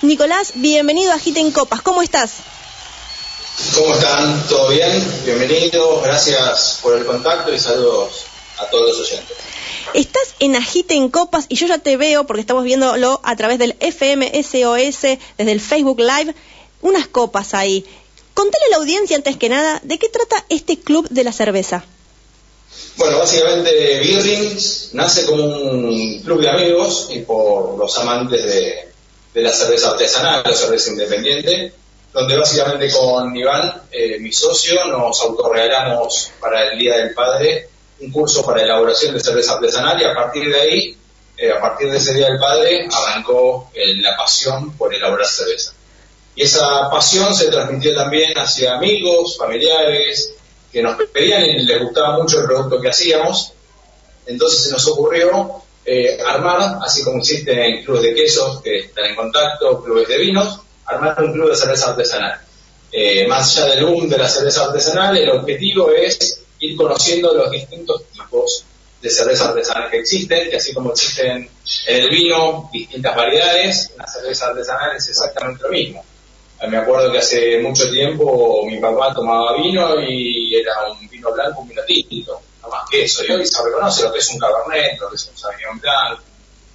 Nicolás, 0.02 0.54
bienvenido 0.56 1.12
a 1.12 1.18
en 1.24 1.52
Copas. 1.52 1.80
¿Cómo 1.80 2.02
estás? 2.02 2.32
¿Cómo 3.74 3.94
están? 3.94 4.46
¿Todo 4.48 4.68
bien? 4.68 5.22
Bienvenidos, 5.24 6.02
gracias 6.02 6.78
por 6.82 6.96
el 6.96 7.04
contacto 7.04 7.52
y 7.52 7.58
saludos 7.58 8.24
a 8.58 8.66
todos 8.66 8.88
los 8.88 9.00
oyentes. 9.00 9.36
Estás 9.92 10.34
en 10.38 10.56
Agite 10.56 10.94
en 10.94 11.10
Copas 11.10 11.44
y 11.50 11.56
yo 11.56 11.66
ya 11.66 11.78
te 11.78 11.98
veo 11.98 12.26
porque 12.26 12.40
estamos 12.40 12.64
viéndolo 12.64 13.20
a 13.22 13.36
través 13.36 13.58
del 13.58 13.74
FMSOS, 13.78 15.18
desde 15.36 15.52
el 15.52 15.60
Facebook 15.60 16.00
Live, 16.00 16.34
unas 16.80 17.06
copas 17.08 17.52
ahí. 17.52 17.84
Contale 18.32 18.64
a 18.66 18.70
la 18.70 18.76
audiencia 18.78 19.16
antes 19.16 19.36
que 19.36 19.50
nada 19.50 19.80
de 19.84 19.98
qué 19.98 20.08
trata 20.08 20.44
este 20.48 20.80
club 20.80 21.06
de 21.10 21.24
la 21.24 21.32
cerveza. 21.32 21.84
Bueno, 22.96 23.18
básicamente 23.18 23.70
Beerings 23.70 24.90
nace 24.94 25.26
como 25.26 25.44
un 25.44 26.20
club 26.24 26.40
de 26.40 26.48
amigos 26.48 27.08
y 27.10 27.18
por 27.20 27.78
los 27.78 27.98
amantes 27.98 28.44
de, 28.44 28.88
de 29.34 29.42
la 29.42 29.52
cerveza 29.52 29.90
artesanal, 29.90 30.42
la 30.44 30.54
cerveza 30.54 30.90
independiente, 30.90 31.74
donde 32.12 32.36
básicamente 32.36 32.90
con 32.92 33.34
Iván, 33.34 33.82
eh, 33.90 34.18
mi 34.20 34.32
socio, 34.32 34.84
nos 34.84 35.20
autorregalamos 35.22 36.32
para 36.38 36.70
el 36.70 36.78
Día 36.78 36.96
del 36.98 37.14
Padre 37.14 37.68
un 38.00 38.10
curso 38.10 38.44
para 38.44 38.62
elaboración 38.62 39.14
de 39.14 39.20
cerveza 39.20 39.54
artesanal 39.54 40.00
y 40.00 40.04
a 40.04 40.14
partir 40.14 40.52
de 40.52 40.60
ahí, 40.60 40.96
eh, 41.36 41.52
a 41.52 41.60
partir 41.60 41.90
de 41.90 41.96
ese 41.96 42.12
Día 42.12 42.26
del 42.26 42.38
Padre, 42.38 42.88
arrancó 42.90 43.70
eh, 43.72 43.94
la 43.96 44.16
pasión 44.16 44.76
por 44.76 44.92
elaborar 44.92 45.26
cerveza. 45.26 45.72
Y 46.34 46.42
esa 46.42 46.90
pasión 46.90 47.34
se 47.34 47.50
transmitió 47.50 47.94
también 47.94 48.36
hacia 48.36 48.74
amigos, 48.74 49.38
familiares, 49.38 50.34
que 50.70 50.82
nos 50.82 50.96
pedían 51.12 51.44
y 51.44 51.64
les 51.64 51.80
gustaba 51.80 52.18
mucho 52.18 52.40
el 52.40 52.46
producto 52.46 52.80
que 52.80 52.88
hacíamos. 52.88 53.52
Entonces 54.26 54.64
se 54.64 54.70
nos 54.70 54.86
ocurrió 54.88 55.62
armar, 56.26 56.78
así 56.82 57.04
como 57.04 57.18
existen 57.18 57.84
clubes 57.84 58.02
de 58.02 58.14
quesos 58.14 58.62
que 58.62 58.78
están 58.78 59.06
en 59.06 59.16
contacto, 59.16 59.82
clubes 59.82 60.08
de 60.08 60.18
vinos, 60.18 60.60
armar 60.94 61.22
un 61.22 61.32
club 61.32 61.50
de 61.50 61.56
cerveza 61.56 61.90
artesanal. 61.90 62.40
Eh, 62.90 63.26
más 63.26 63.56
allá 63.56 63.74
del 63.74 63.86
boom 63.86 64.08
de 64.08 64.18
la 64.18 64.28
cerveza 64.28 64.64
artesanal, 64.64 65.16
el 65.16 65.30
objetivo 65.30 65.90
es 65.90 66.42
ir 66.60 66.76
conociendo 66.76 67.34
los 67.34 67.50
distintos 67.50 68.04
tipos 68.12 68.64
de 69.00 69.10
cerveza 69.10 69.48
artesanal 69.48 69.90
que 69.90 69.98
existen, 69.98 70.50
que 70.50 70.56
así 70.56 70.72
como 70.72 70.90
existen 70.90 71.48
en 71.86 72.02
el 72.02 72.10
vino 72.10 72.68
distintas 72.72 73.16
variedades, 73.16 73.92
la 73.96 74.06
cerveza 74.06 74.46
artesanal 74.46 74.96
es 74.96 75.08
exactamente 75.08 75.64
lo 75.64 75.70
mismo. 75.70 76.04
Eh, 76.60 76.68
Me 76.68 76.76
acuerdo 76.76 77.10
que 77.10 77.18
hace 77.18 77.58
mucho 77.60 77.90
tiempo 77.90 78.64
mi 78.66 78.78
papá 78.78 79.12
tomaba 79.14 79.56
vino 79.56 80.00
y 80.00 80.54
era 80.54 80.88
un 80.88 81.08
vino 81.08 81.32
blanco, 81.32 81.62
un 81.62 81.68
vino 81.68 81.82
tinto, 81.84 82.40
no 82.62 82.68
más 82.68 82.88
que 82.88 83.04
eso. 83.04 83.24
Y 83.24 83.32
hoy 83.32 83.44
se 83.46 83.62
reconoce 83.64 84.04
lo 84.04 84.12
que 84.12 84.20
es 84.20 84.30
un 84.30 84.38
cabernet, 84.38 85.00
lo 85.00 85.08
que 85.08 85.16
es 85.16 85.28
un 85.28 85.36
sauvignon 85.36 85.80
blanc. 85.80 86.20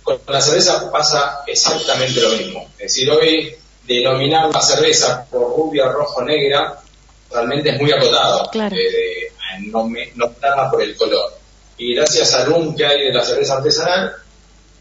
Con 0.03 0.19
la 0.27 0.41
cerveza 0.41 0.91
pasa 0.91 1.43
exactamente 1.47 2.19
lo 2.21 2.29
mismo. 2.29 2.67
Es 2.77 2.93
decir, 2.93 3.09
hoy 3.11 3.55
denominar 3.87 4.49
la 4.53 4.61
cerveza 4.61 5.25
por 5.29 5.55
rubia, 5.55 5.87
rojo, 5.89 6.21
negra, 6.23 6.79
realmente 7.31 7.69
es 7.69 7.81
muy 7.81 7.91
acotado. 7.91 8.49
Claro. 8.51 8.75
Eh, 8.75 9.31
no, 9.67 9.87
me, 9.87 10.11
no 10.15 10.25
optarla 10.25 10.69
por 10.69 10.81
el 10.81 10.95
color. 10.95 11.33
Y 11.77 11.95
gracias 11.95 12.33
al 12.33 12.49
boom 12.49 12.75
que 12.75 12.85
hay 12.85 13.05
de 13.05 13.13
la 13.13 13.23
cerveza 13.23 13.57
artesanal, 13.57 14.13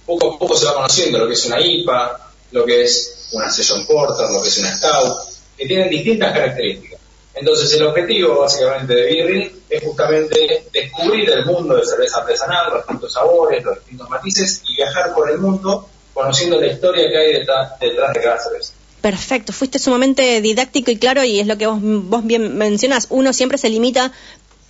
poco 0.05 0.35
a 0.35 0.39
poco 0.39 0.57
se 0.57 0.67
va 0.67 0.75
conociendo 0.75 1.19
lo 1.19 1.27
que 1.27 1.35
es 1.35 1.45
una 1.47 1.61
IPA, 1.61 2.31
lo 2.53 2.65
que 2.65 2.83
es 2.83 3.29
una 3.33 3.51
Session 3.51 3.87
Porter, 3.87 4.27
lo 4.31 4.43
que 4.43 4.49
es 4.49 4.59
una 4.59 4.75
Stout, 4.75 5.17
que 5.57 5.67
tienen 5.67 5.89
distintas 5.89 6.33
características. 6.33 7.01
Entonces 7.35 7.73
el 7.75 7.87
objetivo 7.87 8.41
básicamente 8.41 8.95
de 8.95 9.07
Birring 9.07 9.63
es 9.69 9.85
justamente 9.85 10.69
descubrir 10.73 11.29
el 11.31 11.45
mundo 11.45 11.77
de 11.77 11.85
cerveza 11.85 12.21
artesanal, 12.21 12.71
los 12.71 12.79
distintos 12.79 13.13
sabores, 13.13 13.63
los 13.63 13.77
distintos 13.77 14.09
matices 14.09 14.63
y 14.67 14.77
viajar 14.77 15.13
por 15.13 15.31
el 15.31 15.39
mundo 15.39 15.87
conociendo 16.15 16.59
la 16.59 16.69
historia 16.69 17.11
que 17.11 17.19
hay 17.19 17.33
detrás, 17.35 17.79
detrás 17.79 18.15
de 18.15 18.23
cada 18.23 18.39
cerveza. 18.39 18.73
Perfecto, 19.07 19.53
fuiste 19.53 19.79
sumamente 19.79 20.41
didáctico 20.41 20.91
y 20.91 20.97
claro 20.97 21.23
y 21.23 21.39
es 21.39 21.47
lo 21.47 21.57
que 21.57 21.69
vos, 21.69 21.79
vos 21.81 22.27
bien 22.27 22.59
mencionas, 22.59 23.07
uno 23.11 23.33
siempre 23.33 23.57
se 23.57 23.69
limita, 23.69 24.11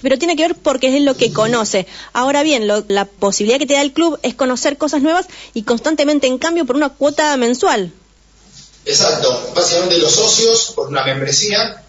pero 0.02 0.18
tiene 0.18 0.36
que 0.36 0.42
ver 0.42 0.54
porque 0.54 0.94
es 0.94 1.02
lo 1.02 1.16
que 1.16 1.32
conoce. 1.32 1.86
Ahora 2.12 2.42
bien, 2.42 2.68
la 2.68 3.06
posibilidad 3.06 3.58
que 3.58 3.64
te 3.64 3.72
da 3.72 3.80
el 3.80 3.94
club 3.94 4.18
es 4.22 4.34
conocer 4.34 4.76
cosas 4.76 5.00
nuevas 5.00 5.24
y 5.54 5.62
constantemente 5.62 6.26
en 6.26 6.36
cambio 6.36 6.66
por 6.66 6.76
una 6.76 6.90
cuota 6.90 7.34
mensual. 7.38 7.94
Exacto. 8.84 9.52
Básicamente 9.54 9.96
los 9.96 10.12
socios, 10.12 10.74
por 10.76 10.88
una 10.88 11.02
membresía, 11.02 11.82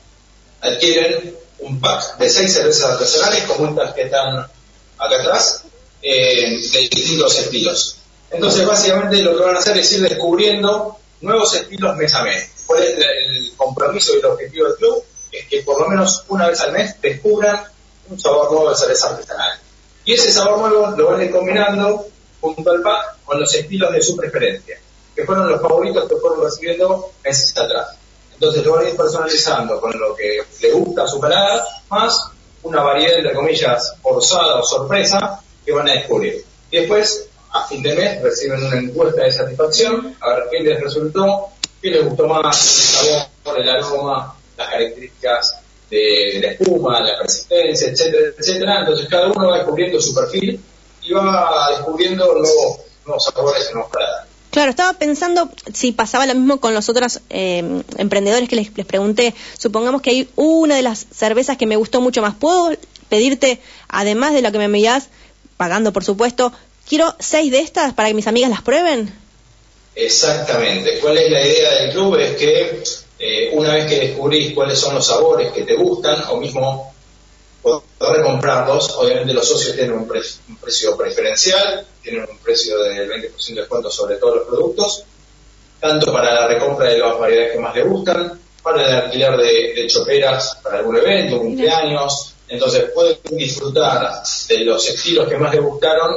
adquieren 0.61 1.35
un 1.59 1.81
pack 1.81 2.17
de 2.17 2.29
seis 2.29 2.53
cervezas 2.53 2.91
artesanales, 2.91 3.43
como 3.43 3.67
estas 3.67 3.93
que 3.93 4.03
están 4.03 4.37
acá 4.37 5.19
atrás, 5.19 5.63
eh, 6.01 6.61
de 6.71 6.79
distintos 6.79 7.39
estilos. 7.39 7.97
Entonces, 8.31 8.65
básicamente 8.65 9.17
lo 9.17 9.35
que 9.35 9.43
van 9.43 9.57
a 9.57 9.59
hacer 9.59 9.77
es 9.77 9.91
ir 9.91 9.99
descubriendo 9.99 10.96
nuevos 11.21 11.53
estilos 11.53 11.95
mes 11.95 12.13
a 12.13 12.23
mes. 12.23 12.51
¿Cuál 12.65 12.83
es 12.83 12.97
el 12.97 13.53
compromiso 13.55 14.15
y 14.15 14.19
el 14.19 14.25
objetivo 14.25 14.67
del 14.67 14.75
club? 14.75 15.03
Es 15.31 15.47
que 15.47 15.61
por 15.61 15.81
lo 15.81 15.87
menos 15.87 16.23
una 16.29 16.47
vez 16.47 16.59
al 16.61 16.71
mes 16.71 16.99
descubran 17.01 17.63
un 18.09 18.19
sabor 18.19 18.51
nuevo 18.51 18.69
de 18.69 18.75
cerveza 18.75 19.09
artesanal. 19.09 19.59
Y 20.05 20.13
ese 20.13 20.31
sabor 20.31 20.59
nuevo 20.59 20.91
lo 20.95 21.11
van 21.11 21.19
a 21.19 21.23
ir 21.23 21.31
combinando 21.31 22.07
junto 22.39 22.71
al 22.71 22.81
pack 22.81 23.17
con 23.25 23.39
los 23.39 23.53
estilos 23.53 23.91
de 23.91 24.01
su 24.01 24.15
preferencia, 24.15 24.79
que 25.15 25.25
fueron 25.25 25.49
los 25.49 25.61
favoritos 25.61 26.07
que 26.07 26.15
fueron 26.15 26.43
recibiendo 26.43 27.11
meses 27.23 27.57
atrás. 27.57 27.97
Entonces 28.33 28.63
lo 28.63 28.73
van 28.73 28.85
a 28.85 28.89
ir 28.89 28.95
personalizando 28.95 29.81
con 29.81 29.97
lo 29.99 30.15
que 30.15 30.39
le 30.61 30.71
gusta 30.71 31.03
a 31.03 31.07
su 31.07 31.19
más 31.89 32.31
una 32.63 32.83
variedad, 32.83 33.17
entre 33.17 33.33
comillas, 33.33 33.95
forzada 34.01 34.59
o 34.59 34.63
sorpresa 34.63 35.41
que 35.65 35.71
van 35.71 35.89
a 35.89 35.93
descubrir. 35.93 36.43
Y 36.71 36.77
después, 36.77 37.26
a 37.51 37.67
fin 37.67 37.81
de 37.81 37.95
mes, 37.95 38.21
reciben 38.21 38.63
una 38.63 38.77
encuesta 38.77 39.23
de 39.23 39.31
satisfacción, 39.31 40.15
a 40.19 40.29
ver 40.33 40.43
qué 40.51 40.59
les 40.59 40.81
resultó, 40.81 41.49
qué 41.81 41.91
les 41.91 42.05
gustó 42.05 42.27
más, 42.27 43.01
el 43.03 43.09
sabor, 43.43 43.61
el 43.61 43.69
aroma, 43.69 44.35
las 44.57 44.69
características 44.69 45.59
de 45.89 46.39
la 46.41 46.51
espuma, 46.51 46.99
la 47.01 47.17
persistencia, 47.17 47.89
etcétera, 47.89 48.33
etcétera. 48.37 48.79
Entonces 48.81 49.07
cada 49.09 49.27
uno 49.27 49.49
va 49.49 49.57
descubriendo 49.57 50.01
su 50.01 50.13
perfil 50.13 50.59
y 51.01 51.13
va 51.13 51.69
descubriendo 51.71 52.25
nuevos, 52.25 52.79
nuevos 53.05 53.23
sabores 53.23 53.67
y 53.69 53.73
nuevos 53.73 53.91
paladares. 53.91 54.27
Claro, 54.51 54.71
estaba 54.71 54.93
pensando 54.93 55.49
si 55.71 55.91
pasaba 55.91 56.25
lo 56.25 56.33
mismo 56.33 56.59
con 56.59 56.73
los 56.73 56.89
otros 56.89 57.21
eh, 57.29 57.83
emprendedores 57.97 58.49
que 58.49 58.55
les, 58.55 58.75
les 58.75 58.85
pregunté. 58.85 59.35
Supongamos 59.57 60.01
que 60.01 60.09
hay 60.09 60.29
una 60.35 60.75
de 60.75 60.81
las 60.81 61.05
cervezas 61.11 61.57
que 61.57 61.67
me 61.67 61.75
gustó 61.75 62.01
mucho 62.01 62.21
más. 62.21 62.35
¿Puedo 62.35 62.71
pedirte, 63.07 63.61
además 63.87 64.33
de 64.33 64.41
lo 64.41 64.51
que 64.51 64.57
me 64.57 64.65
envías, 64.65 65.09
pagando 65.57 65.93
por 65.93 66.03
supuesto, 66.03 66.51
quiero 66.87 67.13
seis 67.19 67.51
de 67.51 67.59
estas 67.59 67.93
para 67.93 68.07
que 68.09 68.13
mis 68.13 68.27
amigas 68.27 68.49
las 68.49 68.61
prueben? 68.61 69.13
Exactamente. 69.95 70.99
¿Cuál 70.99 71.17
es 71.17 71.31
la 71.31 71.45
idea 71.45 71.73
del 71.81 71.91
club? 71.91 72.15
Es 72.17 72.35
que 72.35 72.83
eh, 73.19 73.49
una 73.53 73.73
vez 73.73 73.87
que 73.87 73.99
descubrís 73.99 74.53
cuáles 74.53 74.77
son 74.79 74.95
los 74.95 75.05
sabores 75.05 75.51
que 75.51 75.63
te 75.63 75.75
gustan, 75.75 76.23
o 76.29 76.37
mismo 76.37 76.93
poder 77.61 78.21
comprarlos, 78.23 78.91
obviamente 78.95 79.33
los 79.33 79.45
socios 79.47 79.75
tienen 79.75 79.93
un, 79.93 80.07
pre- 80.07 80.21
un 80.47 80.55
precio 80.57 80.95
preferencial, 80.95 81.85
tienen 82.01 82.25
un 82.29 82.37
precio 82.37 82.77
del 82.81 83.09
20% 83.09 83.47
de 83.47 83.55
descuento 83.55 83.89
sobre 83.91 84.15
todos 84.17 84.37
los 84.37 84.47
productos, 84.47 85.03
tanto 85.81 86.13
para 86.13 86.33
la 86.33 86.47
recompra 86.47 86.87
de 86.89 86.99
las 86.99 87.17
variedades 87.19 87.53
que 87.53 87.59
más 87.59 87.75
les 87.75 87.85
gustan, 87.85 88.39
para 88.63 88.87
el 88.87 88.95
alquiler 88.95 89.35
de, 89.37 89.73
de 89.73 89.87
choperas 89.87 90.57
para 90.63 90.77
algún 90.79 90.95
evento, 90.97 91.39
cumpleaños, 91.39 92.33
entonces 92.47 92.85
pueden 92.93 93.17
disfrutar 93.31 94.23
de 94.47 94.57
los 94.59 94.87
estilos 94.87 95.27
que 95.27 95.37
más 95.37 95.53
les 95.53 95.61
gustaron, 95.63 96.15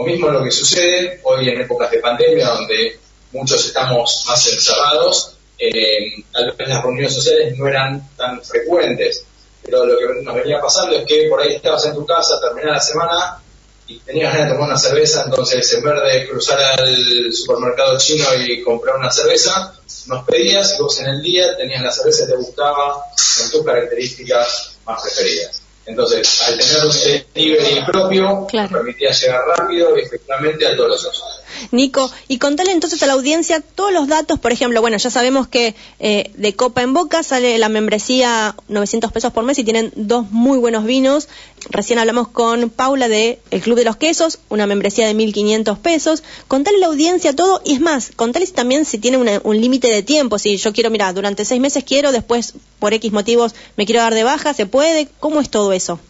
o 0.00 0.06
mismo 0.06 0.30
lo 0.30 0.42
que 0.42 0.50
sucede 0.50 1.20
hoy 1.24 1.48
en 1.48 1.60
épocas 1.60 1.90
de 1.90 1.98
pandemia, 1.98 2.48
donde 2.48 2.98
muchos 3.32 3.66
estamos 3.66 4.24
más 4.26 4.46
encerrados, 4.48 5.36
eh, 5.58 6.24
tal 6.32 6.54
vez 6.56 6.68
las 6.68 6.82
reuniones 6.82 7.14
sociales 7.14 7.56
no 7.58 7.68
eran 7.68 8.08
tan 8.16 8.42
frecuentes, 8.42 9.24
pero 9.62 9.84
lo 9.84 9.98
que 9.98 10.22
nos 10.22 10.34
venía 10.34 10.58
pasando 10.58 10.96
es 10.96 11.04
que 11.04 11.28
por 11.28 11.40
ahí 11.40 11.56
estabas 11.56 11.84
en 11.84 11.94
tu 11.94 12.06
casa, 12.06 12.40
terminaba 12.40 12.76
la 12.76 12.80
semana 12.80 13.42
y 13.86 13.98
tenías 13.98 14.32
ganas 14.32 14.48
de 14.48 14.54
tomar 14.54 14.70
una 14.70 14.78
cerveza, 14.78 15.24
entonces 15.26 15.70
en 15.74 15.82
vez 15.82 16.14
de 16.14 16.28
cruzar 16.28 16.58
al 16.58 17.32
supermercado 17.32 17.98
chino 17.98 18.24
y 18.38 18.62
comprar 18.62 18.96
una 18.96 19.10
cerveza, 19.10 19.74
nos 20.06 20.24
pedías 20.24 20.76
y 20.78 20.82
vos 20.82 20.98
en 21.00 21.08
el 21.08 21.22
día 21.22 21.56
tenías 21.58 21.82
la 21.82 21.92
cerveza 21.92 22.24
que 22.24 22.32
te 22.32 22.38
gustaba 22.38 23.04
con 23.38 23.50
tus 23.50 23.64
características 23.66 24.78
más 24.86 25.02
preferidas. 25.02 25.59
Entonces, 25.90 26.42
al 26.48 26.58
tener 26.58 26.84
un 26.84 26.92
delivery 27.34 27.84
propio, 27.84 28.46
Claro. 28.48 28.70
permitía 28.70 29.10
llegar 29.10 29.40
rápido 29.56 29.96
y 29.98 30.02
efectivamente 30.02 30.66
a 30.66 30.76
todos 30.76 30.90
los 30.90 31.02
socios. 31.02 31.39
Nico, 31.72 32.10
y 32.28 32.38
contale 32.38 32.72
entonces 32.72 33.02
a 33.02 33.06
la 33.06 33.14
audiencia 33.14 33.60
todos 33.60 33.92
los 33.92 34.08
datos, 34.08 34.38
por 34.38 34.52
ejemplo, 34.52 34.80
bueno, 34.80 34.96
ya 34.96 35.10
sabemos 35.10 35.48
que 35.48 35.74
eh, 35.98 36.30
de 36.36 36.54
Copa 36.54 36.82
en 36.82 36.92
Boca 36.94 37.22
sale 37.22 37.58
la 37.58 37.68
membresía 37.68 38.54
900 38.68 39.12
pesos 39.12 39.32
por 39.32 39.44
mes 39.44 39.58
y 39.58 39.64
tienen 39.64 39.92
dos 39.96 40.30
muy 40.30 40.58
buenos 40.58 40.84
vinos. 40.84 41.28
Recién 41.70 41.98
hablamos 41.98 42.28
con 42.28 42.70
Paula 42.70 43.08
de 43.08 43.38
El 43.50 43.60
Club 43.60 43.76
de 43.76 43.84
los 43.84 43.96
Quesos, 43.96 44.38
una 44.48 44.66
membresía 44.66 45.06
de 45.06 45.14
1.500 45.14 45.78
pesos. 45.78 46.22
Contale 46.48 46.78
a 46.78 46.80
la 46.80 46.86
audiencia 46.86 47.34
todo 47.36 47.60
y 47.64 47.74
es 47.74 47.80
más, 47.80 48.10
contale 48.16 48.46
también 48.48 48.84
si 48.84 48.98
tiene 48.98 49.18
una- 49.18 49.40
un 49.44 49.60
límite 49.60 49.88
de 49.88 50.02
tiempo, 50.02 50.38
si 50.38 50.56
yo 50.56 50.72
quiero, 50.72 50.90
mira, 50.90 51.12
durante 51.12 51.44
seis 51.44 51.60
meses 51.60 51.84
quiero, 51.84 52.12
después 52.12 52.54
por 52.78 52.94
X 52.94 53.12
motivos 53.12 53.54
me 53.76 53.84
quiero 53.86 54.00
dar 54.00 54.14
de 54.14 54.24
baja, 54.24 54.54
¿se 54.54 54.66
puede? 54.66 55.08
¿Cómo 55.20 55.40
es 55.40 55.50
todo 55.50 55.72
eso? 55.72 56.00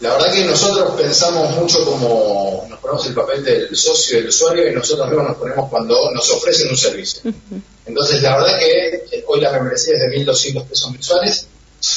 La 0.00 0.12
verdad 0.12 0.32
que 0.32 0.44
nosotros 0.44 0.92
pensamos 1.00 1.56
mucho 1.56 1.84
como 1.84 2.66
nos 2.68 2.78
ponemos 2.80 3.06
el 3.06 3.14
papel 3.14 3.42
del 3.42 3.76
socio 3.76 4.18
y 4.18 4.20
del 4.20 4.28
usuario 4.28 4.70
y 4.70 4.74
nosotros 4.74 5.08
mismos 5.08 5.28
nos 5.28 5.36
ponemos 5.38 5.70
cuando 5.70 6.10
nos 6.12 6.30
ofrecen 6.30 6.68
un 6.68 6.76
servicio. 6.76 7.32
Entonces, 7.86 8.20
la 8.20 8.36
verdad 8.36 8.58
que 8.58 8.94
eh, 9.10 9.24
hoy 9.26 9.40
la 9.40 9.52
membresía 9.52 9.94
es 9.94 10.00
de 10.00 10.24
1.200 10.24 10.66
pesos 10.66 10.90
mensuales, 10.90 11.48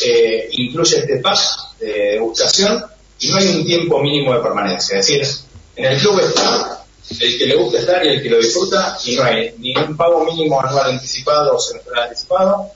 eh, 0.05 0.47
incluye 0.51 0.97
este 0.97 1.17
pack 1.17 1.39
de 1.79 1.91
degustación 2.13 2.85
y 3.19 3.29
no 3.29 3.37
hay 3.37 3.47
un 3.47 3.65
tiempo 3.65 3.99
mínimo 3.99 4.33
de 4.33 4.39
permanencia. 4.39 4.97
Es 4.97 5.07
decir, 5.07 5.27
en 5.75 5.85
el 5.85 5.99
club 5.99 6.19
está 6.21 6.85
el 7.19 7.37
que 7.37 7.45
le 7.47 7.55
gusta 7.55 7.79
estar 7.79 8.05
y 8.05 8.09
el 8.09 8.21
que 8.21 8.29
lo 8.29 8.37
disfruta 8.37 8.97
y 9.03 9.15
no 9.15 9.23
hay 9.23 9.55
ni 9.57 9.75
un 9.75 9.97
pago 9.97 10.23
mínimo 10.23 10.61
anual 10.61 10.91
anticipado 10.91 11.55
o 11.55 11.59
semestral 11.59 12.03
anticipado, 12.03 12.71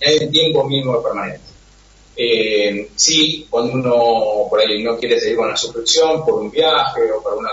ni 0.00 0.06
hay 0.06 0.18
un 0.24 0.32
tiempo 0.32 0.64
mínimo 0.64 0.96
de 0.96 1.02
permanencia. 1.02 1.47
Eh, 2.20 2.90
sí, 2.96 3.46
cuando 3.48 3.74
uno 3.74 4.48
por 4.50 4.58
ahí 4.58 4.82
no 4.82 4.98
quiere 4.98 5.20
seguir 5.20 5.36
con 5.36 5.48
la 5.48 5.56
suscripción 5.56 6.24
por 6.24 6.34
un 6.34 6.50
viaje 6.50 7.12
o 7.12 7.22
por 7.22 7.34
una 7.34 7.50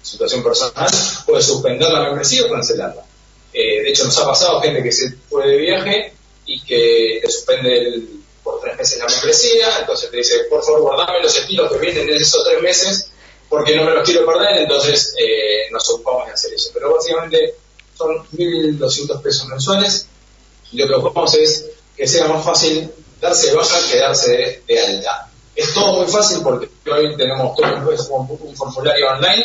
situación 0.00 0.42
personal, 0.42 0.88
puede 1.26 1.42
suspender 1.42 1.92
la 1.92 2.04
membresía 2.04 2.46
o 2.46 2.48
cancelarla. 2.48 3.04
Eh, 3.52 3.82
de 3.82 3.90
hecho, 3.90 4.04
nos 4.04 4.16
ha 4.18 4.24
pasado 4.24 4.62
gente 4.62 4.82
que 4.82 4.90
se 4.90 5.12
fue 5.28 5.46
de 5.46 5.56
viaje 5.58 6.14
y 6.46 6.62
que 6.62 7.18
te 7.20 7.30
suspende 7.30 8.02
por 8.42 8.58
tres 8.60 8.78
meses 8.78 8.98
la 9.00 9.06
membresía, 9.06 9.80
entonces 9.80 10.10
te 10.10 10.16
dice, 10.16 10.44
por 10.48 10.64
favor, 10.64 10.80
guardame 10.80 11.22
los 11.22 11.36
estilos 11.36 11.70
que 11.70 11.78
vienen 11.78 12.08
en 12.08 12.14
esos 12.14 12.42
tres 12.42 12.62
meses 12.62 13.10
porque 13.50 13.76
no 13.76 13.84
me 13.84 13.90
los 13.90 14.08
quiero 14.08 14.24
perder, 14.24 14.62
entonces 14.62 15.14
eh, 15.18 15.70
nos 15.70 15.90
ocupamos 15.90 16.26
de 16.28 16.32
hacer 16.32 16.54
eso. 16.54 16.70
Pero 16.72 16.94
básicamente 16.94 17.54
son 17.98 18.26
1.200 18.32 19.20
pesos 19.20 19.46
mensuales 19.46 20.06
y 20.72 20.78
lo 20.78 20.88
que 20.88 20.96
buscamos 20.96 21.34
es 21.34 21.66
que 21.94 22.06
sea 22.06 22.28
más 22.28 22.42
fácil 22.42 22.88
darse 23.20 23.50
de 23.50 23.56
baja 23.56 23.76
que 23.90 23.98
darse 23.98 24.62
de, 24.66 24.80
alta. 24.80 25.28
Es 25.54 25.74
todo 25.74 26.00
muy 26.02 26.10
fácil 26.10 26.40
porque 26.42 26.68
hoy 26.90 27.16
tenemos 27.16 27.54
todo 27.56 27.66
un, 27.66 28.38
un- 28.48 28.56
formulario 28.56 29.10
online 29.10 29.44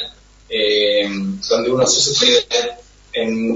eh, 0.49 1.07
donde 1.49 1.71
uno 1.71 1.86
se 1.88 1.99
suscribe, 2.01 2.45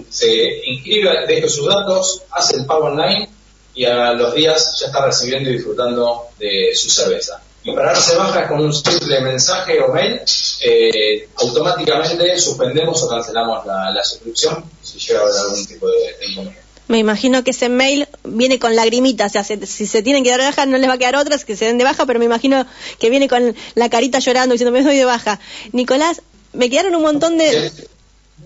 se 0.09 0.61
inscribe, 0.65 1.27
deja 1.27 1.47
sus 1.49 1.67
datos, 1.67 2.23
hace 2.31 2.57
el 2.57 2.65
pago 2.65 2.85
online 2.85 3.29
y 3.75 3.85
a 3.85 4.13
los 4.13 4.33
días 4.33 4.77
ya 4.79 4.87
está 4.87 5.05
recibiendo 5.05 5.49
y 5.49 5.53
disfrutando 5.53 6.27
de 6.37 6.71
su 6.75 6.89
cerveza. 6.89 7.41
Y 7.63 7.73
para 7.73 7.87
darse 7.93 8.15
baja 8.15 8.47
con 8.47 8.61
un 8.61 8.73
simple 8.73 9.19
mensaje 9.21 9.79
o 9.81 9.91
mail, 9.93 10.21
eh, 10.61 11.27
automáticamente 11.35 12.39
suspendemos 12.39 13.03
o 13.03 13.09
cancelamos 13.09 13.65
la, 13.65 13.91
la 13.91 14.03
suscripción 14.03 14.63
si 14.81 14.97
llega 14.97 15.19
a 15.19 15.23
haber 15.23 15.35
algún 15.37 15.67
tipo 15.67 15.87
de 15.89 16.15
inconveniente. 16.27 16.68
Me 16.89 16.97
imagino 16.97 17.43
que 17.43 17.51
ese 17.51 17.69
mail 17.69 18.07
viene 18.23 18.59
con 18.59 18.75
lagrimitas, 18.75 19.29
o 19.29 19.33
sea, 19.33 19.43
se- 19.43 19.65
si 19.65 19.85
se 19.87 20.01
tienen 20.01 20.23
que 20.23 20.31
dar 20.31 20.39
de 20.41 20.47
baja 20.47 20.65
no 20.65 20.77
les 20.77 20.89
va 20.89 20.93
a 20.93 20.97
quedar 20.97 21.15
otras 21.15 21.45
que 21.45 21.55
se 21.55 21.65
den 21.65 21.77
de 21.77 21.83
baja, 21.85 22.05
pero 22.05 22.19
me 22.19 22.25
imagino 22.25 22.65
que 22.99 23.09
viene 23.09 23.27
con 23.29 23.55
la 23.75 23.89
carita 23.89 24.19
llorando 24.19 24.53
diciendo 24.53 24.71
me 24.71 24.83
doy 24.83 24.97
de 24.97 25.05
baja. 25.05 25.39
Nicolás, 25.71 26.21
me 26.51 26.69
quedaron 26.69 26.95
un 26.95 27.03
montón 27.03 27.37
de... 27.37 27.71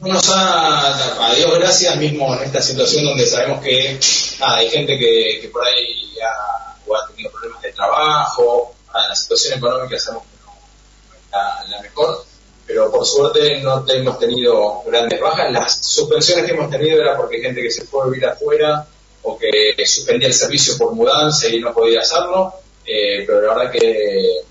Nos 0.02 0.28
ha, 0.30 1.26
a 1.28 1.36
Dios 1.36 1.58
gracias, 1.58 1.96
mismo 1.98 2.34
en 2.36 2.44
esta 2.44 2.62
situación 2.62 3.06
donde 3.06 3.26
sabemos 3.26 3.64
que 3.64 3.98
nada, 4.40 4.58
hay 4.58 4.70
gente 4.70 4.98
que, 5.00 5.40
que 5.42 5.48
por 5.50 5.64
ahí 5.66 6.16
ha, 6.20 6.74
ha 6.74 7.08
tenido 7.10 7.32
problemas 7.32 7.62
de 7.62 7.72
trabajo, 7.72 8.76
a 8.94 9.08
la 9.08 9.16
situación 9.16 9.58
económica 9.60 9.98
sabemos 10.00 10.26
que 10.26 10.38
no, 10.46 10.52
no 10.52 11.16
es 11.16 11.22
la, 11.32 11.78
la 11.78 11.82
mejor, 11.82 12.26
pero 12.66 12.92
por 12.92 13.06
suerte 13.06 13.62
no 13.62 13.86
hemos 13.88 14.20
tenido 14.20 14.84
grandes 14.86 15.20
bajas. 15.20 15.52
Las 15.52 15.86
suspensiones 15.86 16.46
que 16.46 16.52
hemos 16.52 16.70
tenido 16.70 17.02
era 17.02 17.18
porque 17.18 17.40
gente 17.40 17.62
que 17.62 17.72
se 17.72 17.86
fue 17.86 18.04
a 18.04 18.08
vivir 18.08 18.26
afuera 18.26 18.86
o 19.24 19.38
que 19.38 19.76
suspendía 19.86 20.28
el 20.28 20.34
servicio 20.34 20.78
por 20.78 20.94
mudanza 20.94 21.48
y 21.48 21.60
no 21.60 21.74
podía 21.74 22.02
hacerlo, 22.02 22.54
eh, 22.86 23.24
pero 23.26 23.42
la 23.42 23.54
verdad 23.54 23.72
que 23.72 24.42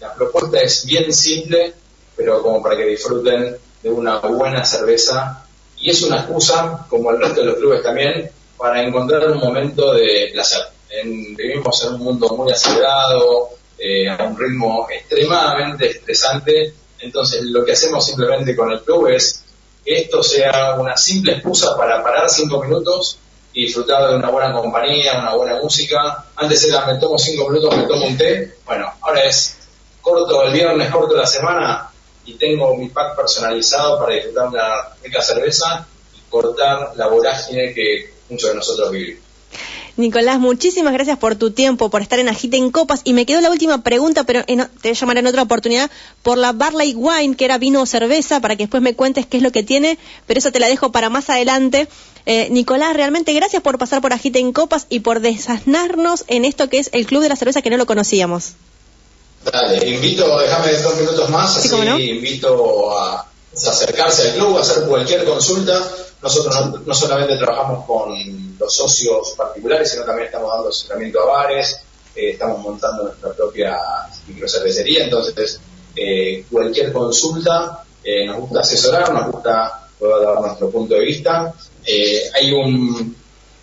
la 0.00 0.14
propuesta 0.14 0.60
es 0.60 0.84
bien 0.86 1.12
simple, 1.12 1.74
pero 2.16 2.42
como 2.42 2.62
para 2.62 2.76
que 2.76 2.84
disfruten 2.84 3.56
de 3.82 3.90
una 3.90 4.18
buena 4.20 4.64
cerveza 4.64 5.44
y 5.76 5.90
es 5.90 6.02
una 6.02 6.18
excusa, 6.18 6.86
como 6.88 7.10
el 7.10 7.20
resto 7.20 7.40
de 7.40 7.46
los 7.46 7.56
clubes 7.56 7.82
también, 7.82 8.30
para 8.56 8.82
encontrar 8.82 9.30
un 9.30 9.38
momento 9.38 9.92
de 9.94 10.30
placer. 10.32 10.62
Vivimos 11.04 11.84
en 11.84 11.94
un 11.94 12.00
mundo 12.00 12.28
muy 12.30 12.50
acelerado, 12.50 13.50
eh, 13.78 14.08
a 14.08 14.24
un 14.24 14.36
ritmo 14.36 14.88
extremadamente 14.90 15.90
estresante, 15.90 16.74
entonces 17.00 17.42
lo 17.42 17.64
que 17.64 17.72
hacemos 17.72 18.04
simplemente 18.04 18.56
con 18.56 18.70
el 18.70 18.80
club 18.82 19.08
es 19.08 19.42
que 19.84 20.02
esto 20.02 20.22
sea 20.22 20.74
una 20.74 20.96
simple 20.96 21.32
excusa 21.32 21.76
para 21.76 22.02
parar 22.02 22.28
cinco 22.28 22.62
minutos 22.62 23.18
y 23.52 23.66
disfrutar 23.66 24.08
de 24.08 24.16
una 24.16 24.30
buena 24.30 24.52
compañía, 24.52 25.18
una 25.18 25.34
buena 25.34 25.60
música. 25.60 26.26
Antes 26.36 26.64
era 26.64 26.86
me 26.86 26.98
tomo 26.98 27.18
cinco 27.18 27.48
minutos, 27.48 27.76
me 27.76 27.84
tomo 27.84 28.06
un 28.06 28.16
té. 28.16 28.56
Bueno, 28.64 28.92
ahora 29.00 29.24
es 29.24 29.56
corto 30.00 30.42
el 30.42 30.52
viernes, 30.52 30.90
corto 30.90 31.16
la 31.16 31.26
semana 31.26 31.90
y 32.24 32.34
tengo 32.34 32.76
mi 32.76 32.88
pack 32.88 33.16
personalizado 33.16 33.98
para 33.98 34.14
disfrutar 34.14 34.48
una 34.48 34.96
rica 35.02 35.22
cerveza 35.22 35.86
y 36.14 36.30
cortar 36.30 36.92
la 36.96 37.06
vorágine 37.08 37.72
que 37.72 38.14
muchos 38.28 38.50
de 38.50 38.56
nosotros 38.56 38.90
vivimos. 38.90 39.24
Nicolás, 39.98 40.38
muchísimas 40.38 40.92
gracias 40.92 41.18
por 41.18 41.34
tu 41.34 41.50
tiempo, 41.50 41.90
por 41.90 42.02
estar 42.02 42.18
en 42.20 42.28
Agite 42.28 42.56
en 42.56 42.70
Copas. 42.70 43.00
Y 43.04 43.12
me 43.12 43.26
quedó 43.26 43.40
la 43.40 43.50
última 43.50 43.82
pregunta, 43.82 44.22
pero 44.24 44.44
en- 44.46 44.60
te 44.80 44.88
voy 44.88 44.90
a 44.90 44.94
llamar 44.94 45.18
en 45.18 45.26
otra 45.26 45.42
oportunidad, 45.42 45.90
por 46.22 46.38
la 46.38 46.52
Barley 46.52 46.94
Wine, 46.94 47.34
que 47.36 47.44
era 47.44 47.58
vino 47.58 47.82
o 47.82 47.86
cerveza, 47.86 48.40
para 48.40 48.54
que 48.56 48.62
después 48.64 48.82
me 48.82 48.94
cuentes 48.94 49.26
qué 49.26 49.38
es 49.38 49.42
lo 49.42 49.50
que 49.52 49.62
tiene, 49.64 49.98
pero 50.26 50.38
eso 50.38 50.52
te 50.52 50.60
la 50.60 50.68
dejo 50.68 50.92
para 50.92 51.10
más 51.10 51.28
adelante. 51.30 51.88
Eh, 52.26 52.48
Nicolás, 52.50 52.94
realmente 52.94 53.32
gracias 53.32 53.60
por 53.62 53.76
pasar 53.78 54.00
por 54.00 54.12
Agite 54.12 54.38
en 54.38 54.52
Copas 54.52 54.86
y 54.88 55.00
por 55.00 55.18
desasnarnos 55.20 56.24
en 56.28 56.44
esto 56.44 56.68
que 56.68 56.78
es 56.78 56.90
el 56.92 57.04
Club 57.06 57.22
de 57.22 57.30
la 57.30 57.36
Cerveza 57.36 57.60
que 57.62 57.70
no 57.70 57.76
lo 57.76 57.86
conocíamos. 57.86 58.52
Dale, 59.50 59.88
invito, 59.88 60.38
déjame 60.38 60.72
dos 60.74 60.96
minutos 60.96 61.28
más, 61.30 61.54
Sí, 61.54 61.68
así 61.68 61.84
no. 61.84 61.98
invito 61.98 62.90
a, 62.98 63.20
a 63.20 63.26
acercarse 63.52 64.30
al 64.30 64.34
club, 64.36 64.58
a 64.58 64.60
hacer 64.60 64.84
cualquier 64.86 65.24
consulta. 65.24 65.72
Nosotros 66.22 66.54
no, 66.54 66.78
no 66.86 66.94
solamente 66.94 67.36
trabajamos 67.38 67.84
con 67.86 68.12
los 68.58 68.74
socios 68.74 69.34
particulares, 69.36 69.90
sino 69.90 70.04
también 70.04 70.26
estamos 70.26 70.52
dando 70.52 70.68
asesoramiento 70.68 71.20
a 71.20 71.26
bares, 71.26 71.80
eh, 72.14 72.30
estamos 72.30 72.58
montando 72.60 73.04
nuestra 73.04 73.32
propia 73.32 73.78
microcervecería, 74.26 75.04
entonces 75.04 75.60
eh, 75.94 76.44
cualquier 76.50 76.92
consulta 76.92 77.84
eh, 78.04 78.26
nos 78.26 78.38
gusta 78.40 78.60
asesorar, 78.60 79.12
nos 79.12 79.32
gusta 79.32 79.88
poder 79.98 80.26
dar 80.26 80.40
nuestro 80.40 80.70
punto 80.70 80.94
de 80.94 81.00
vista. 81.00 81.52
Eh, 81.84 82.30
hay 82.34 82.52
un, 82.52 83.16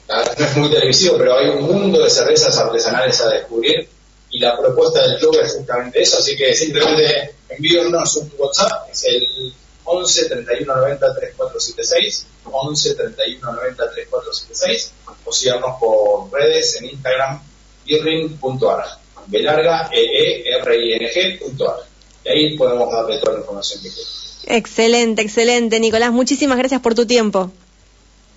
no 0.07 0.45
es 0.45 0.57
muy 0.57 0.69
televisivo, 0.69 1.17
pero 1.17 1.37
hay 1.37 1.49
un 1.49 1.63
mundo 1.63 2.03
de 2.03 2.09
cervezas 2.09 2.57
artesanales 2.57 3.19
a 3.21 3.29
descubrir 3.29 3.87
y 4.29 4.39
la 4.39 4.57
propuesta 4.57 5.01
del 5.01 5.17
club 5.17 5.37
es 5.41 5.53
justamente 5.53 6.01
eso, 6.01 6.17
así 6.17 6.35
que 6.35 6.53
simplemente 6.53 7.35
envíennos 7.49 8.17
un 8.17 8.31
WhatsApp, 8.37 8.89
es 8.91 9.03
el 9.05 9.53
11 9.85 10.29
31 10.29 10.75
90 10.75 11.15
3476, 11.15 12.25
11 12.51 12.95
31 12.95 13.51
90 13.53 13.91
3476, 13.91 14.91
o 15.23 15.31
síganos 15.31 15.79
por 15.79 16.31
redes 16.33 16.75
en 16.81 16.89
Instagram, 16.89 17.41
birring.arg, 17.85 18.85
belarga, 19.27 19.89
e 19.93 20.01
e 20.01 20.57
r 20.57 20.75
i 20.75 20.93
n 20.93 21.09
g.arg, 21.09 21.83
y 22.25 22.29
ahí 22.29 22.57
podemos 22.57 22.91
darle 22.91 23.19
toda 23.19 23.33
la 23.33 23.39
información 23.39 23.81
que 23.83 23.89
quieran. 23.89 24.13
Excelente, 24.47 25.21
excelente. 25.21 25.79
Nicolás, 25.79 26.11
muchísimas 26.11 26.57
gracias 26.57 26.81
por 26.81 26.95
tu 26.95 27.05
tiempo. 27.05 27.51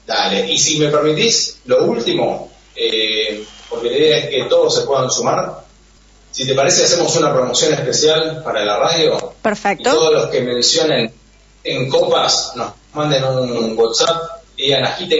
Dale, 0.07 0.51
y 0.51 0.59
si 0.59 0.79
me 0.79 0.89
permitís, 0.89 1.59
lo 1.67 1.85
último, 1.85 2.51
eh, 2.75 3.45
porque 3.69 3.91
la 3.91 3.97
idea 3.99 4.19
es 4.19 4.27
que 4.29 4.45
todos 4.45 4.75
se 4.75 4.83
puedan 4.83 5.11
sumar. 5.11 5.65
Si 6.31 6.47
te 6.47 6.55
parece, 6.55 6.85
hacemos 6.85 7.15
una 7.17 7.33
promoción 7.33 7.75
especial 7.75 8.43
para 8.43 8.65
la 8.65 8.79
radio. 8.79 9.17
Y 9.19 9.43
Perfecto. 9.43 9.91
todos 9.91 10.13
los 10.13 10.31
que 10.31 10.41
mencionen 10.41 11.13
en 11.65 11.89
copas 11.91 12.53
nos 12.57 12.73
manden 12.95 13.25
un 13.25 13.79
WhatsApp 13.79 14.43
y 14.57 14.73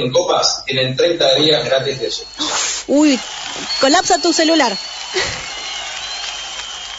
en 0.03 0.13
copas, 0.13 0.65
tienen 0.65 0.97
30 0.97 1.35
días 1.37 1.65
gratis 1.65 2.01
de 2.01 2.11
suscripción. 2.11 2.49
Uy, 2.89 3.21
colapsa 3.81 4.21
tu 4.21 4.33
celular. 4.33 4.77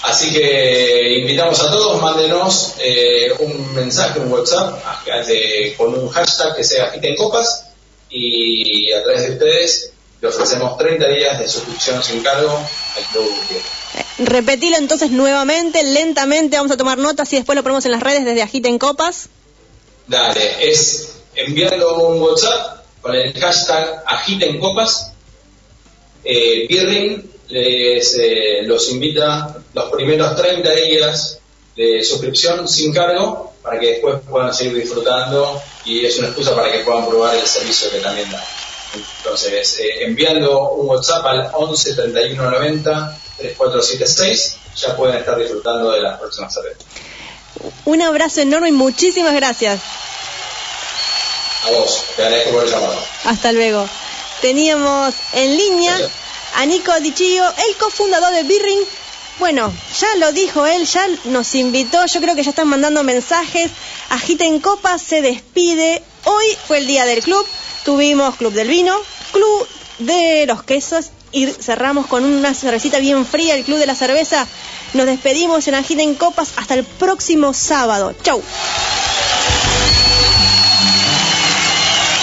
Así 0.03 0.31
que 0.31 1.17
invitamos 1.19 1.59
a 1.61 1.69
todos, 1.69 2.01
mándenos 2.01 2.75
eh, 2.79 3.33
un 3.39 3.73
mensaje, 3.73 4.19
un 4.19 4.31
WhatsApp 4.31 4.81
de- 5.27 5.75
con 5.77 5.93
un 5.93 6.07
hashtag 6.09 6.55
que 6.55 6.63
sea 6.63 6.85
agite 6.85 7.09
en 7.09 7.15
copas 7.17 7.65
y 8.09 8.91
a 8.93 9.03
través 9.03 9.23
de 9.27 9.31
ustedes 9.33 9.91
le 10.21 10.29
ofrecemos 10.29 10.77
30 10.77 11.07
días 11.09 11.37
de 11.39 11.47
suscripción 11.49 12.01
sin 12.01 12.23
cargo 12.23 12.57
al 12.95 13.03
Club. 13.07 13.29
Repetilo 14.19 14.77
entonces 14.77 15.11
nuevamente, 15.11 15.83
lentamente, 15.83 16.57
vamos 16.57 16.71
a 16.71 16.77
tomar 16.77 16.97
notas 16.97 17.31
y 17.33 17.37
después 17.37 17.55
lo 17.55 17.63
ponemos 17.63 17.85
en 17.85 17.91
las 17.91 18.03
redes 18.03 18.25
desde 18.25 18.41
Agite 18.41 18.69
en 18.69 18.77
Copas. 18.77 19.29
Dale, 20.07 20.69
es 20.69 21.19
enviando 21.35 22.07
un 22.07 22.21
WhatsApp 22.21 22.79
con 23.01 23.15
el 23.15 23.33
hashtag 23.39 24.03
agiten 24.05 24.59
copas. 24.59 25.13
Eh, 26.23 26.67
les, 27.47 28.17
eh, 28.19 28.61
los 28.63 28.91
invita 28.91 29.55
los 29.73 29.91
primeros 29.91 30.35
30 30.35 30.69
días 30.71 31.39
de 31.75 32.03
suscripción 32.03 32.67
sin 32.67 32.93
cargo 32.93 33.53
para 33.63 33.79
que 33.79 33.87
después 33.91 34.17
puedan 34.29 34.53
seguir 34.53 34.77
disfrutando 34.77 35.61
y 35.85 36.05
es 36.05 36.17
una 36.19 36.27
excusa 36.27 36.55
para 36.55 36.71
que 36.71 36.79
puedan 36.79 37.07
probar 37.07 37.35
el 37.35 37.47
servicio 37.47 37.89
que 37.89 37.99
también 37.99 38.29
da. 38.31 38.43
Entonces, 39.17 39.79
eh, 39.79 40.03
enviando 40.05 40.71
un 40.71 40.89
WhatsApp 40.89 41.25
al 41.25 41.51
11 41.53 41.93
31 41.95 42.51
90 42.51 43.19
3476 43.39 44.55
ya 44.75 44.95
pueden 44.95 45.15
estar 45.17 45.37
disfrutando 45.37 45.91
de 45.91 46.01
las 46.01 46.19
próximas 46.19 46.53
cervezas. 46.53 46.83
Un 47.85 48.01
abrazo 48.01 48.41
enorme 48.41 48.69
y 48.69 48.73
muchísimas 48.73 49.33
gracias. 49.33 49.79
A 51.67 51.71
vos, 51.71 52.03
te 52.15 52.23
agradezco 52.23 52.51
por 52.53 52.63
el 52.63 52.71
llamado. 52.71 52.99
Hasta 53.25 53.51
luego. 53.51 53.87
Teníamos 54.41 55.13
en 55.33 55.57
línea 55.57 55.91
Gracias. 55.97 56.17
a 56.55 56.65
Nico 56.65 56.97
Dichillo, 57.01 57.43
el 57.67 57.75
cofundador 57.77 58.33
de 58.33 58.43
Birring. 58.43 58.79
Bueno, 59.39 59.73
ya 59.99 60.15
lo 60.17 60.31
dijo 60.31 60.65
él, 60.65 60.85
ya 60.85 61.05
nos 61.25 61.55
invitó, 61.55 62.05
yo 62.05 62.21
creo 62.21 62.35
que 62.35 62.43
ya 62.43 62.49
están 62.51 62.67
mandando 62.67 63.03
mensajes. 63.03 63.71
Agiten 64.09 64.59
Copas 64.59 65.01
se 65.01 65.21
despide. 65.21 66.01
Hoy 66.25 66.45
fue 66.67 66.77
el 66.79 66.87
día 66.87 67.05
del 67.05 67.21
club, 67.23 67.45
tuvimos 67.83 68.35
Club 68.35 68.53
del 68.53 68.67
Vino, 68.67 68.95
Club 69.31 69.67
de 69.99 70.45
los 70.45 70.63
Quesos 70.63 71.07
y 71.31 71.47
cerramos 71.47 72.07
con 72.07 72.23
una 72.23 72.53
cervecita 72.53 72.99
bien 72.99 73.25
fría, 73.25 73.55
el 73.55 73.63
Club 73.63 73.77
de 73.77 73.85
la 73.85 73.95
Cerveza. 73.95 74.47
Nos 74.93 75.05
despedimos 75.05 75.67
en 75.67 75.75
Agiten 75.75 76.15
Copas 76.15 76.53
hasta 76.57 76.73
el 76.73 76.83
próximo 76.83 77.53
sábado. 77.53 78.13
Chau. 78.23 78.41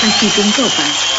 Agiten 0.05 0.51
Copas. 0.53 1.17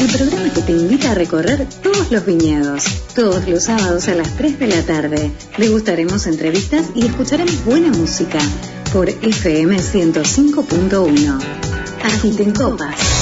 El 0.00 0.06
programa 0.06 0.52
que 0.52 0.62
te 0.62 0.72
invita 0.72 1.10
a 1.10 1.14
recorrer 1.14 1.66
todos 1.82 2.10
los 2.12 2.24
viñedos. 2.24 2.84
Todos 3.16 3.48
los 3.48 3.64
sábados 3.64 4.08
a 4.08 4.14
las 4.14 4.36
3 4.36 4.58
de 4.58 4.66
la 4.68 4.82
tarde. 4.82 5.32
Degustaremos 5.56 6.26
entrevistas 6.26 6.86
y 6.94 7.06
escucharemos 7.06 7.64
buena 7.64 7.88
música 7.88 8.38
por 8.92 9.08
FM 9.08 9.76
105.1. 9.76 11.40
Agiten 12.04 12.52
Copas. 12.52 13.17